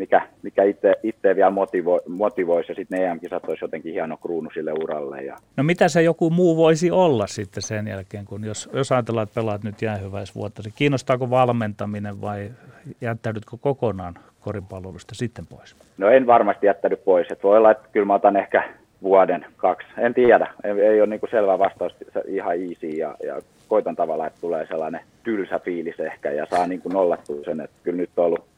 mikä, 0.00 0.20
mikä 0.42 0.62
itse, 0.62 0.94
itse 1.02 1.36
vielä 1.36 1.50
motivoi, 1.50 2.00
motivoisi 2.08 2.72
ja 2.72 2.74
sitten 2.74 2.98
ne 2.98 3.06
EM-kisat 3.06 3.48
olisi 3.48 3.64
jotenkin 3.64 3.92
hieno 3.92 4.16
kruunu 4.16 4.50
sille 4.54 4.72
uralle. 4.72 5.22
Ja... 5.22 5.36
No 5.56 5.64
mitä 5.64 5.88
se 5.88 6.02
joku 6.02 6.30
muu 6.30 6.56
voisi 6.56 6.90
olla 6.90 7.26
sitten 7.26 7.62
sen 7.62 7.86
jälkeen, 7.86 8.24
kun 8.24 8.44
jos, 8.44 8.70
jos 8.72 8.92
ajatellaan, 8.92 9.22
että 9.22 9.40
pelaat 9.40 9.62
nyt 9.62 9.82
jäähyväisvuotta, 9.82 10.62
se 10.62 10.70
kiinnostaako 10.76 11.30
valmentaminen 11.30 12.20
vai 12.20 12.50
jättäydytkö 13.00 13.56
kokonaan 13.60 14.14
koripalvelusta 14.40 15.14
sitten 15.14 15.46
pois? 15.46 15.76
No 15.98 16.08
en 16.08 16.26
varmasti 16.26 16.66
jättänyt 16.66 17.04
pois. 17.04 17.26
Et 17.30 17.42
voi 17.42 17.58
olla, 17.58 17.70
että 17.70 17.88
kyllä 17.92 18.06
mä 18.06 18.14
otan 18.14 18.36
ehkä 18.36 18.68
vuoden, 19.02 19.46
kaksi. 19.56 19.88
En 19.98 20.14
tiedä. 20.14 20.46
Ei, 20.64 20.70
ei 20.70 21.00
ole 21.00 21.10
niin 21.10 21.20
selvä 21.30 21.58
vastaus 21.58 21.92
ihan 22.26 22.54
easy 22.54 22.86
ja, 22.86 23.14
ja 23.26 23.40
koitan 23.68 23.96
tavallaan, 23.96 24.26
että 24.26 24.40
tulee 24.40 24.66
sellainen 24.66 25.00
tylsä 25.24 25.58
fiilis 25.58 26.00
ehkä 26.00 26.30
ja 26.30 26.46
saa 26.50 26.66
niin 26.66 26.80
kuin 26.80 26.92
nollattua 26.92 27.44
sen, 27.44 27.60
että 27.60 27.76
kyllä 27.82 27.96
nyt 27.96 28.10
on 28.16 28.24
ollut 28.24 28.49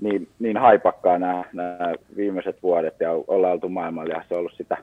niin, 0.00 0.28
niin 0.38 0.56
haipakkaa 0.56 1.18
nämä, 1.18 1.44
nämä 1.52 1.92
viimeiset 2.16 2.62
vuodet 2.62 2.94
ja 3.00 3.10
ollaan 3.12 3.52
oltu 3.52 3.68
maailmalla 3.68 4.14
ja 4.14 4.22
se 4.28 4.34
on 4.34 4.40
ollut 4.40 4.54
sitä 4.56 4.76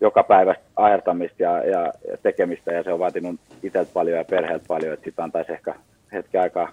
joka 0.00 0.22
päivä 0.22 0.54
ajertamista 0.76 1.42
ja, 1.42 1.64
ja, 1.64 1.92
ja, 2.08 2.16
tekemistä 2.22 2.72
ja 2.72 2.82
se 2.82 2.92
on 2.92 2.98
vaatinut 2.98 3.40
itseltä 3.62 3.90
paljon 3.94 4.18
ja 4.18 4.24
perheeltä 4.24 4.64
paljon, 4.68 4.94
että 4.94 5.04
sitten 5.04 5.22
antaisi 5.24 5.52
ehkä 5.52 5.74
hetki 6.12 6.38
aikaa 6.38 6.70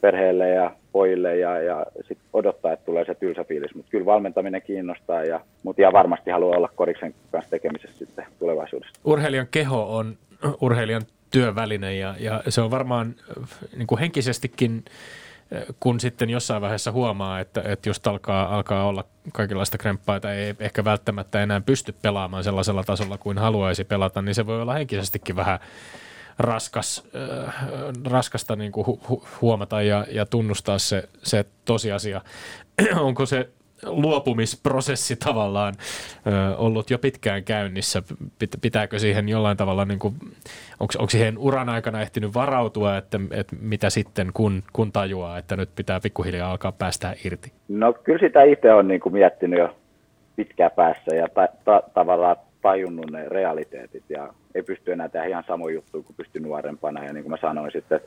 perheelle 0.00 0.48
ja 0.48 0.70
pojille 0.92 1.36
ja, 1.36 1.62
ja 1.62 1.86
sit 2.08 2.18
odottaa, 2.32 2.72
että 2.72 2.84
tulee 2.84 3.04
se 3.04 3.14
tylsä 3.14 3.44
fiilis. 3.44 3.74
Mutta 3.74 3.90
kyllä 3.90 4.06
valmentaminen 4.06 4.62
kiinnostaa, 4.62 5.24
ja, 5.24 5.40
mutta 5.62 5.82
ihan 5.82 5.92
varmasti 5.92 6.30
haluaa 6.30 6.56
olla 6.56 6.68
koriksen 6.74 7.14
kanssa 7.32 7.50
tekemisessä 7.50 7.98
sitten 7.98 8.26
tulevaisuudessa. 8.38 9.00
Urheilijan 9.04 9.48
keho 9.50 9.96
on 9.96 10.18
urheilijan 10.60 11.02
työväline 11.30 11.96
ja, 11.96 12.14
ja 12.18 12.42
se 12.48 12.60
on 12.60 12.70
varmaan 12.70 13.14
niin 13.76 13.86
kuin 13.86 13.98
henkisestikin 13.98 14.84
kun 15.80 16.00
sitten 16.00 16.30
jossain 16.30 16.62
vaiheessa 16.62 16.92
huomaa, 16.92 17.40
että, 17.40 17.62
että 17.64 17.88
just 17.88 18.06
alkaa, 18.06 18.54
alkaa 18.54 18.84
olla 18.86 19.04
kaikenlaista 19.32 19.78
kremppaa, 19.78 20.16
että 20.16 20.32
ei 20.32 20.54
ehkä 20.58 20.84
välttämättä 20.84 21.42
enää 21.42 21.60
pysty 21.60 21.94
pelaamaan 22.02 22.44
sellaisella 22.44 22.84
tasolla 22.84 23.18
kuin 23.18 23.38
haluaisi 23.38 23.84
pelata, 23.84 24.22
niin 24.22 24.34
se 24.34 24.46
voi 24.46 24.62
olla 24.62 24.74
henkisestikin 24.74 25.36
vähän 25.36 25.58
raskas, 26.38 27.02
äh, 27.46 27.54
raskasta 28.04 28.56
niin 28.56 28.72
kuin 28.72 28.86
hu- 28.86 29.06
hu- 29.10 29.26
huomata 29.40 29.82
ja, 29.82 30.06
ja 30.10 30.26
tunnustaa 30.26 30.78
se, 30.78 31.08
se 31.22 31.44
tosiasia. 31.64 32.20
Onko 32.96 33.26
se 33.26 33.48
luopumisprosessi 33.86 35.16
tavallaan 35.16 35.74
ö, 36.26 36.56
ollut 36.56 36.90
jo 36.90 36.98
pitkään 36.98 37.44
käynnissä? 37.44 38.02
Pitääkö 38.60 38.98
siihen 38.98 39.28
jollain 39.28 39.56
tavalla, 39.56 39.84
niin 39.84 39.98
kuin, 39.98 40.14
onko, 40.80 41.08
siihen 41.08 41.38
uran 41.38 41.68
aikana 41.68 42.00
ehtinyt 42.00 42.34
varautua, 42.34 42.96
että, 42.96 43.20
että 43.30 43.56
mitä 43.60 43.90
sitten 43.90 44.30
kun, 44.34 44.62
kun 44.72 44.92
tajuaa, 44.92 45.38
että 45.38 45.56
nyt 45.56 45.70
pitää 45.76 46.00
pikkuhiljaa 46.00 46.50
alkaa 46.50 46.72
päästä 46.72 47.14
irti? 47.24 47.52
No 47.68 47.92
kyllä 47.92 48.18
sitä 48.18 48.42
itse 48.42 48.72
on 48.72 48.88
niin 48.88 49.00
kuin 49.00 49.12
miettinyt 49.12 49.58
jo 49.58 49.76
pitkään 50.36 50.70
päässä 50.76 51.16
ja 51.16 51.28
ta, 51.34 51.48
ta, 51.64 51.82
tavallaan 51.94 52.36
tajunnut 52.62 53.10
ne 53.10 53.28
realiteetit 53.28 54.04
ja 54.08 54.28
ei 54.54 54.62
pysty 54.62 54.92
enää 54.92 55.08
tehdä 55.08 55.26
ihan 55.26 55.44
samoja 55.46 55.74
juttuja 55.74 56.04
kuin 56.04 56.16
pystyi 56.16 56.42
nuorempana 56.42 57.04
ja 57.04 57.12
niin 57.12 57.24
kuin 57.24 57.30
mä 57.30 57.36
sanoin 57.36 57.72
sitten, 57.72 58.00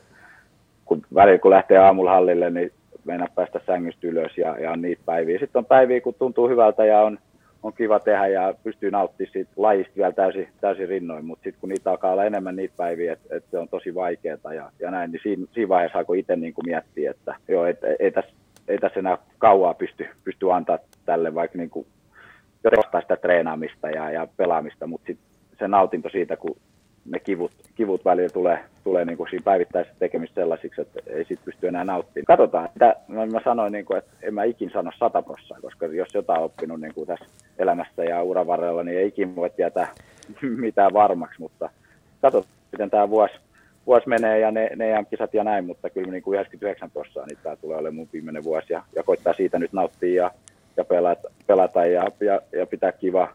kun 0.84 1.02
välillä 1.14 1.38
kun 1.38 1.50
lähtee 1.50 1.78
aamulla 1.78 2.10
hallille, 2.10 2.50
niin 2.50 2.72
mennä 3.04 3.26
päästä 3.34 3.60
sängystä 3.66 4.06
ylös 4.06 4.38
ja, 4.38 4.58
ja 4.58 4.70
on 4.70 4.82
niitä 4.82 5.02
päiviä. 5.04 5.38
Sitten 5.38 5.58
on 5.58 5.66
päiviä, 5.66 6.00
kun 6.00 6.14
tuntuu 6.14 6.48
hyvältä 6.48 6.84
ja 6.84 7.00
on, 7.00 7.18
on 7.62 7.72
kiva 7.72 8.00
tehdä 8.00 8.26
ja 8.26 8.54
pystyy 8.64 8.90
nauttimaan 8.90 9.32
siitä 9.32 9.50
lajista 9.56 9.92
vielä 9.96 10.12
täysin, 10.12 10.48
täysin 10.60 10.88
rinnoin, 10.88 11.24
mutta 11.24 11.42
sitten 11.42 11.60
kun 11.60 11.68
niitä 11.68 11.90
alkaa 11.90 12.12
olla 12.12 12.24
enemmän 12.24 12.56
niitä 12.56 12.74
päiviä, 12.76 13.12
että, 13.12 13.36
että 13.36 13.50
se 13.50 13.58
on 13.58 13.68
tosi 13.68 13.94
vaikeaa 13.94 14.54
ja, 14.54 14.70
ja 14.80 14.90
näin, 14.90 15.12
niin 15.12 15.20
siinä, 15.22 15.46
siinä 15.52 15.68
vaiheessa 15.68 15.98
alkoi 15.98 16.18
itse 16.18 16.36
niin 16.36 16.54
miettiä, 16.66 17.10
että 17.10 17.34
joo, 17.48 17.66
et, 17.66 17.78
ei, 17.98 18.10
tässä, 18.10 18.32
ei 18.68 18.78
tässä 18.78 19.00
enää 19.00 19.18
kauaa 19.38 19.74
pysty, 19.74 20.06
pysty 20.24 20.52
antaa 20.52 20.78
tälle 21.06 21.34
vaikka 21.34 21.58
niin 21.58 21.70
kuin, 21.70 21.86
sitä 23.00 23.16
treenaamista 23.16 23.90
ja, 23.90 24.10
ja 24.10 24.28
pelaamista, 24.36 24.86
mutta 24.86 25.06
sitten 25.06 25.28
se 25.58 25.68
nautinto 25.68 26.08
siitä, 26.08 26.36
kun 26.36 26.56
ne 27.10 27.20
kivut, 27.20 27.52
kivut 27.74 28.04
välillä 28.04 28.28
tulee, 28.28 28.64
tulee 28.84 29.04
niin 29.04 29.16
kuin 29.16 29.30
siinä 29.30 29.44
päivittäisessä 29.44 29.98
tekemistä 29.98 30.34
sellaisiksi, 30.34 30.80
että 30.80 31.00
ei 31.06 31.24
siitä 31.24 31.42
pysty 31.44 31.68
enää 31.68 31.84
nauttimaan. 31.84 32.24
Katsotaan. 32.26 32.68
Mitä, 32.74 32.96
mä 33.08 33.40
sanoin, 33.44 33.72
niin 33.72 33.84
kuin, 33.84 33.98
että 33.98 34.10
en 34.22 34.34
mä 34.34 34.44
ikin 34.44 34.70
sano 34.70 34.90
sata 34.98 35.22
koska 35.62 35.86
jos 35.86 36.14
jotain 36.14 36.42
oppinut 36.42 36.80
niin 36.80 36.94
kuin 36.94 37.06
tässä 37.06 37.26
elämässä 37.58 38.04
ja 38.04 38.22
uran 38.22 38.46
varrella, 38.46 38.84
niin 38.84 38.98
ei 38.98 39.06
ikin 39.06 39.36
voi 39.36 39.50
tietää 39.50 39.88
mitään 40.42 40.92
varmaksi, 40.92 41.40
mutta 41.40 41.70
katsotaan, 42.22 42.54
miten 42.72 42.90
tämä 42.90 43.10
vuosi, 43.10 43.34
vuosi 43.86 44.08
menee 44.08 44.38
ja 44.38 44.50
ne, 44.50 44.70
ne 44.76 45.04
kisat 45.10 45.34
ja 45.34 45.44
näin, 45.44 45.64
mutta 45.64 45.90
kyllä 45.90 46.12
niin 46.12 46.22
kuin 46.22 46.34
99 46.34 46.90
prosenttia 46.90 47.24
niin 47.26 47.38
tämä 47.42 47.56
tulee 47.56 47.76
olemaan 47.76 47.94
mun 47.94 48.08
viimeinen 48.12 48.44
vuosi 48.44 48.72
ja, 48.72 48.82
ja 48.96 49.02
koittaa 49.02 49.32
siitä 49.32 49.58
nyt 49.58 49.72
nauttia 49.72 50.22
ja, 50.22 50.30
ja 50.76 50.84
pelata, 50.84 51.28
pelata 51.46 51.86
ja, 51.86 52.02
ja, 52.20 52.40
ja 52.52 52.66
pitää 52.66 52.92
kiva, 52.92 53.28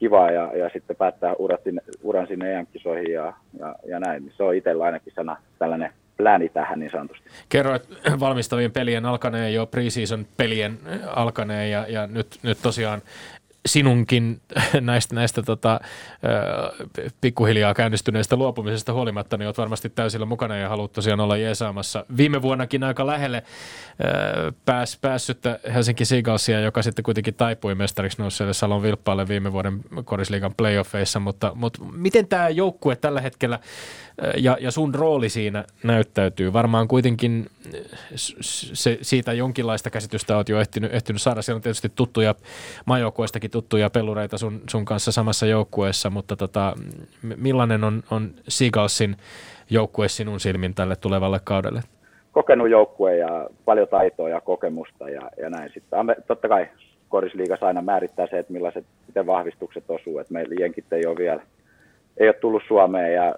kivaa 0.00 0.30
ja, 0.30 0.56
ja 0.56 0.70
sitten 0.72 0.96
päättää 0.96 1.34
urat 1.38 1.62
sinne, 1.64 1.82
uran 2.02 2.26
sinne 2.26 2.54
EM-kisoihin 2.54 3.12
ja, 3.12 3.32
ja, 3.58 3.74
ja 3.88 4.00
näin. 4.00 4.32
Se 4.36 4.42
on 4.42 4.54
itsellä 4.54 4.84
ainakin 4.84 5.12
sana 5.16 5.36
tällainen 5.58 5.92
lääni 6.18 6.48
tähän 6.48 6.80
niin 6.80 6.90
sanotusti. 6.90 7.30
Kerroit 7.48 7.88
valmistavien 8.20 8.72
pelien 8.72 9.06
alkaneen 9.06 9.54
jo, 9.54 9.66
preseason 9.66 10.26
pelien 10.36 10.78
alkaneen 11.06 11.70
ja, 11.70 11.86
ja 11.88 12.06
nyt, 12.06 12.26
nyt 12.42 12.58
tosiaan 12.62 13.02
sinunkin 13.66 14.40
näistä, 14.80 15.14
näistä 15.14 15.42
tota, 15.42 15.80
pikkuhiljaa 17.20 17.74
käynnistyneistä 17.74 18.36
luopumisesta 18.36 18.92
huolimatta, 18.92 19.36
niin 19.36 19.46
olet 19.46 19.58
varmasti 19.58 19.90
täysillä 19.90 20.26
mukana 20.26 20.56
ja 20.56 20.68
haluat 20.68 20.92
tosiaan 20.92 21.20
olla 21.20 21.36
jeesaamassa. 21.36 22.04
Viime 22.16 22.42
vuonnakin 22.42 22.84
aika 22.84 23.06
lähelle 23.06 23.42
pääs, 24.64 24.98
päässyttä 25.00 25.58
Helsinki 25.74 26.04
Seagalsia, 26.04 26.60
joka 26.60 26.82
sitten 26.82 27.02
kuitenkin 27.02 27.34
taipui 27.34 27.74
mestariksi 27.74 28.22
nousseelle 28.22 28.54
Salon 28.54 28.82
Vilppaalle 28.82 29.28
viime 29.28 29.52
vuoden 29.52 29.80
Korisliigan 30.04 30.54
playoffeissa, 30.54 31.20
mutta, 31.20 31.52
mutta 31.54 31.84
miten 31.84 32.28
tämä 32.28 32.48
joukkue 32.48 32.96
tällä 32.96 33.20
hetkellä 33.20 33.58
ja, 34.36 34.56
ja 34.60 34.70
sun 34.70 34.94
rooli 34.94 35.28
siinä 35.28 35.64
näyttäytyy? 35.84 36.52
Varmaan 36.52 36.88
kuitenkin 36.88 37.46
se, 38.14 38.98
siitä 39.02 39.32
jonkinlaista 39.32 39.90
käsitystä 39.90 40.36
olet 40.36 40.48
jo 40.48 40.60
ehtinyt, 40.60 40.94
ehtinyt 40.94 41.22
saada. 41.22 41.42
Siellä 41.42 41.56
on 41.56 41.62
tietysti 41.62 41.92
tuttuja 41.94 42.34
maajoukkueistakin 42.84 43.50
tuttuja 43.50 43.90
pelureita 43.90 44.38
sun, 44.38 44.60
sun 44.70 44.84
kanssa 44.84 45.12
samassa 45.12 45.46
joukkueessa, 45.46 46.10
mutta 46.10 46.36
tota, 46.36 46.74
millainen 47.36 47.84
on, 47.84 48.02
on 48.10 48.30
Seagalsin 48.48 49.16
joukkue 49.70 50.08
sinun 50.08 50.40
silmin 50.40 50.74
tälle 50.74 50.96
tulevalle 50.96 51.40
kaudelle? 51.44 51.80
Kokenut 52.32 52.70
joukkue 52.70 53.16
ja 53.16 53.46
paljon 53.64 53.88
taitoa 53.88 54.28
ja 54.28 54.40
kokemusta 54.40 55.08
ja, 55.10 55.30
ja 55.42 55.50
näin 55.50 55.70
sitten. 55.74 55.98
Totta 56.26 56.48
kai 56.48 56.68
korisliigassa 57.08 57.66
aina 57.66 57.82
määrittää 57.82 58.26
se, 58.26 58.38
että 58.38 58.52
millaiset 58.52 58.84
miten 59.06 59.26
vahvistukset 59.26 59.84
osuu, 59.88 60.18
että 60.18 60.32
meillä 60.32 60.54
jenkit 60.58 60.92
ei 60.92 61.06
ole 61.06 61.16
vielä 61.18 61.42
ei 62.16 62.28
ole 62.28 62.34
tullut 62.34 62.62
Suomeen 62.68 63.14
ja 63.14 63.34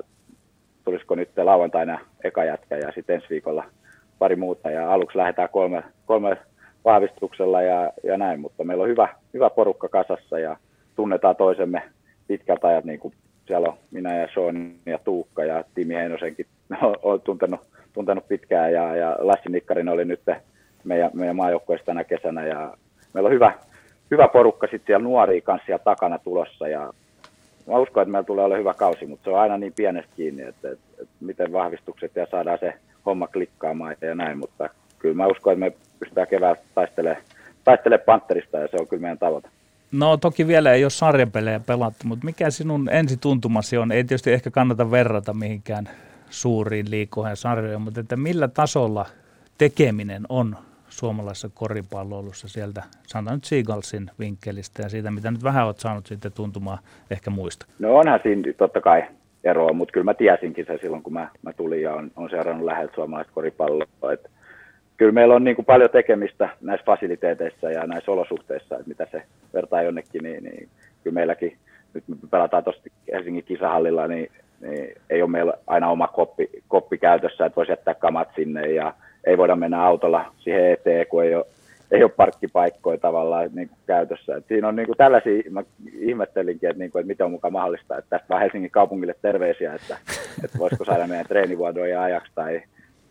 tulisiko 0.84 1.14
nyt 1.14 1.30
lauantaina 1.36 1.98
eka 2.24 2.44
jätkä 2.44 2.76
ja 2.76 2.92
sitten 2.94 3.14
ensi 3.14 3.26
viikolla 3.30 3.64
pari 4.18 4.36
muuta. 4.36 4.70
Ja 4.70 4.92
aluksi 4.92 5.18
lähdetään 5.18 5.48
kolme, 5.48 5.82
kolme 6.06 6.36
vahvistuksella 6.84 7.62
ja, 7.62 7.92
ja 8.04 8.16
näin, 8.16 8.40
mutta 8.40 8.64
meillä 8.64 8.82
on 8.82 8.88
hyvä, 8.88 9.08
hyvä 9.34 9.50
porukka 9.50 9.88
kasassa 9.88 10.38
ja 10.38 10.56
tunnetaan 10.96 11.36
toisemme 11.36 11.82
pitkältä 12.26 12.68
ajat, 12.68 12.84
niin 12.84 13.00
kuin 13.00 13.14
siellä 13.46 13.68
on 13.68 13.74
minä 13.90 14.16
ja 14.16 14.28
Sean 14.34 14.72
ja 14.86 14.98
Tuukka 14.98 15.44
ja 15.44 15.64
Timi 15.74 15.94
Heinosenkin 15.94 16.46
on 17.02 17.20
tuntenut, 17.20 17.60
tuntenut 17.92 18.28
pitkään 18.28 18.72
ja, 18.72 18.96
ja 18.96 19.16
Lassi 19.18 19.48
Nikkarinen 19.48 19.94
oli 19.94 20.04
nyt 20.04 20.20
meidän, 20.84 21.10
meidän 21.14 21.36
maajoukkueessa 21.36 21.86
tänä 21.86 22.04
kesänä 22.04 22.46
ja 22.46 22.76
meillä 23.14 23.26
on 23.26 23.34
hyvä, 23.34 23.52
hyvä 24.10 24.28
porukka 24.28 24.66
sitten 24.66 24.86
siellä 24.86 25.04
nuoria 25.04 25.40
kanssa 25.40 25.66
siellä 25.66 25.84
takana 25.84 26.18
tulossa 26.18 26.68
ja 26.68 26.92
mä 27.66 27.78
uskon, 27.78 28.02
että 28.02 28.12
meillä 28.12 28.26
tulee 28.26 28.44
olla 28.44 28.56
hyvä 28.56 28.74
kausi, 28.74 29.06
mutta 29.06 29.24
se 29.24 29.30
on 29.30 29.40
aina 29.40 29.58
niin 29.58 29.72
pienestä 29.76 30.12
kiinni, 30.16 30.42
että, 30.42 30.70
että, 30.70 31.02
että 31.02 31.14
miten 31.20 31.52
vahvistukset 31.52 32.16
ja 32.16 32.26
saadaan 32.30 32.58
se 32.58 32.74
homma 33.06 33.26
klikkaamaan 33.26 33.96
ja 34.00 34.14
näin, 34.14 34.38
mutta 34.38 34.68
kyllä 34.98 35.14
mä 35.14 35.26
uskon, 35.26 35.52
että 35.52 35.64
me 35.64 35.72
pystytään 35.98 36.26
keväällä 36.26 36.62
taistelemaan, 36.74 37.22
taistelemaan 37.64 38.04
Panterista 38.06 38.58
ja 38.58 38.68
se 38.68 38.76
on 38.80 38.88
kyllä 38.88 39.00
meidän 39.00 39.18
tavoite. 39.18 39.48
No 39.92 40.16
toki 40.16 40.46
vielä 40.46 40.72
ei 40.72 40.84
ole 40.84 40.90
sarjapelejä 40.90 41.60
pelattu, 41.60 42.06
mutta 42.06 42.24
mikä 42.24 42.50
sinun 42.50 42.88
ensituntumasi 42.92 43.78
on? 43.78 43.92
Ei 43.92 44.04
tietysti 44.04 44.32
ehkä 44.32 44.50
kannata 44.50 44.90
verrata 44.90 45.34
mihinkään 45.34 45.88
suuriin 46.30 46.90
liikoihin 46.90 47.36
sarjoihin, 47.36 47.80
mutta 47.80 48.00
että 48.00 48.16
millä 48.16 48.48
tasolla 48.48 49.06
tekeminen 49.58 50.22
on 50.28 50.56
suomalaisessa 50.92 51.50
koripalloilussa 51.54 52.48
sieltä, 52.48 52.82
sanotaan 53.06 53.36
nyt 53.36 53.44
Seagalsin 53.44 54.10
vinkkelistä 54.18 54.82
ja 54.82 54.88
siitä, 54.88 55.10
mitä 55.10 55.30
nyt 55.30 55.44
vähän 55.44 55.66
olet 55.66 55.78
saanut 55.78 56.06
sitten 56.06 56.32
tuntumaan 56.32 56.78
ehkä 57.10 57.30
muista? 57.30 57.66
No 57.78 57.96
onhan 57.96 58.20
siinä 58.22 58.52
totta 58.58 58.80
kai 58.80 59.02
eroa, 59.44 59.72
mutta 59.72 59.92
kyllä 59.92 60.04
mä 60.04 60.14
tiesinkin 60.14 60.66
se 60.66 60.78
silloin, 60.80 61.02
kun 61.02 61.12
mä, 61.12 61.28
mä 61.42 61.52
tulin 61.52 61.82
ja 61.82 61.94
on, 61.94 62.10
on 62.16 62.30
seurannut 62.30 62.66
läheltä 62.66 62.94
suomalaista 62.94 63.32
koripalloa. 63.32 64.12
Että 64.12 64.28
kyllä 64.96 65.12
meillä 65.12 65.34
on 65.34 65.44
niin 65.44 65.56
kuin 65.56 65.66
paljon 65.66 65.90
tekemistä 65.90 66.48
näissä 66.60 66.84
fasiliteeteissa 66.84 67.70
ja 67.70 67.86
näissä 67.86 68.10
olosuhteissa, 68.12 68.74
että 68.74 68.88
mitä 68.88 69.06
se 69.10 69.22
vertaa 69.54 69.82
jonnekin, 69.82 70.22
niin, 70.22 70.44
niin 70.44 70.68
kyllä 71.04 71.14
meilläkin, 71.14 71.56
nyt 71.94 72.04
me 72.08 72.16
pelataan 72.30 72.64
tuossa 72.64 72.82
Helsingin 73.12 73.44
kisahallilla, 73.44 74.08
niin, 74.08 74.30
niin 74.60 74.94
ei 75.10 75.22
ole 75.22 75.30
meillä 75.30 75.52
aina 75.66 75.88
oma 75.88 76.08
koppi, 76.08 76.48
koppi 76.68 76.98
käytössä, 76.98 77.46
että 77.46 77.56
voisi 77.56 77.72
jättää 77.72 77.94
kamat 77.94 78.28
sinne 78.36 78.72
ja 78.72 78.94
ei 79.26 79.38
voida 79.38 79.56
mennä 79.56 79.84
autolla 79.84 80.24
siihen 80.38 80.70
eteen, 80.70 81.06
kun 81.06 81.24
ei 81.24 81.34
ole, 81.34 81.44
ei 81.90 82.02
ole 82.02 82.10
parkkipaikkoja 82.16 82.98
tavallaan 82.98 83.50
niin 83.54 83.68
kuin 83.68 83.78
käytössä. 83.86 84.36
Et 84.36 84.44
siinä 84.48 84.68
on 84.68 84.76
niin 84.76 84.86
kuin 84.86 84.98
tällaisia, 84.98 85.42
mä 85.50 85.62
ihmettelinkin, 85.98 86.70
että, 86.70 86.78
niin 86.78 86.92
kuin, 86.92 87.00
että 87.00 87.08
miten 87.08 87.26
on 87.26 87.32
mukaan 87.32 87.52
mahdollista, 87.52 87.98
että 87.98 88.10
tästä 88.10 88.28
vaan 88.28 88.40
Helsingin 88.40 88.70
kaupungille 88.70 89.14
terveisiä, 89.22 89.74
että, 89.74 89.96
että 90.44 90.58
voisiko 90.58 90.84
saada 90.84 91.06
meidän 91.06 91.26
treenivuodoja 91.26 92.02
ajaksi 92.02 92.32
tai, 92.34 92.62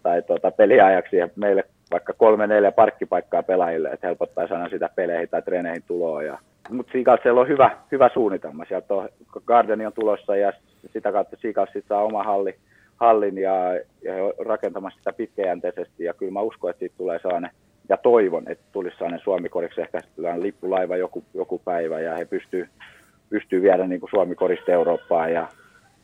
tai 0.04 0.22
tuota, 0.22 0.52
peliajaksi 0.52 1.18
ja 1.18 1.30
meille 1.36 1.64
vaikka 1.92 2.14
kolme, 2.14 2.48
neljä 2.48 2.72
parkkipaikkaa 2.72 3.44
pelaajille, 3.44 3.90
että 3.90 4.08
helpottaisi 4.08 4.54
aina 4.54 4.70
sitä 4.70 4.90
peleihin 4.96 5.30
tai 5.30 5.42
treeneihin 5.42 5.84
tuloa. 5.88 6.24
Ja, 6.24 6.38
mutta 6.70 6.92
Seagalsilla 6.92 7.42
on 7.42 7.48
hyvä, 7.48 7.78
hyvä 7.92 8.10
suunnitelma. 8.14 8.66
Sieltä 8.66 8.94
on, 8.94 9.10
Gardeni 9.46 9.86
on 9.86 9.94
tulossa 9.94 10.36
ja 10.36 10.54
sitä 10.94 11.12
kautta 11.12 11.38
Seagals 11.42 11.70
saa 11.88 12.04
oma 12.04 12.24
halli, 12.24 12.56
hallin 13.02 13.38
ja, 13.38 13.74
ja 14.02 14.14
rakentamassa 14.46 14.98
sitä 14.98 15.14
pitkäjänteisesti. 15.14 16.04
Ja 16.04 16.14
kyllä 16.14 16.32
mä 16.32 16.42
uskon, 16.42 16.70
että 16.70 16.80
siitä 16.80 16.96
tulee 16.98 17.20
sellainen 17.20 17.52
ja 17.90 17.98
toivon, 17.98 18.44
että 18.48 18.64
tulisi 18.72 18.98
sellainen 18.98 19.20
Suomi-koriksi. 19.24 19.82
Ehkä 19.82 20.00
lippulaiva 20.38 20.98
joku, 20.98 21.24
joku 21.34 21.62
päivä 21.66 22.00
ja 22.00 22.16
he 22.16 22.26
pystyy, 22.26 22.70
pystyy 23.30 23.62
viedä 23.62 23.88
niin 23.88 24.00
kuin 24.00 24.10
Suomi-korista 24.10 24.72
Eurooppaan 24.72 25.34
ja, 25.34 25.48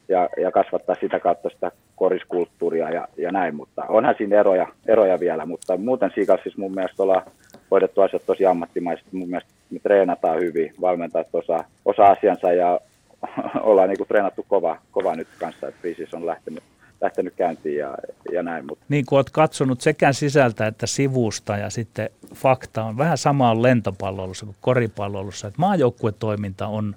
ja, 0.10 0.30
ja, 0.38 0.52
kasvattaa 0.52 0.96
sitä 0.96 1.20
kautta 1.20 1.50
sitä 1.50 1.72
koriskulttuuria 1.96 2.90
ja, 2.90 3.08
ja 3.18 3.32
näin, 3.32 3.56
mutta 3.56 3.86
onhan 3.90 4.16
siinä 4.18 4.40
eroja, 4.40 4.68
eroja 4.88 5.20
vielä, 5.20 5.46
mutta 5.46 5.78
muuten 5.78 6.12
siis 6.44 6.58
mun 6.58 6.76
mielestä 6.76 7.04
ollaan 7.04 7.32
hoidettu 7.72 8.02
asiat 8.02 8.26
tosi 8.26 8.46
ammattimaisesti, 8.46 9.10
mun 9.18 9.30
mielestä 9.30 9.52
me 9.70 9.80
treenataan 9.80 10.40
hyvin, 10.40 10.74
valmentajat 10.82 11.28
osaa, 11.34 11.64
osaa 11.86 12.12
asiansa 12.12 12.54
ja 12.54 12.80
ollaan 13.70 13.90
niin 13.90 13.98
kuin 13.98 14.08
treenattu 14.08 14.46
kova, 14.48 14.78
kova 14.92 15.16
nyt 15.16 15.28
kanssa, 15.40 15.68
että 15.68 15.88
on 16.14 16.26
lähtenyt 16.26 16.64
lähtenyt 17.02 17.34
käyntiin 17.36 17.78
ja, 17.78 17.98
ja 18.32 18.44
näin. 18.44 18.66
Mutta. 18.66 18.86
Niin 18.90 19.06
kuin 19.06 19.18
olet 19.18 19.30
katsonut 19.30 19.82
sekä 19.82 20.14
sisältä 20.14 20.68
että 20.68 20.88
sivusta 20.88 21.58
ja 21.58 21.70
sitten 21.70 22.10
fakta 22.36 22.84
on 22.84 22.98
vähän 22.98 23.18
samaa 23.18 23.62
lentopalloilussa 23.62 24.46
kuin 24.46 24.56
koripalloilussa, 24.62 25.48
että 25.48 25.60
maajoukkuetoiminta 25.60 26.68
on 26.68 26.96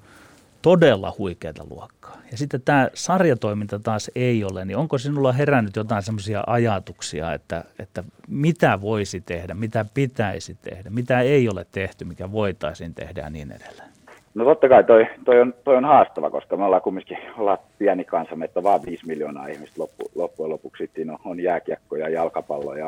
todella 0.62 1.14
huikeata 1.18 1.66
luokkaa. 1.70 2.20
Ja 2.30 2.38
sitten 2.38 2.62
tämä 2.62 2.88
sarjatoiminta 2.94 3.78
taas 3.78 4.10
ei 4.14 4.44
ole, 4.44 4.64
niin 4.64 4.76
onko 4.76 4.98
sinulla 4.98 5.32
herännyt 5.32 5.76
jotain 5.76 6.02
semmoisia 6.02 6.44
ajatuksia, 6.46 7.34
että, 7.34 7.64
että 7.78 8.04
mitä 8.28 8.80
voisi 8.80 9.20
tehdä, 9.20 9.54
mitä 9.54 9.84
pitäisi 9.94 10.56
tehdä, 10.62 10.90
mitä 10.90 11.20
ei 11.20 11.48
ole 11.48 11.66
tehty, 11.72 12.04
mikä 12.04 12.32
voitaisiin 12.32 12.94
tehdä 12.94 13.20
ja 13.20 13.30
niin 13.30 13.52
edelleen? 13.52 13.90
No 14.34 14.44
totta 14.44 14.68
kai 14.68 14.84
toi, 14.84 15.06
toi, 15.24 15.40
on, 15.40 15.54
toi 15.64 15.76
on 15.76 15.84
haastava, 15.84 16.30
koska 16.30 16.56
me 16.56 16.64
ollaan 16.64 16.82
kumminkin 16.82 17.18
ollaan 17.38 17.58
pieni 17.78 18.04
kansa, 18.04 18.36
on 18.54 18.62
vaan 18.62 18.80
5 18.86 19.06
miljoonaa 19.06 19.46
ihmistä 19.46 19.80
loppu, 19.82 20.10
loppujen 20.14 20.50
lopuksi. 20.50 20.90
Siinä 20.94 21.12
on, 21.12 21.18
on 21.24 21.40
jääkiekko 21.40 21.96
ja 21.96 22.08
ja 22.08 22.22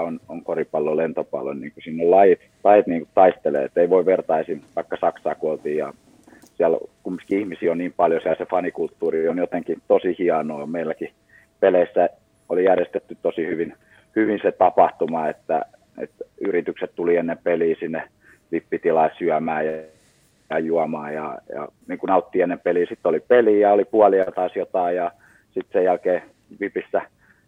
on, 0.01 0.21
on 0.29 0.43
koripallo, 0.43 0.97
lentopallo, 0.97 1.53
niin 1.55 1.73
kuin 1.73 1.85
siinä 1.85 2.11
lajit, 2.11 2.41
lajit 2.65 2.87
niin 2.87 3.01
kuin 3.01 3.11
taistelee, 3.15 3.65
että 3.65 3.81
ei 3.81 3.91
voi 3.91 4.07
vertaisin 4.07 4.63
vaikka 4.77 4.97
Saksaa 5.01 5.35
kun 5.35 5.51
oltiin 5.51 5.77
ja 5.77 5.93
siellä 6.55 6.79
kumminkin 7.03 7.39
ihmisiä 7.39 7.73
on 7.73 7.79
niin 7.79 7.95
paljon, 7.97 8.21
siellä 8.21 8.39
se 8.39 8.47
fanikulttuuri 8.47 9.29
on 9.29 9.39
jotenkin 9.39 9.83
tosi 9.89 10.17
hienoa. 10.19 10.67
Meilläkin 10.67 11.11
peleissä 11.61 12.09
oli 12.49 12.65
järjestetty 12.65 13.17
tosi 13.23 13.47
hyvin, 13.47 13.75
hyvin 14.17 14.39
se 14.43 14.53
tapahtuma, 14.53 15.29
että, 15.29 15.63
että 15.99 16.25
yritykset 16.41 16.95
tuli 16.95 17.17
ennen 17.17 17.39
peliä 17.45 17.77
sinne 17.81 18.09
vippitilaan 18.53 19.11
syömään 19.19 19.67
ja 19.67 19.73
juomaan. 20.59 21.15
Ja, 21.15 21.39
ja 21.55 21.69
niin 21.89 21.99
kuin 21.99 22.09
nautti 22.09 22.41
ennen 22.41 22.61
peliä. 22.61 22.87
Sitten 22.87 23.09
oli 23.09 23.21
peli 23.21 23.61
ja 23.61 23.73
oli 23.73 23.85
puolia 23.85 24.25
taas 24.25 24.57
jotain. 24.57 24.97
Ja 24.97 25.13
sitten 25.55 25.73
sen 25.73 25.85
jälkeen 25.85 26.23
Vipissä 26.61 27.03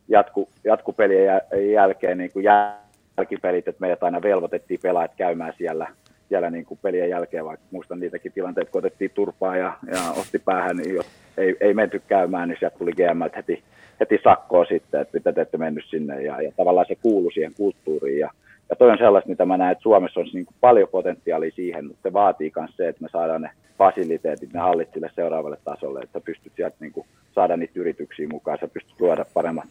jatku, 0.09 0.49
jatkupelien 0.65 1.41
jälkeen 1.73 2.19
niin 2.19 2.33
kuin 2.33 2.45
jälkipelit, 2.45 3.69
että 3.69 3.81
meidät 3.81 4.03
aina 4.03 4.23
velvoitettiin 4.23 4.81
pelaajat 4.83 5.15
käymään 5.17 5.53
siellä, 5.59 5.89
siellä 6.29 6.51
niin 6.51 6.65
kuin 6.65 6.81
pelien 6.83 7.11
jälkeen, 7.11 7.45
vaikka 7.45 7.67
muistan 7.71 8.01
niitäkin 8.01 8.33
tilanteita, 8.33 8.71
kun 8.71 8.79
otettiin 8.79 9.11
turpaa 9.15 9.57
ja, 9.57 9.73
ja 9.93 10.01
otti 10.21 10.39
päähän, 10.39 10.77
niin 10.77 10.95
jos 10.95 11.07
ei, 11.37 11.57
ei 11.61 11.75
menty 11.75 12.03
käymään, 12.09 12.49
niin 12.49 12.57
sieltä 12.59 12.79
tuli 12.79 12.93
GM 12.93 13.37
heti, 13.37 13.63
heti 14.01 14.21
sakkoa 14.25 14.65
sitten, 14.65 15.01
että 15.01 15.17
mitä 15.19 15.33
te 15.33 15.41
ette 15.41 15.59
mennyt 15.59 15.85
sinne. 15.87 16.23
Ja, 16.23 16.43
ja 16.43 16.53
tavallaan 16.57 16.87
se 16.89 16.95
kuului 17.03 17.33
siihen 17.33 17.55
kulttuuriin 17.57 18.19
ja, 18.19 18.31
ja 18.71 18.77
toi 18.77 18.91
on 18.91 18.99
sellaista, 18.99 19.31
mitä 19.31 19.47
mä 19.47 19.57
näen, 19.57 19.73
että 19.73 19.83
Suomessa 19.83 20.21
on 20.21 20.27
niin 20.33 20.47
paljon 20.61 20.89
potentiaalia 20.89 21.51
siihen, 21.51 21.87
mutta 21.87 22.03
se 22.03 22.13
vaatii 22.13 22.53
myös 22.57 22.71
se, 22.77 22.89
että 22.89 23.03
me 23.03 23.09
saadaan 23.09 23.43
ne 23.43 23.51
fasiliteetit, 23.79 24.53
ne 24.53 24.61
hallit 24.61 24.93
sille 24.93 25.11
seuraavalle 25.15 25.59
tasolle, 25.65 26.01
että 26.01 26.21
pystyt 26.21 26.53
sieltä 26.57 26.77
niin 26.81 26.93
kuin 26.93 27.07
saada 27.35 27.57
niitä 27.57 27.81
yrityksiä 27.81 28.29
mukaan, 28.29 28.59
sä 28.61 28.69
pystyt 28.69 29.01
luoda 29.01 29.25
paremman, 29.35 29.69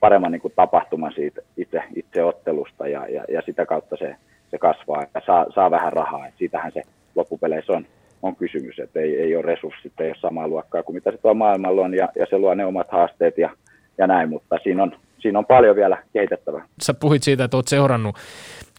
paremman 0.00 0.32
niin 0.32 0.40
kuin 0.40 0.52
tapahtuman 0.56 1.12
siitä 1.14 1.40
itse, 1.56 1.82
itse 1.96 2.24
ottelusta 2.24 2.88
ja, 2.88 3.08
ja, 3.08 3.24
ja, 3.28 3.42
sitä 3.46 3.66
kautta 3.66 3.96
se, 3.96 4.16
se 4.50 4.58
kasvaa 4.58 5.04
ja 5.14 5.20
saa, 5.26 5.46
saa 5.54 5.70
vähän 5.70 5.92
rahaa. 5.92 6.26
Et 6.26 6.34
siitähän 6.38 6.72
se 6.72 6.82
loppupeleissä 7.14 7.72
on, 7.72 7.86
on 8.22 8.36
kysymys, 8.36 8.78
että 8.78 9.00
ei, 9.00 9.20
ei 9.20 9.36
ole 9.36 9.42
resurssit, 9.42 10.00
ei 10.00 10.08
ole 10.08 10.16
samaa 10.20 10.48
luokkaa 10.48 10.82
kuin 10.82 10.96
mitä 10.96 11.10
se 11.10 11.18
tuo 11.18 11.34
maailmalla 11.34 11.82
on 11.82 11.94
ja, 11.94 12.08
ja 12.16 12.26
se 12.30 12.38
luo 12.38 12.54
ne 12.54 12.64
omat 12.64 12.90
haasteet 12.90 13.38
ja, 13.38 13.50
ja 13.98 14.06
näin, 14.06 14.28
mutta 14.28 14.58
siinä 14.62 14.82
on, 14.82 14.92
siinä 15.18 15.38
on 15.38 15.46
paljon 15.46 15.76
vielä 15.76 16.02
kehitettävää. 16.12 16.64
Sä 16.82 16.94
puhuit 16.94 17.22
siitä, 17.22 17.44
että 17.44 17.56
oot 17.56 17.68
seurannut 17.68 18.16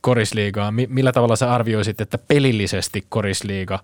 korisliigaa. 0.02 0.74
Millä 0.90 1.12
tavalla 1.12 1.36
sä 1.36 1.54
arvioisit, 1.54 2.02
että 2.02 2.18
pelillisesti 2.28 3.04
korisliiga, 3.10 3.80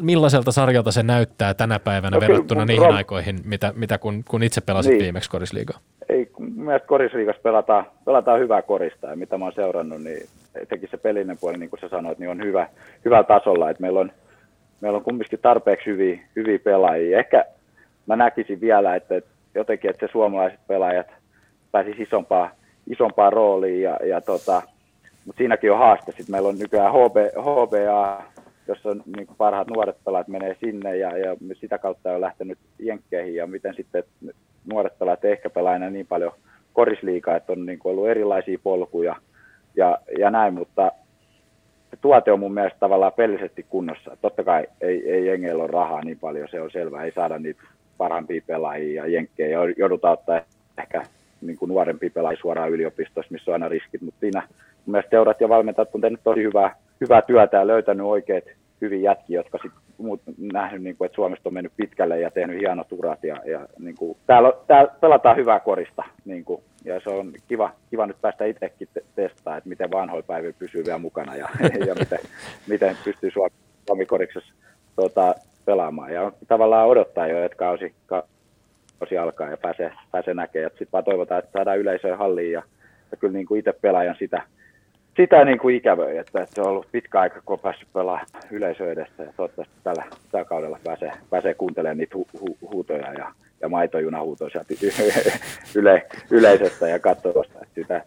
millaiselta 0.00 0.52
sarjalta 0.52 0.92
se 0.92 1.02
näyttää 1.02 1.54
tänä 1.54 1.78
päivänä 1.78 2.16
no, 2.16 2.20
verrattuna 2.20 2.60
kyllä, 2.60 2.64
niihin 2.64 2.86
rom... 2.86 2.96
aikoihin, 2.96 3.36
mitä, 3.44 3.72
mitä 3.76 3.98
kun, 3.98 4.24
kun 4.28 4.42
itse 4.42 4.60
pelasit 4.60 4.92
niin. 4.92 5.02
viimeksi 5.02 5.30
korisliigaa? 5.30 5.78
Ei, 6.08 6.30
mielestäni 6.38 6.88
korisliigassa 6.88 7.42
pelataan, 7.42 7.86
pelataan 8.04 8.40
hyvää 8.40 8.62
korista 8.62 9.06
ja 9.06 9.16
mitä 9.16 9.38
mä 9.38 9.44
oon 9.44 9.52
seurannut, 9.52 10.02
niin 10.02 10.26
etenkin 10.54 10.88
se 10.90 10.96
pelinen 10.96 11.38
puoli, 11.40 11.58
niin 11.58 11.70
kuin 11.70 11.80
sä 11.80 11.88
sanoit, 11.88 12.18
niin 12.18 12.30
on 12.30 12.42
hyvä, 12.42 12.68
hyvällä 13.04 13.24
tasolla, 13.24 13.70
että 13.70 13.80
meillä 13.80 14.00
on, 14.00 14.12
meillä 14.80 14.96
on 14.96 15.04
kumminkin 15.04 15.38
tarpeeksi 15.38 15.86
hyviä, 15.86 16.18
hyviä 16.36 16.58
pelaajia. 16.58 17.18
Ehkä 17.18 17.44
mä 18.06 18.16
näkisin 18.16 18.60
vielä, 18.60 18.96
että, 18.96 19.16
että 19.16 19.30
jotenkin, 19.56 19.90
että 19.90 20.06
se 20.06 20.12
suomalaiset 20.12 20.60
pelaajat 20.66 21.06
pääsisi 21.72 22.02
isompaa, 22.02 22.50
isompaa 22.90 23.30
rooliin, 23.30 23.82
ja, 23.82 23.98
ja 24.04 24.20
tota, 24.20 24.62
mutta 25.24 25.38
siinäkin 25.38 25.72
on 25.72 25.78
haaste. 25.78 26.12
Sitten 26.12 26.30
meillä 26.30 26.48
on 26.48 26.58
nykyään 26.58 26.92
HB, 26.92 27.16
HBA, 27.40 28.24
jossa 28.68 28.88
on 28.88 29.02
niin 29.16 29.28
parhaat 29.38 29.68
nuoret 29.68 29.96
pelaajat 30.04 30.28
menee 30.28 30.56
sinne, 30.60 30.96
ja, 30.96 31.18
ja 31.18 31.36
sitä 31.60 31.78
kautta 31.78 32.12
on 32.12 32.20
lähtenyt 32.20 32.58
jenkkeihin, 32.78 33.34
ja 33.34 33.46
miten 33.46 33.74
sitten 33.74 34.04
nuoret 34.72 34.98
pelaajat 34.98 35.24
ehkä 35.24 35.50
pelaa 35.50 35.76
enää 35.76 35.90
niin 35.90 36.06
paljon 36.06 36.32
korisliikaa, 36.72 37.36
että 37.36 37.52
on 37.52 37.66
niin 37.66 37.78
ollut 37.84 38.08
erilaisia 38.08 38.58
polkuja 38.62 39.16
ja, 39.76 39.98
ja 40.18 40.30
näin, 40.30 40.54
mutta 40.54 40.92
se 41.90 41.96
tuote 42.00 42.32
on 42.32 42.40
mun 42.40 42.54
mielestä 42.54 42.78
tavallaan 42.78 43.12
pelisesti 43.12 43.66
kunnossa. 43.68 44.16
Totta 44.22 44.44
kai 44.44 44.66
ei, 44.80 45.10
ei 45.12 45.26
jengeillä 45.26 45.62
ole 45.62 45.70
rahaa 45.70 46.04
niin 46.04 46.18
paljon, 46.18 46.48
se 46.50 46.60
on 46.60 46.70
selvää, 46.70 47.04
ei 47.04 47.12
saada 47.12 47.38
niitä 47.38 47.62
parhaimpia 47.98 48.42
pelaajia 48.46 49.02
ja 49.02 49.12
jenkkejä, 49.12 49.58
joudutaan 49.76 50.12
ottaa 50.12 50.40
ehkä 50.78 51.02
niin 51.40 51.58
kuin 51.58 51.68
nuorempia 51.68 52.10
pelaajia 52.14 52.40
suoraan 52.40 52.70
yliopistossa, 52.70 53.32
missä 53.32 53.50
on 53.50 53.52
aina 53.52 53.68
riskit, 53.68 54.02
mutta 54.02 54.20
siinä 54.20 54.42
mun 54.86 54.92
mielestä 54.92 55.10
seurat 55.10 55.40
ja 55.40 55.48
valmentajat 55.48 55.94
on 55.94 56.00
tehnyt 56.00 56.20
tosi 56.24 56.42
hyvää, 56.42 56.76
hyvää 57.00 57.22
työtä 57.22 57.56
ja 57.56 57.66
löytänyt 57.66 58.06
oikeat 58.06 58.44
hyvin 58.80 59.02
jätki, 59.02 59.34
jotka 59.34 59.58
sitten 59.62 59.80
muut 59.98 60.20
nähnyt, 60.38 60.82
niin 60.82 60.96
kuin, 60.96 61.06
että 61.06 61.16
Suomesta 61.16 61.48
on 61.48 61.54
mennyt 61.54 61.72
pitkälle 61.76 62.20
ja 62.20 62.30
tehnyt 62.30 62.60
hienot 62.60 62.92
urat. 62.92 63.24
Ja, 63.24 63.42
ja 63.44 63.66
niin 63.78 63.96
kuin, 63.96 64.16
täällä, 64.26 64.52
täällä, 64.66 64.92
pelataan 65.00 65.36
hyvää 65.36 65.60
korista 65.60 66.02
niin 66.24 66.44
kuin, 66.44 66.62
ja 66.84 67.00
se 67.00 67.10
on 67.10 67.32
kiva, 67.48 67.70
kiva 67.90 68.06
nyt 68.06 68.20
päästä 68.20 68.44
itsekin 68.44 68.88
te- 68.94 69.04
testaa, 69.14 69.56
että 69.56 69.68
miten 69.68 69.90
vanhoja 69.90 70.22
päiviä 70.22 70.52
pysyy 70.58 70.84
vielä 70.84 70.98
mukana 70.98 71.36
ja, 71.36 71.48
ja 71.88 71.94
miten, 71.94 72.18
miten 72.66 72.96
pystyy 73.04 73.30
Suomi, 73.30 73.54
Suomi-koriksessa 73.86 74.54
tota, 74.96 75.34
pelaamaan. 75.66 76.12
Ja 76.12 76.32
tavallaan 76.48 76.88
odottaa 76.88 77.26
jo, 77.26 77.44
että 77.44 77.56
kausi, 77.56 77.94
kausi 78.06 79.18
alkaa 79.18 79.50
ja 79.50 79.56
pääsee, 79.56 79.92
pääsee 80.10 80.34
näkemään. 80.34 80.70
Sitten 80.70 80.88
vaan 80.92 81.04
toivotaan, 81.04 81.38
että 81.38 81.52
saadaan 81.52 81.78
yleisöä 81.78 82.16
halliin 82.16 82.52
ja, 82.52 82.62
ja 83.10 83.16
kyllä 83.16 83.32
niin 83.32 83.46
kuin 83.46 83.58
itse 83.58 83.72
pelaajan 83.72 84.16
sitä, 84.18 84.42
sitä 85.16 85.44
niin 85.44 85.58
kuin 85.58 85.76
ikävöi, 85.76 86.18
että, 86.18 86.42
että 86.42 86.54
se 86.54 86.60
on 86.60 86.68
ollut 86.68 86.88
pitkä 86.92 87.20
aika, 87.20 87.40
kun 87.44 87.52
on 87.52 87.60
päässyt 87.60 87.88
pelaamaan 87.92 88.26
yleisö 88.50 88.92
edessä 88.92 89.22
ja 89.22 89.32
toivottavasti 89.36 89.74
tällä, 89.84 90.04
tällä 90.32 90.44
kaudella 90.44 90.78
pääsee, 90.84 91.12
pääsee 91.30 91.54
kuuntelemaan 91.54 91.98
niitä 91.98 92.14
hu, 92.14 92.26
hu, 92.40 92.58
huutoja 92.72 93.12
ja, 93.12 93.32
ja 93.60 93.68
maitojunahuutoja 93.68 94.50
sieltä 94.50 94.74
yle, 95.78 96.06
yleisöstä 96.30 96.88
ja 96.88 96.98
katsovasta. 96.98 97.58
Että 97.62 97.74
sitä 97.74 98.02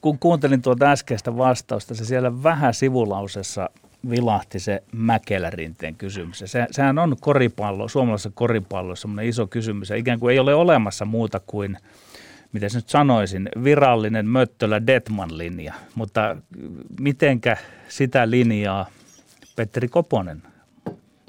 Kun 0.00 0.18
kuuntelin 0.18 0.62
tuota 0.62 0.90
äskeistä 0.90 1.36
vastausta, 1.36 1.94
se 1.94 2.04
siellä 2.04 2.42
vähän 2.42 2.74
sivulausessa 2.74 3.70
vilahti 4.10 4.58
se 4.58 4.82
Mäkelärinteen 4.92 5.94
kysymys. 5.94 6.42
Se, 6.46 6.66
sehän 6.70 6.98
on 6.98 7.16
koripallo, 7.20 7.88
suomalaisessa 7.88 8.30
koripallossa 8.34 9.02
semmoinen 9.02 9.28
iso 9.28 9.46
kysymys. 9.46 9.90
Ja 9.90 9.96
ikään 9.96 10.20
kuin 10.20 10.32
ei 10.32 10.38
ole 10.38 10.54
olemassa 10.54 11.04
muuta 11.04 11.40
kuin– 11.46 11.76
miten 12.52 12.70
nyt 12.74 12.88
sanoisin, 12.88 13.48
virallinen 13.64 14.26
Möttölä 14.26 14.86
Detman 14.86 15.38
linja, 15.38 15.74
mutta 15.94 16.36
mitenkä 17.00 17.56
sitä 17.88 18.30
linjaa 18.30 18.86
Petteri 19.56 19.88
Koponen 19.88 20.42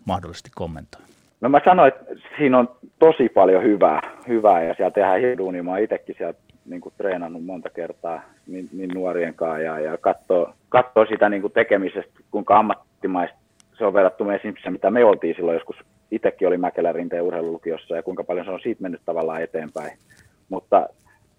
mahdollisesti 0.06 0.50
kommentoi? 0.56 1.02
No 1.42 1.50
mä 1.50 1.62
sanoin, 1.66 1.94
että 1.94 2.06
siinä 2.38 2.60
on 2.60 2.70
tosi 3.00 3.30
paljon 3.30 3.64
hyvää, 3.64 4.02
hyvää 4.28 4.64
ja 4.64 4.74
siellä 4.74 4.92
tehdään 4.92 5.22
hiduunia. 5.22 5.64
Mä 5.64 5.72
oon 5.72 5.80
itsekin 5.80 6.16
siellä 6.18 6.40
niin 6.72 6.82
kuin 6.82 6.94
treenannut 6.98 7.46
monta 7.46 7.70
kertaa 7.70 8.22
niin, 8.48 8.70
niin 8.74 8.90
nuorien 8.94 9.34
kanssa 9.34 9.62
ja, 9.62 9.80
ja 9.80 9.98
katsoo, 9.98 10.54
katsoo 10.70 11.06
sitä 11.06 11.30
niin 11.30 11.42
kuin 11.42 11.54
tekemisestä, 11.54 12.20
kuinka 12.32 12.60
ammattimaista 12.60 13.42
se 13.82 13.86
on 13.86 13.94
verrattu 13.94 14.30
esimerkiksi 14.30 14.70
mitä 14.70 14.92
me 14.92 15.06
oltiin 15.06 15.36
silloin 15.36 15.56
joskus. 15.56 15.76
Itsekin 16.12 16.48
oli 16.48 16.58
Mäkelän 16.58 16.96
rinteen 16.96 17.24
urheilulukiossa 17.24 17.96
ja 17.96 18.04
kuinka 18.04 18.24
paljon 18.24 18.46
se 18.46 18.52
on 18.52 18.60
siitä 18.60 18.82
mennyt 18.82 19.02
tavallaan 19.06 19.42
eteenpäin. 19.42 19.98
Mutta 20.50 20.90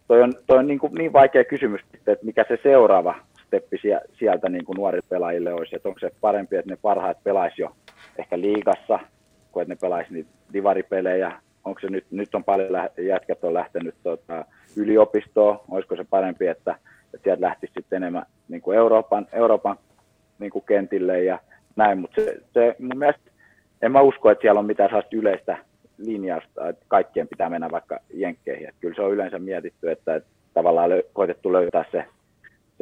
toi 0.09 0.23
on, 0.23 0.33
toi 0.47 0.59
on 0.59 0.67
niin, 0.67 0.79
kuin 0.79 0.95
niin 0.95 1.13
vaikea 1.13 1.45
kysymys, 1.45 1.81
että 1.95 2.27
mikä 2.27 2.45
se 2.49 2.59
seuraava 2.63 3.15
steppi 3.47 3.77
sieltä 4.19 4.49
niin 4.49 4.65
kuin 4.65 4.77
nuorille 4.77 5.07
pelaajille 5.09 5.53
olisi, 5.53 5.77
että 5.77 5.89
onko 5.89 6.01
se 6.01 6.11
parempi, 6.21 6.57
että 6.57 6.71
ne 6.71 6.79
parhaat 6.83 7.25
pelaisi 7.25 7.63
jo 7.63 7.73
ehkä 8.19 8.41
liigassa, 8.41 8.99
kuin 9.53 9.63
että 9.63 9.75
ne 9.75 9.79
pelaisi 9.81 10.13
niitä 10.13 10.31
divaripelejä, 10.53 11.33
onko 11.65 11.81
se 11.81 11.87
nyt, 11.91 12.05
nyt 12.11 12.35
on 12.35 12.45
paljon 12.45 12.71
jätkät 12.99 13.45
on 13.45 13.55
lähtenyt 13.55 13.95
tota, 14.03 14.45
yliopistoon, 14.77 15.61
olisiko 15.71 15.97
se 15.97 16.05
parempi, 16.11 16.47
että, 16.47 16.77
että 17.15 17.25
sieltä 17.25 17.41
lähtisi 17.41 17.73
sitten 17.73 17.97
enemmän 17.97 18.27
niin 18.49 18.63
kuin 18.63 18.79
Euroopan, 18.79 19.27
Euroopan 19.33 19.77
niin 20.39 20.51
kuin 20.51 20.65
kentille 20.69 21.25
ja 21.25 21.39
näin, 21.77 21.99
mutta 21.99 22.21
se, 22.21 22.37
se 22.53 22.77
mun 22.79 22.99
mielestä, 22.99 23.31
en 23.83 23.93
mä 23.93 24.01
usko, 24.01 24.31
että 24.31 24.43
siellä 24.43 24.59
on 24.59 24.67
mitään 24.67 24.89
sellaista 24.89 25.17
yleistä 25.17 25.59
linjausta, 25.99 26.69
että 26.69 26.85
kaikkien 26.89 27.29
pitää 27.29 27.51
mennä 27.51 27.71
vaikka 27.71 27.99
jenkkeihin. 28.15 28.69
Että 28.69 28.81
kyllä 28.81 28.95
se 28.95 29.03
on 29.03 29.13
yleensä 29.13 29.39
mietitty, 29.39 29.91
että, 29.91 30.15
että 30.15 30.31
tavallaan 30.55 30.91
koitettu 31.13 31.53
löytää 31.53 31.85
se, 31.93 32.05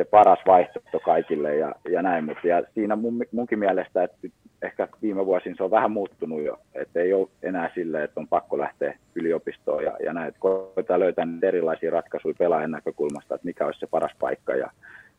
se 0.00 0.04
paras 0.04 0.38
vaihtoehto 0.46 1.00
kaikille 1.00 1.56
ja, 1.56 1.74
ja 1.90 2.02
näin. 2.02 2.24
Mutta 2.24 2.46
ja 2.46 2.62
siinä 2.74 2.96
mun, 2.96 3.24
munkin 3.32 3.58
mielestä, 3.58 4.02
että 4.02 4.28
ehkä 4.62 4.88
viime 5.02 5.26
vuosina 5.26 5.56
se 5.56 5.64
on 5.64 5.70
vähän 5.70 5.90
muuttunut 5.90 6.42
jo, 6.42 6.58
että 6.74 7.00
ei 7.00 7.12
ole 7.12 7.28
enää 7.42 7.70
silleen, 7.74 8.04
että 8.04 8.20
on 8.20 8.28
pakko 8.28 8.58
lähteä 8.58 8.98
yliopistoon 9.14 9.84
ja, 9.84 9.96
ja 10.04 10.12
näin. 10.12 10.28
Että 10.76 11.00
löytää 11.00 11.26
erilaisia 11.42 11.90
ratkaisuja 11.90 12.34
pelaajan 12.38 12.70
näkökulmasta, 12.70 13.34
että 13.34 13.44
mikä 13.44 13.66
olisi 13.66 13.80
se 13.80 13.86
paras 13.86 14.12
paikka 14.18 14.54
ja, 14.54 14.70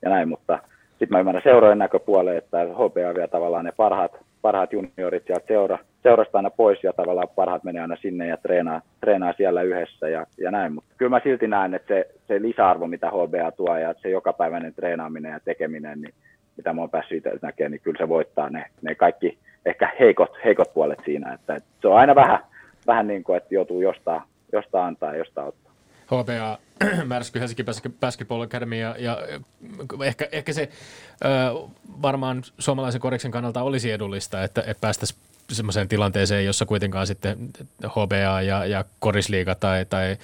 ja 0.01 0.09
näin. 0.09 0.29
Mutta 0.29 0.59
sitten 0.89 1.09
mä 1.09 1.19
ymmärrän 1.19 1.43
seurojen 1.43 1.77
näköpuoleen, 1.77 2.37
että 2.37 2.57
HPA 2.63 3.15
vie 3.15 3.27
tavallaan 3.27 3.65
ne 3.65 3.71
parhaat, 3.71 4.11
parhaat 4.41 4.73
juniorit 4.73 5.23
sieltä 5.27 5.47
seura, 5.47 5.77
seurasta 6.03 6.37
aina 6.37 6.49
pois 6.49 6.83
ja 6.83 6.93
tavallaan 6.93 7.27
parhaat 7.35 7.63
menee 7.63 7.81
aina 7.81 7.95
sinne 8.01 8.27
ja 8.27 8.37
treenaa, 8.37 8.81
treenaa 8.99 9.33
siellä 9.37 9.61
yhdessä 9.61 10.09
ja, 10.09 10.25
ja 10.37 10.51
näin. 10.51 10.73
Mutta 10.73 10.93
kyllä 10.97 11.09
mä 11.09 11.21
silti 11.23 11.47
näen, 11.47 11.73
että 11.73 11.93
se, 11.93 12.07
se 12.27 12.41
lisäarvo, 12.41 12.87
mitä 12.87 13.07
HBA 13.09 13.51
tuo 13.51 13.77
ja 13.77 13.93
se 14.01 14.09
jokapäiväinen 14.09 14.73
treenaaminen 14.73 15.31
ja 15.31 15.39
tekeminen, 15.39 16.01
niin 16.01 16.13
mitä 16.57 16.73
mä 16.73 16.81
oon 16.81 16.89
päässyt 16.89 17.17
itse 17.17 17.39
näkemään, 17.41 17.71
niin 17.71 17.81
kyllä 17.81 17.97
se 17.97 18.09
voittaa 18.09 18.49
ne, 18.49 18.65
ne 18.81 18.95
kaikki 18.95 19.37
ehkä 19.65 19.91
heikot, 19.99 20.31
heikot 20.45 20.73
puolet 20.73 20.99
siinä. 21.05 21.33
Että, 21.33 21.55
että 21.55 21.69
se 21.81 21.87
on 21.87 21.97
aina 21.97 22.15
vähän, 22.15 22.39
vähän 22.87 23.07
niin 23.07 23.23
kuin, 23.23 23.37
että 23.37 23.53
joutuu 23.53 23.81
jostain, 23.81 24.21
jostain 24.53 24.85
antaa 24.85 25.11
ja 25.11 25.17
jostain 25.17 25.47
ottaa. 25.47 25.71
HBA, 26.05 26.57
Märsky, 27.05 27.39
Helsinki 27.39 27.63
Basketball 27.99 28.41
Academy 28.41 28.75
ja, 28.75 28.95
ja 28.99 29.17
ehkä, 30.05 30.27
ehkä 30.31 30.53
se 30.53 30.69
ö, 31.25 31.27
varmaan 32.01 32.41
suomalaisen 32.59 33.01
koriksen 33.01 33.31
kannalta 33.31 33.63
olisi 33.63 33.91
edullista, 33.91 34.43
että, 34.43 34.61
että 34.61 34.81
päästäisiin 34.81 35.30
semmoiseen 35.55 35.87
tilanteeseen, 35.87 36.45
jossa 36.45 36.65
kuitenkaan 36.65 37.07
sitten 37.07 37.49
HBA 37.87 38.41
ja, 38.41 38.65
ja 38.65 38.85
korisliiga 38.99 39.55
tai, 39.55 39.85
tai, 39.85 40.17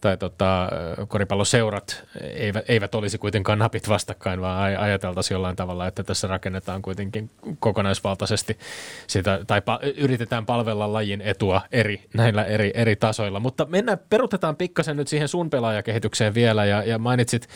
tai 0.00 0.16
tota, 0.16 0.68
koripalloseurat 1.08 2.04
eivät, 2.20 2.64
eivät 2.68 2.94
olisi 2.94 3.18
kuitenkaan 3.18 3.58
napit 3.58 3.88
vastakkain, 3.88 4.40
vaan 4.40 4.78
ajateltaisiin 4.78 5.34
jollain 5.34 5.56
tavalla, 5.56 5.86
että 5.86 6.02
tässä 6.02 6.28
rakennetaan 6.28 6.82
kuitenkin 6.82 7.30
kokonaisvaltaisesti 7.58 8.58
sitä, 9.06 9.40
tai 9.46 9.60
pa, 9.60 9.80
yritetään 9.96 10.46
palvella 10.46 10.92
lajin 10.92 11.20
etua 11.20 11.60
eri, 11.72 12.04
näillä 12.14 12.44
eri, 12.44 12.70
eri 12.74 12.96
tasoilla. 12.96 13.40
Mutta 13.40 13.64
mennään, 13.64 13.98
perutetaan 14.10 14.56
pikkasen 14.56 14.96
nyt 14.96 15.08
siihen 15.08 15.28
sun 15.28 15.50
pelaajakehitykseen 15.50 16.34
vielä, 16.34 16.64
ja, 16.64 16.82
ja 16.82 16.98
mainitsit 16.98 17.48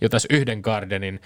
jo 0.00 0.08
tässä 0.08 0.28
yhden 0.30 0.60
Gardenin, 0.60 1.20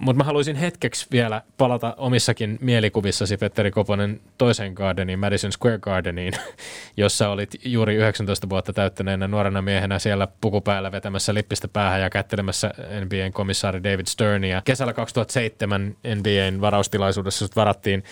mutta 0.00 0.18
mä 0.18 0.24
haluaisin 0.24 0.56
hetkeksi 0.56 1.06
vielä 1.12 1.42
palata 1.58 1.94
omissakin 1.96 2.58
mielikuvissasi, 2.60 3.36
Petteri 3.36 3.70
Koponen, 3.70 4.20
toiseen 4.38 4.72
Gardeniin, 4.72 5.18
Madison 5.18 5.52
Square 5.52 5.78
Gardeniin, 5.78 6.32
jossa 6.96 7.28
olit 7.28 7.50
juuri 7.64 7.94
19 7.94 8.48
vuotta 8.48 8.72
täyttäneenä 8.72 9.28
nuorena 9.28 9.62
miehenä 9.62 9.98
siellä 9.98 10.28
pukupäällä 10.40 10.92
vetämässä 10.92 11.34
lippistä 11.34 11.68
päähän 11.68 12.00
ja 12.00 12.10
kättelemässä 12.10 12.74
NBAn 13.04 13.32
komissaari 13.32 13.84
David 13.84 14.06
Sternia. 14.06 14.62
Kesällä 14.64 14.92
2007 14.92 15.96
NBAn 16.16 16.60
varaustilaisuudessa 16.60 17.46
sut 17.46 17.56
varattiin 17.56 18.04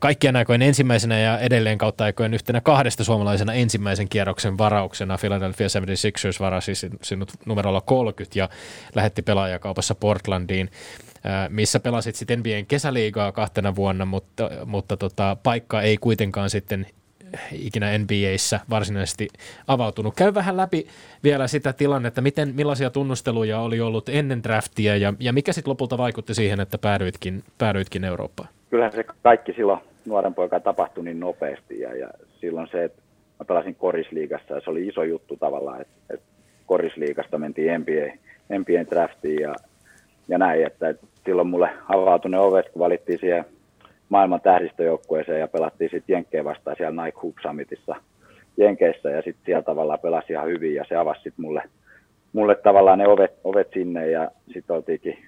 kaikkien 0.00 0.36
aikojen 0.36 0.62
ensimmäisenä 0.62 1.18
ja 1.18 1.38
edelleen 1.38 1.78
kautta 1.78 2.04
aikojen 2.04 2.34
yhtenä 2.34 2.60
kahdesta 2.60 3.04
suomalaisena 3.04 3.52
ensimmäisen 3.52 4.08
kierroksen 4.08 4.58
varauksena. 4.58 5.18
Philadelphia 5.18 5.66
76ers 5.66 6.40
varasi 6.40 6.72
sinut 7.02 7.32
numerolla 7.46 7.80
30 7.80 8.38
ja 8.38 8.48
lähetti 8.94 9.22
pelaajakaupassa 9.22 9.94
Portlandiin 9.94 10.70
missä 11.48 11.80
pelasit 11.80 12.14
sitten 12.14 12.38
NBAn 12.38 12.66
kesäliigaa 12.68 13.32
kahtena 13.32 13.76
vuonna, 13.76 14.04
mutta, 14.04 14.50
mutta 14.64 14.96
tota, 14.96 15.36
paikka 15.42 15.82
ei 15.82 15.96
kuitenkaan 15.96 16.50
sitten 16.50 16.86
ikinä 17.52 17.98
NBAissä 17.98 18.60
varsinaisesti 18.70 19.28
avautunut. 19.66 20.14
Käy 20.16 20.34
vähän 20.34 20.56
läpi 20.56 20.86
vielä 21.24 21.46
sitä 21.46 21.72
tilannetta, 21.72 22.20
miten, 22.20 22.54
millaisia 22.54 22.90
tunnusteluja 22.90 23.60
oli 23.60 23.80
ollut 23.80 24.08
ennen 24.08 24.42
draftia 24.42 24.96
ja, 24.96 25.14
ja 25.20 25.32
mikä 25.32 25.52
sitten 25.52 25.70
lopulta 25.70 25.98
vaikutti 25.98 26.34
siihen, 26.34 26.60
että 26.60 26.78
päädyitkin, 26.78 27.42
päädyitkin 27.58 28.04
Eurooppaan? 28.04 28.48
Kyllähän 28.70 28.92
se 28.92 29.04
kaikki 29.22 29.52
silloin 29.52 29.80
nuoren 30.06 30.34
poika 30.34 30.60
tapahtui 30.60 31.04
niin 31.04 31.20
nopeasti 31.20 31.80
ja, 31.80 31.96
ja 31.96 32.08
silloin 32.40 32.68
se, 32.72 32.84
että 32.84 33.02
mä 33.38 33.44
pelasin 33.44 33.74
korisliigassa 33.74 34.54
ja 34.54 34.60
se 34.60 34.70
oli 34.70 34.86
iso 34.86 35.02
juttu 35.02 35.36
tavallaan, 35.36 35.80
että, 35.80 36.14
että 36.14 36.26
korisliigasta 36.66 37.38
mentiin 37.38 37.80
NBA, 37.80 38.16
NBA 38.58 38.90
draftiin 38.90 39.40
ja, 39.40 39.54
ja 40.28 40.38
näin, 40.38 40.66
että, 40.66 40.88
että 40.88 41.06
silloin 41.24 41.48
mulle 41.48 41.70
avautui 41.88 42.30
ne 42.30 42.38
ovet, 42.38 42.68
kun 42.68 42.80
valittiin 42.80 43.18
siihen 43.18 43.44
maailman 44.08 44.40
tähdistöjoukkueeseen 44.40 45.40
ja 45.40 45.48
pelattiin 45.48 45.90
sitten 45.90 46.14
Jenkkeen 46.14 46.44
vastaan 46.44 46.76
siellä 46.76 47.04
Nike 47.04 47.18
Hoop 47.22 47.34
Summitissa 47.42 47.96
Jenkeissä. 48.56 49.10
Ja 49.10 49.22
sitten 49.22 49.44
siellä 49.44 49.62
tavallaan 49.62 49.98
pelasi 49.98 50.32
ihan 50.32 50.48
hyvin 50.48 50.74
ja 50.74 50.84
se 50.88 50.96
avasi 50.96 51.22
sitten 51.22 51.44
mulle, 51.44 51.62
mulle 52.32 52.54
tavallaan 52.54 52.98
ne 52.98 53.08
ovet, 53.08 53.32
ovet 53.44 53.68
sinne. 53.74 54.10
Ja 54.10 54.30
sitten 54.52 54.76
oltiinkin 54.76 55.18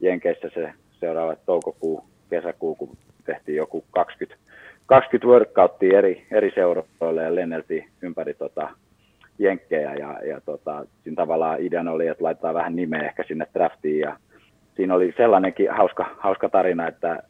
Jenkeissä 0.00 0.50
se 0.54 0.72
seuraava 1.00 1.36
toukokuu, 1.36 2.04
kesäkuu, 2.30 2.74
kun 2.74 2.96
tehtiin 3.24 3.56
joku 3.56 3.84
20, 3.90 4.42
20 4.86 5.28
workouttia 5.28 5.98
eri, 5.98 6.26
eri 6.30 6.52
seuroille 6.54 7.22
ja 7.22 7.34
lenneltiin 7.34 7.88
ympäri 8.02 8.34
tota, 8.34 8.70
jenkkejä. 9.38 9.94
Ja, 9.94 10.20
ja 10.26 10.40
tota, 10.40 10.86
siinä 11.02 11.16
tavallaan 11.16 11.60
ideana 11.60 11.92
oli, 11.92 12.06
että 12.06 12.24
laittaa 12.24 12.54
vähän 12.54 12.76
nimeä 12.76 13.02
ehkä 13.02 13.24
sinne 13.28 13.46
draftiin 13.54 14.00
ja 14.00 14.16
siinä 14.80 14.94
oli 14.94 15.14
sellainenkin 15.16 15.70
hauska, 15.70 16.06
hauska 16.18 16.48
tarina, 16.48 16.88
että 16.88 17.22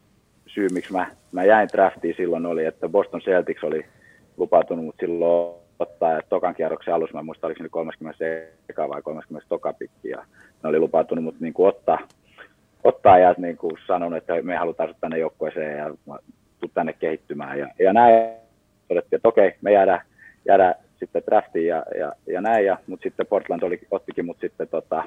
syy 0.47 0.67
miksi 0.73 0.93
mä, 0.93 1.07
mä 1.31 1.43
jäin 1.43 1.69
draftiin 1.73 2.15
silloin 2.17 2.45
oli, 2.45 2.65
että 2.65 2.89
Boston 2.89 3.21
Celtics 3.21 3.63
oli 3.63 3.85
lupautunut 4.37 4.85
mut 4.85 4.95
silloin 4.99 5.55
ottaa. 5.79 6.21
Tokan 6.29 6.55
kierroksen 6.55 6.93
alussa, 6.93 7.17
mä 7.17 7.23
muistan 7.23 7.47
oliko 7.47 7.63
se 7.63 7.69
30 7.69 8.25
eka 8.69 8.89
vai 8.89 9.01
30 9.01 9.49
toka 9.49 9.73
pikki, 9.73 10.09
ja 10.09 10.25
ne 10.63 10.69
oli 10.69 10.79
lupautunut 10.79 11.23
mut 11.23 11.39
niin 11.39 11.53
kuin 11.53 11.67
ottaa, 11.67 11.99
ottaa 12.83 13.19
ja 13.19 13.35
niin 13.37 13.57
kuin 13.57 13.77
sanonut, 13.87 14.17
että 14.17 14.41
me 14.41 14.57
halutaan 14.57 14.89
sut 14.89 14.97
tänne 15.01 15.17
joukkueeseen 15.17 15.77
ja 15.77 15.93
tuu 16.59 16.71
tänne 16.73 16.93
kehittymään. 16.93 17.59
Ja, 17.59 17.67
ja 17.79 17.93
näin 17.93 18.29
todettiin, 18.87 19.17
että 19.17 19.27
okei, 19.27 19.55
me 19.61 19.71
jäädään, 19.71 20.01
jäädään 20.45 20.75
sitten 20.99 21.23
draftiin 21.25 21.67
ja, 21.67 21.83
ja, 21.99 22.13
ja 22.27 22.41
näin, 22.41 22.65
ja, 22.65 22.77
mutta 22.87 23.03
sitten 23.03 23.27
Portland 23.27 23.63
oli, 23.63 23.79
ottikin 23.91 24.25
mut 24.25 24.37
sitten 24.41 24.67
tota, 24.67 25.03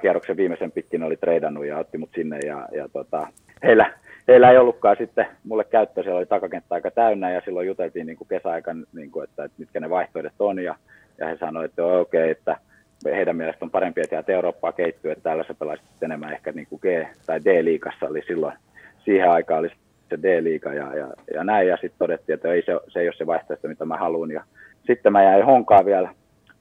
kierroksen 0.00 0.36
viimeisen 0.36 0.72
pitkin 0.72 1.02
oli 1.02 1.16
treidannut 1.16 1.66
ja 1.66 1.78
otti 1.78 1.98
mut 1.98 2.10
sinne 2.14 2.38
ja, 2.46 2.68
ja 2.72 2.88
tota, 2.88 3.26
heillä, 3.62 3.92
heillä, 4.28 4.50
ei 4.50 4.58
ollutkaan 4.58 4.96
sitten 4.98 5.26
mulle 5.44 5.64
käyttö, 5.64 6.02
siellä 6.02 6.18
oli 6.18 6.26
takakenttä 6.26 6.74
aika 6.74 6.90
täynnä 6.90 7.30
ja 7.30 7.40
silloin 7.44 7.66
juteltiin 7.66 8.06
niin 8.06 8.16
kuin 8.16 8.28
kesäaikan, 8.28 8.86
niin 8.92 9.10
kuin, 9.10 9.24
että, 9.24 9.44
että, 9.44 9.54
mitkä 9.58 9.80
ne 9.80 9.90
vaihtoehdot 9.90 10.32
on 10.38 10.58
ja, 10.58 10.74
ja 11.18 11.26
he 11.26 11.36
sanoivat, 11.36 11.70
että 11.70 11.84
okei, 11.84 12.20
okay, 12.20 12.30
että 12.30 12.56
heidän 13.04 13.36
mielestä 13.36 13.64
on 13.64 13.70
parempi, 13.70 14.00
että 14.00 14.14
jäät 14.14 14.30
Eurooppaa 14.30 14.72
keittyä, 14.72 15.12
että 15.12 15.22
täällä 15.22 15.44
sä 15.44 15.54
pelaisit 15.54 15.86
enemmän 16.02 16.32
ehkä 16.32 16.52
niin 16.52 16.66
kuin 16.66 16.80
G- 16.82 17.16
tai 17.26 17.40
D-liigassa 17.44 18.06
oli 18.06 18.22
silloin, 18.26 18.56
siihen 19.04 19.30
aikaan 19.30 19.60
oli 19.60 19.70
se 20.10 20.22
D-liiga 20.22 20.74
ja, 20.74 20.96
ja, 20.96 21.08
ja 21.34 21.44
näin. 21.44 21.68
Ja 21.68 21.76
sitten 21.76 21.98
todettiin, 21.98 22.34
että 22.34 22.52
ei, 22.52 22.62
se, 22.62 22.72
se 22.88 23.00
ei 23.00 23.08
ole 23.08 23.14
se 23.14 23.26
vaihtoehto, 23.26 23.68
mitä 23.68 23.84
mä 23.84 23.96
haluan. 23.96 24.30
Ja 24.30 24.44
sitten 24.86 25.12
mä 25.12 25.22
jäin 25.22 25.44
honkaan 25.44 25.84
vielä. 25.84 26.08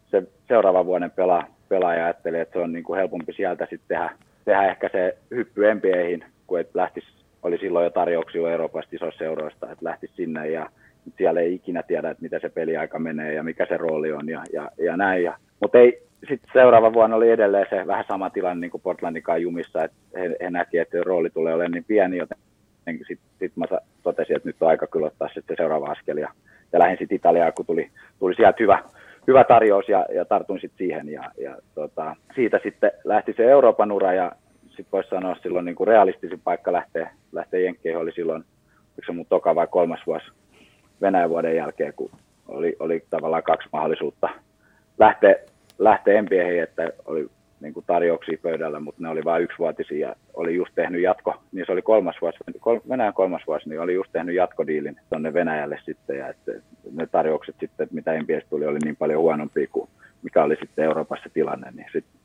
Se 0.05 0.23
seuraavan 0.47 0.85
vuoden 0.85 1.11
pelaa, 1.11 1.47
pelaaja 1.73 2.05
ajatteli, 2.05 2.39
että 2.39 2.53
se 2.53 2.59
on 2.59 2.73
niin 2.73 2.83
kuin 2.83 2.97
helpompi 2.97 3.33
sieltä 3.33 3.67
sitten 3.69 3.87
tehdä, 3.87 4.09
tehdä 4.45 4.63
ehkä 4.63 4.89
se 4.91 5.17
hyppy 5.31 5.61
NBAihin, 5.73 6.25
kun 6.47 6.59
et 6.59 6.69
lähtisi, 6.73 7.07
oli 7.43 7.57
silloin 7.57 7.83
jo 7.83 7.89
tarjouksia 7.89 8.51
Euroopasta 8.51 8.95
isoista 8.95 9.17
seuroista, 9.17 9.71
että 9.71 9.85
lähtisi 9.85 10.13
sinne 10.15 10.49
ja 10.49 10.69
siellä 11.17 11.41
ei 11.41 11.53
ikinä 11.53 11.83
tiedä, 11.83 12.09
että 12.09 12.23
mitä 12.23 12.39
se 12.39 12.49
peliaika 12.49 12.99
menee 12.99 13.33
ja 13.33 13.43
mikä 13.43 13.65
se 13.65 13.77
rooli 13.77 14.11
on 14.11 14.29
ja, 14.29 14.43
ja, 14.53 14.71
ja 14.77 14.97
näin. 14.97 15.23
Ja, 15.23 15.37
mutta 15.61 15.77
ei, 15.77 16.03
sitten 16.29 16.49
seuraava 16.53 16.93
vuonna 16.93 17.15
oli 17.15 17.29
edelleen 17.29 17.67
se 17.69 17.87
vähän 17.87 18.05
sama 18.07 18.29
tilanne 18.29 18.61
niin 18.61 18.71
kuin 18.71 18.81
Portlandin 18.81 19.23
jumissa, 19.41 19.83
että 19.83 19.97
he, 20.15 20.35
he 20.41 20.49
näki, 20.49 20.77
että 20.77 21.03
rooli 21.03 21.29
tulee 21.29 21.53
olemaan 21.53 21.71
niin 21.71 21.85
pieni, 21.87 22.17
joten 22.17 22.37
sitten 23.07 23.27
sit 23.39 23.51
mä 23.55 23.65
totesin, 24.03 24.35
että 24.35 24.49
nyt 24.49 24.61
on 24.61 24.69
aika 24.69 24.87
kyllä 24.87 25.07
ottaa 25.07 25.29
sitten 25.33 25.57
seuraava 25.57 25.91
askel 25.91 26.17
ja, 26.17 26.29
ja 26.73 26.79
lähdin 26.79 26.97
sitten 26.97 27.15
Italiaan, 27.15 27.53
kun 27.53 27.65
tuli, 27.65 27.89
tuli 28.19 28.35
sieltä 28.35 28.57
hyvä, 28.59 28.83
hyvä 29.27 29.43
tarjous 29.43 29.89
ja, 29.89 30.05
ja 30.13 30.25
tartuin 30.25 30.59
sitten 30.61 30.77
siihen 30.77 31.09
ja, 31.09 31.31
ja 31.37 31.57
tota, 31.75 32.15
siitä 32.35 32.59
sitten 32.63 32.91
lähti 33.03 33.33
se 33.37 33.43
Euroopan 33.43 33.91
ura 33.91 34.13
ja 34.13 34.31
sitten 34.67 34.91
voisi 34.91 35.09
sanoa 35.09 35.35
silloin 35.35 35.65
niin 35.65 35.75
kuin 35.75 35.87
realistisin 35.87 36.41
paikka 36.43 36.73
lähteä, 36.73 37.11
lähteä 37.31 37.59
Jenkkeihin. 37.59 37.99
Oli 37.99 38.11
silloin, 38.11 38.43
yksi 38.97 39.11
mun 39.11 39.25
toka 39.25 39.55
vai 39.55 39.67
kolmas 39.67 39.99
vuosi 40.07 40.25
Venäjän 41.01 41.29
vuoden 41.29 41.55
jälkeen, 41.55 41.93
kun 41.93 42.11
oli, 42.47 42.75
oli 42.79 43.05
tavallaan 43.09 43.43
kaksi 43.43 43.69
mahdollisuutta 43.73 44.29
lähteä, 44.99 45.35
lähteä 45.79 46.21
NBAihin, 46.21 46.63
että 46.63 46.89
oli 47.05 47.29
niin 47.63 47.73
kuin 47.73 47.85
tarjouksia 47.87 48.37
pöydällä, 48.41 48.79
mutta 48.79 49.01
ne 49.03 49.09
oli 49.09 49.23
vain 49.23 49.43
yksivuotisia 49.43 50.07
ja 50.07 50.15
oli 50.33 50.55
just 50.55 50.71
tehnyt 50.75 51.01
jatko, 51.01 51.35
niin 51.51 51.65
se 51.65 51.71
oli 51.71 51.81
kolmas 51.81 52.15
vuosi, 52.21 52.37
kol, 52.59 52.79
Venäjän 52.89 53.13
kolmas 53.13 53.41
vuosi, 53.47 53.69
niin 53.69 53.81
oli 53.81 53.93
just 53.93 54.11
tehnyt 54.11 54.35
jatkodiilin 54.35 54.95
tuonne 55.09 55.33
Venäjälle 55.33 55.79
sitten 55.85 56.17
ja 56.17 56.27
että 56.27 56.51
ne 56.91 57.07
tarjoukset 57.07 57.55
sitten, 57.59 57.87
mitä 57.91 58.11
NBAstä 58.13 58.49
tuli, 58.49 58.65
oli 58.67 58.79
niin 58.83 58.95
paljon 58.95 59.21
huonompia 59.21 59.67
kuin 59.71 59.89
mikä 60.23 60.43
oli 60.43 60.55
sitten 60.55 60.85
Euroopassa 60.85 61.29
tilanne, 61.33 61.71
niin 61.71 61.87
sitten 61.93 62.21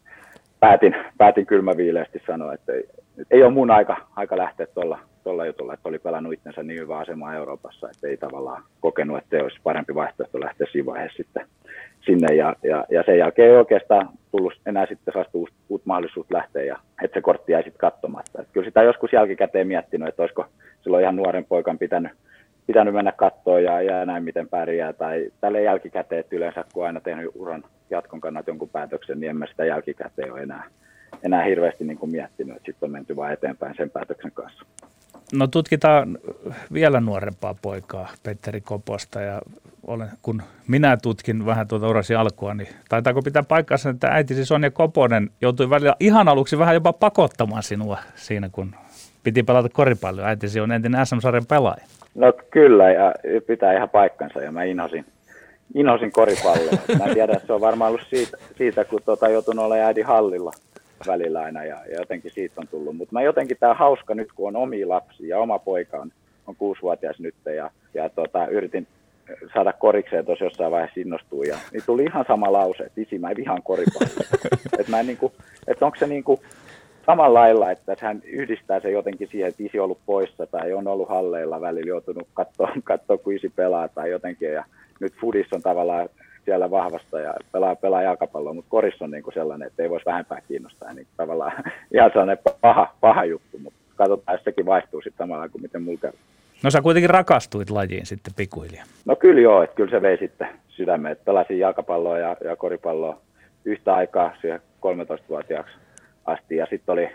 päätin, 0.61 0.97
päätin 1.19 1.47
kylmäviileästi 1.47 2.23
sanoa, 2.27 2.55
että 2.55 2.73
ei, 2.73 2.89
ei 3.31 3.43
ole 3.43 3.53
mun 3.53 3.71
aika, 3.71 3.97
aika 4.17 4.39
lähteä 4.39 4.67
tuolla 4.67 4.99
tuolla 5.25 5.47
jutulla, 5.47 5.75
että 5.75 5.89
oli 5.89 5.99
pelannut 5.99 6.33
itsensä 6.33 6.63
niin 6.63 6.81
hyvää 6.81 6.99
asemaa 6.99 7.35
Euroopassa, 7.35 7.91
että 7.91 8.09
ei 8.09 8.17
tavallaan 8.17 8.63
kokenut, 8.81 9.19
että 9.19 9.43
olisi 9.43 9.61
parempi 9.63 9.95
vaihtoehto 9.95 10.41
lähteä 10.41 10.67
siinä 10.73 10.87
vaiheessa 10.87 11.17
sitten 11.17 11.47
sinne 12.01 12.35
ja, 12.35 12.57
ja, 12.63 12.85
ja 12.91 13.03
sen 13.07 13.19
jälkeen 13.19 13.51
ei 13.51 13.57
oikeastaan 13.57 14.09
tullut 14.31 14.61
enää 14.67 14.87
sitten 14.87 15.13
sellaista 15.13 15.39
uut, 15.39 15.51
uut 15.69 15.87
mahdollisuus 15.87 16.27
lähteä 16.31 16.63
ja 16.63 16.79
että 17.03 17.15
se 17.15 17.23
kortti 17.23 17.53
jäi 17.53 17.63
sitten 17.63 17.79
katsomatta. 17.79 18.41
Että 18.41 18.53
kyllä 18.53 18.65
sitä 18.65 18.83
joskus 18.83 19.13
jälkikäteen 19.13 19.67
miettinyt, 19.67 20.09
että 20.09 20.23
olisiko 20.23 20.47
silloin 20.83 21.03
ihan 21.03 21.17
nuoren 21.17 21.45
poikan 21.45 21.79
pitänyt, 21.79 22.13
pitänyt 22.67 22.95
mennä 22.95 23.13
kattoon 23.13 23.65
ja, 23.65 23.83
ja 23.83 24.05
näin 24.07 24.25
miten 24.25 24.49
pärjää 24.49 24.93
tai 24.93 25.31
tälle 25.41 25.63
jälkikäteen, 25.63 26.21
että 26.21 26.37
yleensä 26.37 26.65
kun 26.73 26.87
aina 26.87 27.01
tehnyt 27.01 27.31
uran 27.35 27.65
jatkon 27.91 28.21
kannalta 28.21 28.51
jonkun 28.51 28.69
päätöksen, 28.69 29.21
niin 29.21 29.31
en 29.31 29.37
mä 29.37 29.47
sitä 29.47 29.65
jälkikäteen 29.65 30.33
ole 30.33 30.43
enää, 30.43 30.65
enää 31.23 31.45
hirveästi 31.45 31.85
niin 31.85 31.99
kuin 31.99 32.13
miettinyt, 32.13 32.57
että 32.57 32.67
sitten 32.67 32.87
on 32.87 32.93
menty 32.93 33.17
vain 33.17 33.33
eteenpäin 33.33 33.75
sen 33.77 33.91
päätöksen 33.91 34.33
kanssa. 34.35 34.65
No 35.33 35.47
tutkitaan 35.47 36.19
vielä 36.73 37.01
nuorempaa 37.01 37.55
poikaa, 37.63 38.09
Petteri 38.23 38.61
Koposta, 38.61 39.21
ja 39.21 39.43
olen, 39.87 40.09
kun 40.23 40.43
minä 40.69 40.97
tutkin 40.97 41.47
vähän 41.47 41.69
tuota 41.69 41.89
urasi 41.89 42.15
alkua, 42.15 42.55
niin 42.55 42.69
taitaako 42.89 43.23
pitää 43.23 43.43
paikkansa, 43.43 43.91
että 43.91 44.09
äitisi 44.09 44.45
Sonja 44.45 44.71
Koponen 44.71 45.31
joutui 45.41 45.71
välillä 45.71 45.95
ihan 46.01 46.29
aluksi 46.29 46.59
vähän 46.59 46.75
jopa 46.75 46.93
pakottamaan 46.93 47.63
sinua 47.63 47.99
siinä, 48.15 48.49
kun 48.53 48.75
piti 49.23 49.43
pelata 49.43 49.69
koripalloa. 49.69 50.27
Äitisi 50.27 50.61
on 50.61 50.73
entinen 50.73 51.07
SM-sarjan 51.07 51.47
pelaaja. 51.47 51.85
No 52.15 52.33
kyllä, 52.51 52.91
ja 52.91 53.15
pitää 53.47 53.77
ihan 53.77 53.89
paikkansa, 53.89 54.41
ja 54.41 54.53
mä 54.53 54.65
inhosin, 54.65 55.05
inhosin 55.75 56.13
koripalloa. 56.13 56.73
Mä 56.99 57.05
en 57.05 57.15
tiedä, 57.15 57.41
se 57.47 57.53
on 57.53 57.61
varmaan 57.61 57.89
ollut 57.89 58.07
siitä, 58.11 58.37
siitä 58.57 58.85
kun 58.85 59.01
tota, 59.05 59.29
joutunut 59.29 59.65
olemaan 59.65 59.87
äidin 59.87 60.07
hallilla 60.07 60.53
välillä 61.07 61.41
aina 61.41 61.65
ja, 61.65 61.77
ja 61.91 61.99
jotenkin 61.99 62.31
siitä 62.31 62.61
on 62.61 62.69
tullut. 62.69 62.97
Mutta 62.97 63.13
mä 63.13 63.23
jotenkin 63.23 63.57
tämä 63.61 63.75
hauska 63.75 64.15
nyt, 64.15 64.33
kun 64.33 64.49
on 64.49 64.63
omi 64.63 64.85
lapsi 64.85 65.29
ja 65.29 65.39
oma 65.39 65.59
poika 65.59 65.97
on, 65.97 66.13
on 66.47 66.57
kuusivuotias 66.57 67.21
nyt 67.21 67.35
ja, 67.57 67.71
ja 67.95 68.09
tota, 68.09 68.47
yritin 68.47 68.87
saada 69.55 69.73
korikseen 69.73 70.25
tuossa 70.25 70.45
jossain 70.45 70.73
vaiheessa 70.73 71.01
innostua. 71.01 71.45
Ja, 71.45 71.59
niin 71.73 71.83
tuli 71.87 72.05
ihan 72.05 72.25
sama 72.29 72.53
lause, 72.53 72.85
että 72.85 73.01
isi, 73.01 73.19
mä 73.19 73.31
en 73.31 73.37
vihaan 73.37 73.63
koripalloa. 73.63 74.25
että 74.79 74.91
mä 74.91 75.01
en 75.01 75.07
niinku, 75.07 75.33
että 75.67 75.87
onko 75.87 75.99
se 75.99 76.07
niinku 76.07 76.41
samalla 77.07 77.41
lailla, 77.41 77.71
että 77.71 77.97
hän 78.01 78.23
yhdistää 78.25 78.81
se 78.81 78.91
jotenkin 78.91 79.29
siihen, 79.29 79.49
että 79.49 79.63
isi 79.63 79.79
on 79.79 79.85
ollut 79.85 80.01
poissa 80.07 80.47
tai 80.47 80.73
on 80.73 80.89
ollut 80.89 81.09
halleilla 81.09 81.61
välillä 81.61 81.89
joutunut 81.89 82.29
katsoa, 82.35 82.73
katsoa 82.85 83.19
kun 83.19 83.33
isi 83.33 83.49
pelaa 83.57 83.89
tai 83.89 84.11
jotenkin. 84.11 84.53
Ja 84.53 84.65
nyt 85.01 85.13
Fudis 85.21 85.53
on 85.53 85.63
tavallaan 85.63 86.09
siellä 86.49 86.71
vahvasta 86.71 87.21
ja 87.21 87.35
pelaa, 87.53 87.77
pelaa 87.77 88.03
jalkapalloa, 88.03 88.55
mutta 88.55 88.71
korissa 88.71 89.05
on 89.05 89.11
niinku 89.11 89.31
sellainen, 89.31 89.67
että 89.67 89.83
ei 89.83 89.91
voisi 89.91 90.07
vähempää 90.07 90.41
kiinnostaa. 90.49 90.95
Niin 90.95 91.07
tavallaan 91.17 91.53
ihan 91.95 92.11
sellainen 92.11 92.39
paha, 92.61 92.95
paha 93.01 93.25
juttu, 93.25 93.59
mutta 93.59 93.79
katsotaan, 93.97 94.35
jos 94.35 94.45
sekin 94.45 94.67
vaihtuu 94.67 95.01
sitten 95.01 95.27
samalla 95.27 95.49
kuin 95.49 95.63
miten 95.63 95.83
mulla 95.83 95.99
käy. 95.99 96.13
No 96.63 96.71
sä 96.71 96.83
kuitenkin 96.83 97.11
rakastuit 97.11 97.71
lajiin 97.71 98.07
sitten 98.07 98.35
pikkuhiljaa. 98.37 98.85
No 99.05 99.17
kyllä 99.17 99.41
joo, 99.41 99.63
että 99.63 99.77
kyllä 99.77 99.91
se 99.91 100.03
vei 100.03 100.19
sitten 100.19 100.49
sydämeen. 100.69 101.13
Että 101.13 101.25
pelasin 101.25 101.59
jalkapalloa 101.59 102.19
ja, 102.19 102.37
ja 102.45 102.57
koripalloa 102.57 103.21
yhtä 103.65 103.95
aikaa 103.95 104.33
siihen 104.41 104.61
13-vuotiaaksi 104.61 105.75
asti. 106.27 106.57
Ja 106.57 106.67
sitten 106.71 106.93
oli, 106.93 107.09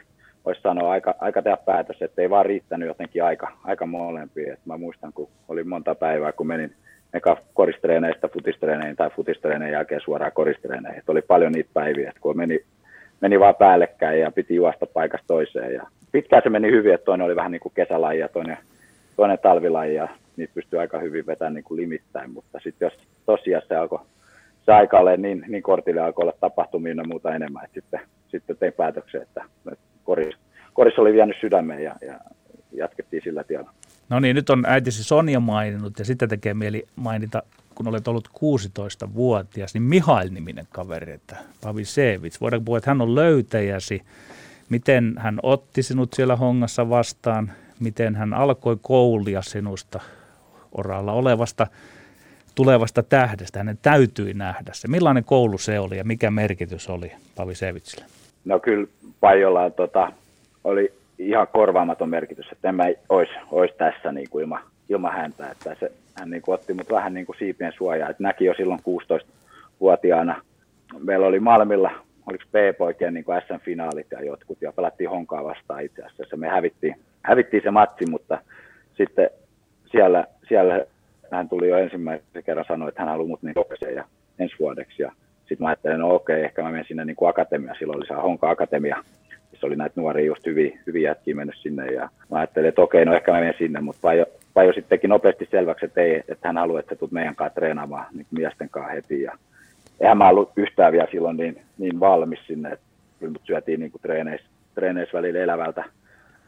voisi 0.46 0.62
sanoa, 0.62 0.92
aika, 0.92 1.16
aika 1.20 1.42
tehdä 1.42 1.58
päätös, 1.58 2.02
että 2.02 2.22
ei 2.22 2.30
vaan 2.30 2.46
riittänyt 2.46 2.88
jotenkin 2.88 3.24
aika, 3.24 3.52
aika 3.64 3.86
molempia. 3.86 4.54
Et 4.54 4.66
mä 4.66 4.78
muistan, 4.78 5.14
kun 5.14 5.30
oli 5.48 5.64
monta 5.64 5.96
päivää, 5.96 6.32
kun 6.32 6.48
menin 6.48 6.76
eka 7.14 7.38
koristreeneistä 7.54 8.28
futistreeneihin 8.28 8.96
tai 8.96 9.10
futistreeneen 9.10 9.72
jälkeen 9.72 10.02
suoraan 10.02 10.32
koristreeneihin. 10.32 11.00
Et 11.00 11.10
oli 11.10 11.22
paljon 11.22 11.52
niitä 11.52 11.70
päiviä, 11.74 12.10
että 12.10 12.22
kun 12.22 12.38
meni, 12.38 12.60
meni 13.22 13.40
vaan 13.40 13.56
päällekkäin 13.56 14.20
ja 14.20 14.32
piti 14.32 14.56
juosta 14.56 14.86
paikasta 14.86 15.28
toiseen. 15.28 15.74
Ja 15.74 15.88
pitkään 16.12 16.44
se 16.44 16.50
meni 16.50 16.72
hyvin, 16.72 16.94
että 16.94 17.06
toinen 17.06 17.26
oli 17.26 17.36
vähän 17.36 17.52
niin 17.52 17.60
kuin 17.60 17.74
kesälaji 17.76 18.20
ja 18.20 18.30
toinen 18.30 18.58
toinen 19.16 19.40
talvilaji 19.40 19.96
ja 19.96 20.08
niitä 20.38 20.54
pystyy 20.54 20.80
aika 20.80 21.00
hyvin 21.00 21.26
vetämään 21.26 21.54
niin 21.54 21.64
kuin 21.64 21.82
limittäin, 21.82 22.34
mutta 22.34 22.60
sitten 22.64 22.86
jos 22.86 22.94
tosiaan 23.26 23.64
se 23.68 23.76
alkoi 23.76 24.00
se 24.66 24.72
aika 24.72 25.00
ole 25.00 25.18
niin, 25.18 25.46
niin 25.48 25.64
kortille 25.64 26.02
alkoi 26.02 26.24
olla 26.24 26.38
tapahtumia 26.40 26.94
ja 26.98 27.04
muuta 27.08 27.36
enemmän, 27.36 27.66
että 27.66 27.82
sitten, 27.82 28.00
sitten 28.28 28.58
tein 28.58 28.74
päätöksen, 28.74 29.22
että 29.22 29.46
koris, 30.04 30.36
koris 30.74 31.00
oli 31.00 31.14
vienyt 31.14 31.38
sydämeen 31.42 31.84
ja, 31.84 31.96
ja 32.02 32.20
jatkettiin 32.72 33.24
sillä 33.24 33.44
tiellä. 33.44 33.70
No 34.10 34.20
niin, 34.20 34.36
nyt 34.36 34.50
on 34.50 34.64
äitisi 34.68 35.04
Sonja 35.04 35.40
maininnut 35.40 36.00
ja 36.00 36.06
sitten 36.06 36.30
tekee 36.30 36.54
mieli 36.54 36.88
mainita, 36.96 37.44
kun 37.76 37.88
olet 37.88 38.08
ollut 38.08 38.28
16-vuotias, 38.28 39.74
niin 39.74 39.84
Mihail-niminen 39.84 40.68
kaveri, 40.72 41.12
että 41.12 41.38
Pavi 41.62 41.86
Sevits. 41.86 42.42
Voidaanko 42.42 42.66
puhua, 42.66 42.78
että 42.78 42.90
hän 42.90 43.02
on 43.02 43.16
löytäjäsi? 43.16 44.02
Miten 44.70 45.16
hän 45.18 45.40
otti 45.44 45.84
sinut 45.84 46.14
siellä 46.14 46.36
hongassa 46.36 46.90
vastaan? 46.90 47.52
miten 47.84 48.16
hän 48.16 48.34
alkoi 48.34 48.78
koulia 48.82 49.42
sinusta 49.42 50.00
oralla 50.72 51.12
olevasta 51.12 51.68
tulevasta 52.56 53.04
tähdestä. 53.04 53.60
Hänen 53.60 53.80
täytyi 53.82 54.34
nähdä 54.34 54.72
se. 54.74 54.88
Millainen 54.88 55.24
koulu 55.24 55.58
se 55.58 55.80
oli 55.80 55.98
ja 55.98 56.04
mikä 56.04 56.32
merkitys 56.32 56.90
oli 56.90 57.12
Pavi 57.36 57.56
Sevitsille? 57.56 58.06
No 58.46 58.60
kyllä 58.60 58.88
Pajolla 59.20 59.70
tota, 59.70 60.12
oli 60.64 60.94
ihan 61.28 61.48
korvaamaton 61.54 62.10
merkitys, 62.10 62.52
että 62.52 62.70
en 62.70 62.76
mä 62.76 62.84
olisi, 63.10 63.32
olisi 63.52 63.76
tässä 63.78 64.12
niin 64.12 64.30
kuin 64.30 64.42
ilman, 64.42 64.62
ilman 64.90 65.14
häntä. 65.14 65.50
Että 65.50 65.76
se, 65.80 65.92
hän 66.20 66.30
niin 66.30 66.42
kuin 66.42 66.56
otti 66.56 66.74
mut 66.74 66.92
vähän 66.92 67.14
niin 67.14 67.26
kuin 67.26 67.38
siipien 67.40 67.74
suojaa. 67.78 68.10
Että 68.10 68.24
näki 68.24 68.46
jo 68.46 68.54
silloin 68.54 68.80
16-vuotiaana. 68.80 70.42
Meillä 71.00 71.28
oli 71.28 71.40
Malmilla, 71.40 71.92
oliko 72.28 72.44
B-poikien 72.52 73.14
niin 73.14 73.26
SM-finaalit 73.48 74.08
ja 74.12 74.26
jotkut, 74.26 74.62
ja 74.62 74.72
pelattiin 74.72 75.10
Honkaa 75.10 75.44
vastaan 75.44 75.84
itse 75.84 76.04
asiassa. 76.04 76.38
Me 76.38 76.48
hävittiin 76.48 76.96
hävittiin 77.24 77.64
se 77.64 77.72
matsi, 77.72 78.06
mutta 78.06 78.42
sitten 78.98 79.30
siellä, 79.92 80.28
siellä 80.48 80.86
hän 81.32 81.50
tuli 81.50 81.70
jo 81.70 81.78
ensimmäisen 81.78 82.44
kerran 82.46 82.66
sanoa, 82.68 82.90
että 82.90 83.02
hän 83.02 83.10
haluaa 83.10 83.28
mut 83.28 83.44
niin 83.44 83.96
ja 83.96 84.04
ensi 84.40 84.56
vuodeksi. 84.60 85.02
Ja 85.02 85.12
sitten 85.40 85.58
mä 85.60 85.68
ajattelin, 85.68 86.00
no 86.00 86.16
okei, 86.16 86.44
ehkä 86.44 86.64
mä 86.64 86.72
menen 86.72 86.86
sinne 86.88 87.06
niin 87.06 87.16
kuin 87.16 87.30
akatemia. 87.30 87.76
Silloin 87.80 87.98
oli 87.98 88.08
se 88.08 88.14
Honka 88.14 88.50
Akatemia, 88.50 89.04
missä 89.64 89.68
oli 89.68 89.76
näitä 89.76 90.02
nuoria 90.02 90.26
just 90.26 90.46
hyvin, 90.46 90.80
hyvin 90.88 91.04
jätkiä 91.04 91.36
mennyt 91.36 91.56
sinne. 91.58 91.86
Ja 91.86 92.10
mä 92.32 92.38
ajattelin, 92.38 92.70
että 92.70 92.82
okei, 92.82 93.06
no 93.06 93.14
ehkä 93.14 93.32
mä 93.32 93.40
menen 93.40 93.54
sinne, 93.58 93.82
mutta 93.82 94.02
Pajo, 94.02 94.26
Pajo 94.54 94.74
sitten 94.74 94.90
teki 94.90 95.08
nopeasti 95.08 95.48
selväksi, 95.52 95.86
että, 95.86 96.02
ei, 96.02 96.24
että 96.28 96.48
hän 96.48 96.58
haluaa, 96.58 96.80
että 96.80 96.96
sä 96.96 97.00
tulet 97.00 97.12
meidän 97.12 97.36
kanssa 97.36 97.56
treenaamaan 97.56 98.06
niin 98.14 98.28
miesten 98.32 98.70
kanssa 98.70 98.92
heti. 98.92 99.22
Ja 99.22 99.38
eihän 100.00 100.18
mä 100.18 100.30
ollut 100.30 100.52
yhtään 100.56 100.92
vielä 100.92 101.08
silloin 101.12 101.38
niin, 101.38 101.62
niin 101.78 102.00
valmis 102.00 102.40
sinne, 102.48 102.70
että 102.70 102.86
kyllä 103.20 103.32
mut 103.32 103.42
syötiin 103.46 103.80
niin 103.80 103.92
treeneissä, 104.02 104.48
treeneissä 104.76 105.18
välillä 105.18 105.40
elävältä 105.40 105.84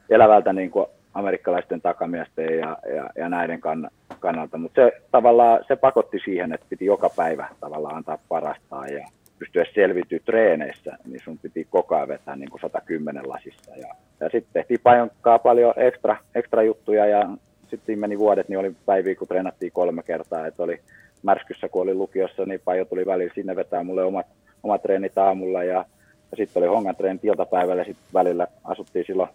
elävältä 0.10 0.54
niin 0.54 0.72
kuin 0.72 0.86
amerikkalaisten 1.14 1.82
takamiesten 1.82 2.60
ja, 2.60 2.78
ja, 2.96 3.10
ja 3.16 3.30
näiden 3.30 3.62
kann, 3.62 3.90
kannalta. 4.20 4.58
Mutta 4.58 4.82
se 4.82 4.92
tavallaan 5.12 5.64
se 5.68 5.76
pakotti 5.76 6.20
siihen, 6.26 6.54
että 6.54 6.66
piti 6.70 6.86
joka 6.86 7.10
päivä 7.16 7.48
tavallaan 7.60 7.96
antaa 7.96 8.18
parastaan 8.30 8.94
ja 8.94 9.08
pystyä 9.40 9.66
selviytyä 9.74 10.20
treeneissä, 10.26 10.98
niin 11.06 11.22
sun 11.24 11.38
piti 11.38 11.68
koko 11.70 11.96
ajan 11.96 12.08
vetää 12.08 12.36
niin 12.36 12.50
kuin 12.50 12.62
110 12.62 13.30
lasissa. 13.30 13.76
Ja, 13.76 13.96
ja 14.20 14.30
sitten 14.30 14.54
tehtiin 14.54 14.80
pajonkaa 14.84 15.40
paljon 15.40 15.74
ekstra, 15.78 16.18
ekstra 16.36 16.64
juttuja 16.64 17.06
ja 17.06 17.30
sitten 17.70 18.00
meni 18.00 18.20
vuodet, 18.20 18.50
niin 18.50 18.60
oli 18.60 18.76
päiviä, 18.86 19.16
kun 19.16 19.28
treenattiin 19.28 19.72
kolme 19.72 20.04
kertaa. 20.04 20.48
Että 20.48 20.64
oli 20.64 20.80
märskyssä, 21.24 21.70
kun 21.70 21.82
oli 21.82 21.94
lukiossa, 21.94 22.46
niin 22.46 22.62
pajo 22.66 22.86
tuli 22.86 23.06
välillä 23.06 23.34
sinne 23.36 23.56
vetää 23.56 23.84
mulle 23.84 24.04
omat, 24.04 24.28
omat 24.64 24.82
treenit 24.82 25.18
aamulla 25.18 25.64
ja, 25.64 25.86
ja 26.32 26.38
sitten 26.38 26.64
oli 26.64 26.70
hongan 26.70 26.96
treenit 26.96 27.26
iltapäivällä 27.26 27.82
ja 27.82 27.86
sitten 27.86 28.06
välillä 28.14 28.48
asuttiin 28.64 29.06
silloin 29.06 29.30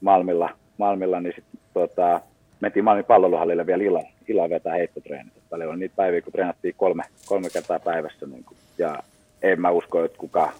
Malmilla, 0.00 0.50
Malmilla 0.78 1.20
niin 1.20 1.34
sitten 1.36 1.60
tota, 1.74 2.20
mentiin 2.60 2.84
Malmin 2.84 3.04
pallolohallille 3.04 3.66
vielä 3.66 3.84
illa, 3.84 4.02
illa 4.28 4.50
vetää 4.50 4.74
heittotreenit. 4.74 5.32
Paljon 5.50 5.70
oli 5.70 5.78
niitä 5.78 5.96
päiviä, 5.96 6.22
kun 6.22 6.32
treenattiin 6.32 6.74
kolme, 6.76 7.02
kolme 7.26 7.50
kertaa 7.50 7.80
päivässä. 7.80 8.26
Niin 8.26 8.44
kuin, 8.44 8.58
ja 8.78 8.98
en 9.42 9.60
mä 9.60 9.70
usko, 9.70 10.04
että 10.04 10.18
kuka 10.18 10.52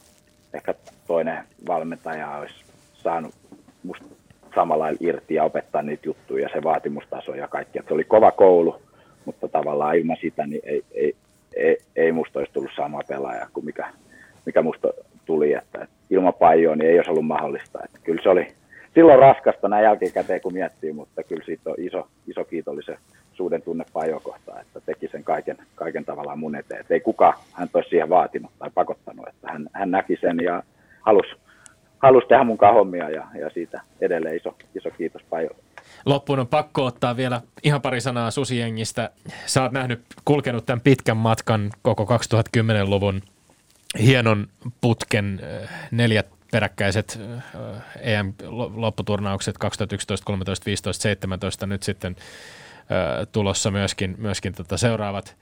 ehkä 0.55 0.75
toinen 1.07 1.45
valmentaja 1.69 2.37
olisi 2.37 2.55
saanut 2.95 3.35
musta 3.83 4.07
samalla 4.55 4.87
irti 5.01 5.35
ja 5.35 5.45
opettaa 5.45 5.83
niitä 5.83 6.09
juttuja 6.09 6.43
ja 6.43 6.49
se 6.53 6.63
vaatimustaso 6.63 7.35
ja 7.35 7.49
kaikki. 7.49 7.79
Että 7.79 7.89
se 7.89 7.95
oli 7.95 8.05
kova 8.05 8.31
koulu, 8.31 8.83
mutta 9.25 9.49
tavallaan 9.49 9.97
ilman 9.97 10.17
sitä 10.21 10.47
niin 10.47 10.63
ei, 10.65 10.85
ei, 10.93 11.17
ei, 11.57 11.79
ei 11.97 12.13
musta 12.13 12.39
olisi 12.39 12.53
tullut 12.53 12.71
sama 12.77 13.01
pelaaja 13.09 13.49
kuin 13.53 13.67
mikä, 13.67 13.89
mikä 14.47 14.63
musta 14.63 14.89
tuli. 15.25 15.53
Että 15.53 15.87
ilman 16.11 16.35
pajoa 16.35 16.77
niin 16.77 16.91
ei 16.91 16.99
olisi 16.99 17.11
ollut 17.11 17.27
mahdollista. 17.27 17.79
Että 17.85 17.99
kyllä 18.05 18.23
se 18.23 18.29
oli, 18.29 18.47
silloin 18.95 19.19
raskasta 19.19 19.69
näin 19.69 19.85
jälkikäteen, 19.85 20.41
kun 20.41 20.53
miettii, 20.53 20.93
mutta 20.93 21.23
kyllä 21.23 21.45
siitä 21.45 21.71
on 21.71 21.77
iso, 21.79 22.09
iso 22.27 22.45
kiitollisen 22.45 22.99
suuden 23.39 23.63
tunne 23.63 23.85
pajokohtaa, 23.93 24.61
että 24.61 24.81
teki 24.81 25.09
sen 25.09 25.25
kaiken, 25.25 25.57
kaiken 25.75 26.05
tavallaan 26.05 26.39
mun 26.39 26.57
eteen. 26.57 26.81
Että 26.81 26.95
ei 26.95 27.01
kukaan 27.01 27.35
hän 27.53 27.69
olisi 27.75 27.91
siihen 27.91 28.09
vaatinut 28.09 28.51
tai 28.59 28.71
pakottanut, 28.75 29.29
että 29.29 29.53
hän, 29.53 29.69
hän 29.73 29.91
näki 29.91 30.17
sen 30.21 30.41
ja 30.45 30.63
halusi, 31.01 31.31
halusi 31.99 32.27
tehdä 32.27 32.45
mun 32.45 32.59
hommia 32.75 33.11
ja, 33.11 33.27
ja 33.41 33.51
siitä 33.51 33.81
edelleen 34.01 34.37
iso, 34.37 34.55
iso 34.75 34.91
kiitos 34.91 35.23
Pajolle. 35.31 35.63
Loppuun 36.07 36.39
on 36.39 36.47
pakko 36.47 36.85
ottaa 36.85 37.17
vielä 37.17 37.41
ihan 37.63 37.83
pari 37.83 38.01
sanaa 38.01 38.31
Susijengistä. 38.31 39.11
Sä 39.47 39.63
oot 39.63 39.73
nähnyt, 39.73 40.01
kulkenut 40.25 40.67
tämän 40.67 40.81
pitkän 40.81 41.17
matkan 41.17 41.71
koko 41.83 42.05
2010-luvun 42.05 43.23
hienon 43.99 44.47
putken 44.81 45.41
neljät 45.91 46.27
peräkkäiset 46.53 47.21
EM-lopputurnaukset 48.01 49.59
2011, 49.59 50.25
13, 50.25 50.67
15, 50.67 51.03
17 51.03 51.67
nyt 51.67 51.83
sitten 51.83 52.17
tulossa 53.33 53.71
myöskin, 53.71 54.15
myöskin 54.19 54.55
tota 54.55 54.77
seuraavat 54.77 55.37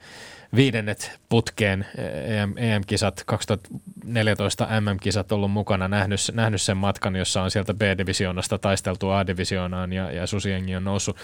viidennet 0.55 1.19
putkeen 1.29 1.85
EM, 2.25 2.53
EM-kisat, 2.57 3.23
2014 3.25 4.67
MM-kisat 4.81 5.31
ollut 5.31 5.51
mukana, 5.51 5.87
nähnyt, 5.87 6.19
nähnyt 6.33 6.61
sen 6.61 6.77
matkan, 6.77 7.15
jossa 7.15 7.41
on 7.41 7.51
sieltä 7.51 7.73
B-divisioonasta 7.73 8.57
taisteltu 8.57 9.09
A-divisioonaan 9.09 9.93
ja, 9.93 10.11
ja 10.11 10.27
Susiengi 10.27 10.75
on 10.75 10.83
noussut. 10.83 11.17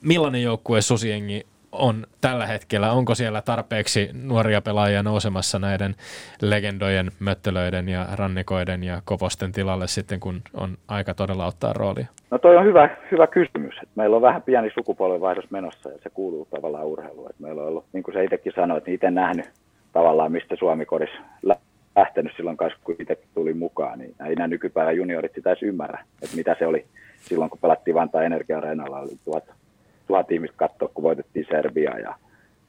Millainen 0.00 0.42
joukkue 0.42 0.82
Susiengi 0.82 1.46
on 1.78 2.06
tällä 2.20 2.46
hetkellä? 2.46 2.92
Onko 2.92 3.14
siellä 3.14 3.42
tarpeeksi 3.42 4.10
nuoria 4.22 4.60
pelaajia 4.62 5.02
nousemassa 5.02 5.58
näiden 5.58 5.94
legendojen, 6.42 7.10
möttelöiden 7.18 7.88
ja 7.88 8.06
rannikoiden 8.12 8.84
ja 8.84 9.02
koposten 9.04 9.52
tilalle 9.52 9.86
sitten, 9.86 10.20
kun 10.20 10.42
on 10.54 10.76
aika 10.88 11.14
todella 11.14 11.46
ottaa 11.46 11.72
roolia? 11.72 12.06
No 12.30 12.38
toi 12.38 12.56
on 12.56 12.64
hyvä, 12.64 12.96
hyvä 13.12 13.26
kysymys. 13.26 13.74
Meillä 13.94 14.16
on 14.16 14.22
vähän 14.22 14.42
pieni 14.42 14.70
sukupolvenvaihdos 14.70 15.50
menossa 15.50 15.90
ja 15.90 15.98
se 16.02 16.10
kuuluu 16.10 16.48
tavallaan 16.50 16.86
urheiluun. 16.86 17.30
Meillä 17.38 17.62
on 17.62 17.68
ollut, 17.68 17.84
niin 17.92 18.02
kuin 18.02 18.14
se 18.14 18.24
itsekin 18.24 18.52
sanoi, 18.56 18.78
että 18.78 18.90
itse 18.90 19.10
nähnyt 19.10 19.50
tavallaan, 19.92 20.32
mistä 20.32 20.56
Suomi 20.56 20.86
kodis 20.86 21.10
lähtenyt 21.96 22.32
silloin 22.36 22.56
kanssa, 22.56 22.78
kun 22.84 22.96
itse 22.98 23.18
tuli 23.34 23.54
mukaan, 23.54 23.98
niin 23.98 24.14
ei 24.26 24.34
nämä 24.34 24.48
nykypäivän 24.48 24.96
juniorit 24.96 25.34
sitä 25.34 25.50
edes 25.50 25.62
ymmärrä, 25.62 26.04
että 26.22 26.36
mitä 26.36 26.56
se 26.58 26.66
oli 26.66 26.84
silloin, 27.20 27.50
kun 27.50 27.58
pelattiin 27.62 27.94
Vantaa 27.94 28.22
Energia-areenalla, 28.22 28.98
oli 28.98 29.18
tuhat 30.06 30.32
ihmistä 30.32 30.56
katsoa, 30.56 30.90
kun 30.94 31.04
voitettiin 31.04 31.46
Serbia 31.50 31.98
ja, 31.98 32.14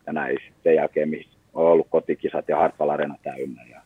ja 0.08 0.14
näin. 0.14 0.38
Sen 0.64 0.76
jälkeen 0.76 1.10
missä 1.10 1.38
on 1.54 1.66
ollut 1.66 1.88
kotikisat 1.90 2.50
ja 2.50 2.58
Hartwall 2.58 2.90
Arena 2.90 3.16
täynnä. 3.24 3.64
Ja 3.72 3.82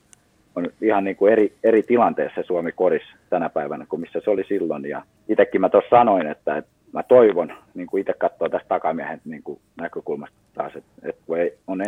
on 0.56 0.68
ihan 0.82 1.04
niin 1.04 1.16
kuin 1.16 1.32
eri, 1.32 1.54
eri 1.64 1.84
tilanteessa 1.84 2.44
Suomi 2.44 2.72
koris 2.72 3.04
tänä 3.30 3.50
päivänä 3.50 3.86
kuin 3.90 4.00
missä 4.00 4.22
se 4.24 4.30
oli 4.30 4.44
silloin. 4.44 4.86
Ja 4.86 5.04
itsekin 5.30 5.62
mä 5.62 5.70
tuossa 5.70 5.90
sanoin, 5.90 6.28
että, 6.28 6.58
että 6.58 6.72
mä 6.94 7.04
toivon, 7.04 7.54
niin 7.74 7.88
kuin 7.88 8.02
itse 8.02 8.14
katsoo 8.14 8.50
tästä 8.50 8.68
takamiehen 8.70 9.22
niin 9.26 9.44
kuin 9.44 9.60
näkökulmasta 9.82 10.36
taas, 10.54 10.76
että, 10.76 10.92
että 11.04 11.22
kun 11.26 11.38
ei, 11.40 11.58
on 11.68 11.82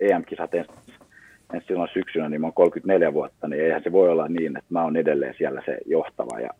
EM-kisat 0.00 0.54
ensi, 0.54 0.70
ensi 1.54 1.66
silloin 1.66 1.90
syksynä, 1.92 2.28
niin 2.28 2.40
mä 2.40 2.46
oon 2.46 2.54
34 2.54 3.12
vuotta, 3.12 3.48
niin 3.48 3.62
eihän 3.62 3.82
se 3.82 3.92
voi 3.92 4.08
olla 4.08 4.28
niin, 4.28 4.56
että 4.56 4.68
mä 4.70 4.82
oon 4.82 4.96
edelleen 4.96 5.34
siellä 5.38 5.62
se 5.64 5.78
johtava 5.86 6.40
ja 6.40 6.50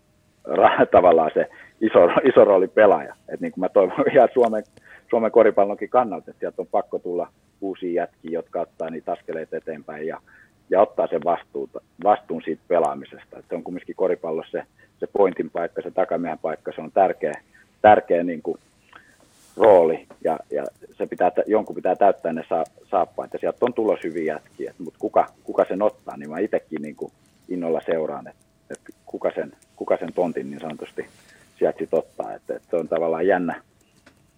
ra- 0.48 0.86
tavallaan 0.90 1.30
se 1.34 1.50
iso, 1.80 2.08
iso 2.24 2.44
rooli 2.44 2.68
pelaaja. 2.68 3.14
Et 3.28 3.40
niin 3.40 3.52
kuin 3.52 3.60
mä 3.60 3.68
toivon 3.68 4.04
ihan 4.12 4.28
Suomen, 4.34 4.64
Suomen 5.10 5.30
koripallonkin 5.30 5.88
kannalta, 5.88 6.30
että 6.30 6.40
sieltä 6.40 6.62
on 6.62 6.68
pakko 6.70 6.98
tulla 6.98 7.28
uusia 7.60 8.02
jätkiä, 8.02 8.30
jotka 8.30 8.60
ottaa 8.60 8.90
niitä 8.90 9.12
askeleita 9.12 9.56
eteenpäin 9.56 10.06
ja, 10.06 10.20
ja 10.70 10.80
ottaa 10.80 11.06
sen 11.06 11.20
vastuuta, 11.24 11.80
vastuun 12.04 12.42
siitä 12.42 12.62
pelaamisesta. 12.68 13.38
Et 13.38 13.44
se 13.48 13.54
on 13.54 13.62
kumminkin 13.62 13.96
koripallossa 13.96 14.58
se, 14.58 14.64
se 15.00 15.06
pointin 15.06 15.50
paikka, 15.50 15.82
se 15.82 15.90
takamiehen 15.90 16.38
paikka, 16.38 16.72
se 16.72 16.80
on 16.80 16.92
tärkeä, 16.92 17.32
tärkeä 17.82 18.22
niin 18.22 18.42
kuin 18.42 18.58
rooli 19.56 20.06
ja, 20.24 20.38
ja 20.50 20.64
se 20.92 21.06
pitää, 21.06 21.30
jonkun 21.46 21.76
pitää 21.76 21.96
täyttää 21.96 22.32
ne 22.32 22.44
sa, 22.48 22.64
saappaat 22.90 23.32
ja 23.32 23.38
sieltä 23.38 23.58
on 23.60 23.74
tulos 23.74 24.00
hyviä 24.04 24.34
jätkiä, 24.34 24.74
mutta 24.78 24.98
kuka, 24.98 25.26
kuka 25.44 25.64
sen 25.64 25.82
ottaa, 25.82 26.16
niin 26.16 26.30
mä 26.30 26.38
itsekin 26.38 26.82
niin 26.82 26.96
innolla 27.48 27.80
seuraan, 27.86 28.28
että, 28.28 28.44
että 28.70 28.92
kuka, 29.06 29.30
sen, 29.34 29.52
kuka 29.76 29.96
sen 29.96 30.12
tontin 30.12 30.50
niin 30.50 30.60
sanotusti 30.60 31.06
sieltä 31.58 31.78
sit 31.78 31.94
ottaa, 31.94 32.32
että, 32.32 32.56
että 32.56 32.68
se 32.70 32.76
on 32.76 32.88
tavallaan 32.88 33.26
jännä, 33.26 33.62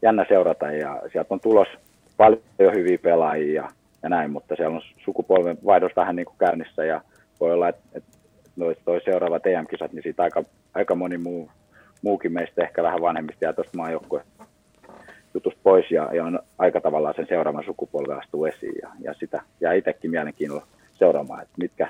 jännä 0.03 0.27
seurata. 0.29 0.73
Ja 0.73 1.03
sieltä 1.12 1.35
on 1.35 1.41
tulos 1.41 1.69
paljon 2.17 2.75
hyviä 2.75 2.99
pelaajia 2.99 3.69
ja, 4.03 4.09
näin, 4.09 4.31
mutta 4.31 4.57
siellä 4.57 4.77
on 4.77 4.83
sukupolven 5.05 5.59
vaihdos 5.64 5.93
vähän 5.97 6.17
niin 6.17 6.27
kuin 6.27 6.39
käynnissä. 6.39 6.85
Ja 6.85 7.01
voi 7.41 7.53
olla, 7.53 7.69
että, 7.69 7.83
että 7.95 8.19
noi, 8.57 8.77
toi 8.85 9.01
seuraavat 9.05 9.47
EM-kisat, 9.47 9.93
niin 9.93 10.03
siitä 10.03 10.23
aika, 10.23 10.45
aika 10.75 10.95
moni 10.95 11.19
muu, 11.19 11.51
muukin 12.03 12.33
meistä 12.33 12.62
ehkä 12.62 12.83
vähän 12.83 13.03
vanhemmista 13.03 13.45
ja 13.45 13.53
tuosta 13.53 13.77
maajoukkue 13.77 14.23
jutusta 15.37 15.61
pois 15.62 15.91
ja, 15.91 16.11
ja 16.14 16.25
on 16.25 16.39
aika 16.59 16.81
tavallaan 16.81 17.14
sen 17.14 17.27
seuraavan 17.29 17.64
sukupolven 17.64 18.19
astuu 18.19 18.45
esiin. 18.45 18.75
Ja, 18.83 18.89
ja 19.01 19.14
sitä 19.14 19.43
ja 19.61 19.73
itsekin 19.73 20.11
mielenkiinnolla 20.11 20.67
seuraamaan, 20.93 21.43
että 21.43 21.55
mitkä, 21.59 21.89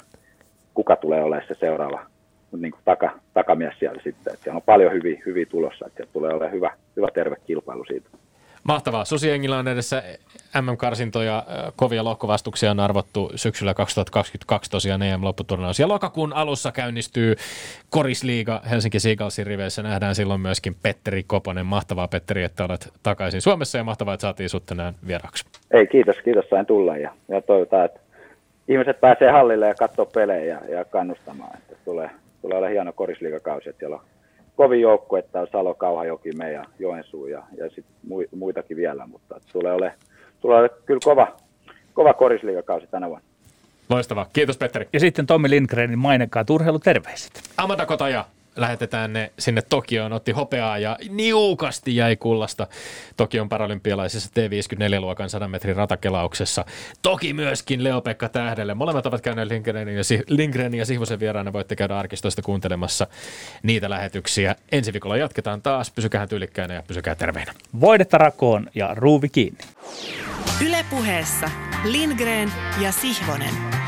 kuka 0.74 0.96
tulee 0.96 1.22
olemaan 1.22 1.48
se 1.48 1.54
seuraava 1.54 2.06
niin 2.52 2.72
kuin 2.72 2.82
taka, 2.84 3.10
takamies 3.34 3.78
siellä 3.78 4.02
sitten. 4.02 4.32
Että 4.32 4.44
siellä 4.44 4.56
on 4.56 4.62
paljon 4.62 4.92
hyviä, 4.92 5.22
hyviä 5.26 5.46
tulossa, 5.46 5.86
että 5.86 6.06
tulee 6.12 6.30
olemaan 6.30 6.52
hyvä, 6.52 6.72
hyvä 6.96 7.08
terve 7.14 7.36
kilpailu 7.46 7.84
siitä. 7.84 8.08
Mahtavaa. 8.66 9.04
Susiengillä 9.04 9.58
on 9.58 9.68
edessä 9.68 10.02
MM-karsintoja. 10.60 11.44
Kovia 11.76 12.04
lohkovastuksia 12.04 12.70
on 12.70 12.80
arvottu 12.80 13.30
syksyllä 13.34 13.74
2022 13.74 14.70
tosiaan 14.70 15.02
EM-lopputurnaus. 15.02 15.78
Ja 15.80 15.88
lokakuun 15.88 16.32
alussa 16.32 16.72
käynnistyy 16.72 17.34
Korisliiga 17.90 18.60
Helsinki 18.70 19.00
Seagalsin 19.00 19.46
riveissä. 19.46 19.82
Nähdään 19.82 20.14
silloin 20.14 20.40
myöskin 20.40 20.76
Petteri 20.82 21.22
Koponen. 21.22 21.66
Mahtavaa 21.66 22.08
Petteri, 22.08 22.44
että 22.44 22.64
olet 22.64 22.92
takaisin 23.02 23.40
Suomessa 23.40 23.78
ja 23.78 23.84
mahtavaa, 23.84 24.14
että 24.14 24.22
saatiin 24.22 24.48
sut 24.48 24.66
tänään 24.66 24.94
vieraksi. 25.06 25.44
Ei, 25.70 25.86
kiitos. 25.86 26.16
Kiitos 26.24 26.48
sain 26.50 26.66
tulla 26.66 26.96
ja, 26.96 27.12
ja 27.28 27.42
toivotaan, 27.42 27.84
että 27.84 28.00
ihmiset 28.68 29.00
pääsee 29.00 29.30
hallille 29.30 29.68
ja 29.68 29.74
katsoo 29.74 30.06
pelejä 30.06 30.44
ja, 30.44 30.76
ja 30.76 30.84
kannustamaan. 30.84 31.58
Että 31.58 31.76
tulee, 31.84 32.10
tulee 32.46 32.58
olla 32.58 32.68
hieno 32.68 32.92
korisliigakausi, 32.92 33.68
että 33.68 33.80
siellä 33.80 33.96
on 33.96 34.02
kovin 34.56 34.80
joukko, 34.80 35.16
että 35.16 35.40
on 35.40 35.46
Salo, 35.52 35.74
Kauhajoki, 35.74 36.32
me 36.32 36.52
ja 36.52 36.64
Joensuu 36.78 37.26
ja, 37.26 37.42
ja 37.56 37.70
sit 37.70 37.84
muitakin 38.36 38.76
vielä, 38.76 39.06
mutta 39.06 39.40
tulee 39.52 39.72
ole, 39.72 39.92
tulee 40.40 40.58
ole 40.58 40.68
kyllä 40.86 41.00
kova, 41.04 41.36
kova 41.94 42.14
korisliigakausi 42.14 42.86
tänä 42.86 43.08
vuonna. 43.08 43.26
Loistavaa. 43.90 44.26
Kiitos 44.32 44.58
Petteri. 44.58 44.88
Ja 44.92 45.00
sitten 45.00 45.26
Tommi 45.26 45.50
Lindgrenin 45.50 45.98
mainekkaat 45.98 46.50
urheiluterveiset. 46.50 47.32
Amanda 47.56 47.86
Kotaja 47.86 48.24
lähetetään 48.56 49.12
ne 49.12 49.32
sinne 49.38 49.62
Tokioon, 49.62 50.12
otti 50.12 50.32
hopeaa 50.32 50.78
ja 50.78 50.98
niukasti 51.08 51.96
jäi 51.96 52.16
kullasta 52.16 52.66
Tokion 53.16 53.48
paralympialaisessa 53.48 54.30
T54-luokan 54.30 55.30
100 55.30 55.48
metrin 55.48 55.76
ratakelauksessa. 55.76 56.64
Toki 57.02 57.32
myöskin 57.32 57.84
Leo-Pekka 57.84 58.28
Tähdelle. 58.28 58.74
Molemmat 58.74 59.06
ovat 59.06 59.20
käyneet 59.20 59.48
Lindgrenin 59.48 59.96
ja, 59.96 60.02
Lindgrenin 60.28 60.78
ja 60.78 60.86
Sihvosen 60.86 61.20
vieraana. 61.20 61.52
Voitte 61.52 61.76
käydä 61.76 61.98
arkistoista 61.98 62.42
kuuntelemassa 62.42 63.06
niitä 63.62 63.90
lähetyksiä. 63.90 64.54
Ensi 64.72 64.92
viikolla 64.92 65.16
jatketaan 65.16 65.62
taas. 65.62 65.90
Pysykää 65.90 66.26
tyylikkäinä 66.26 66.74
ja 66.74 66.82
pysykää 66.82 67.14
terveinä. 67.14 67.54
Voidetta 67.80 68.18
rakoon 68.18 68.66
ja 68.74 68.94
ruuvi 68.94 69.28
kiinni. 69.28 69.60
Ylepuheessa 70.66 71.50
Lindgren 71.84 72.52
ja 72.80 72.92
Sihvonen. 72.92 73.85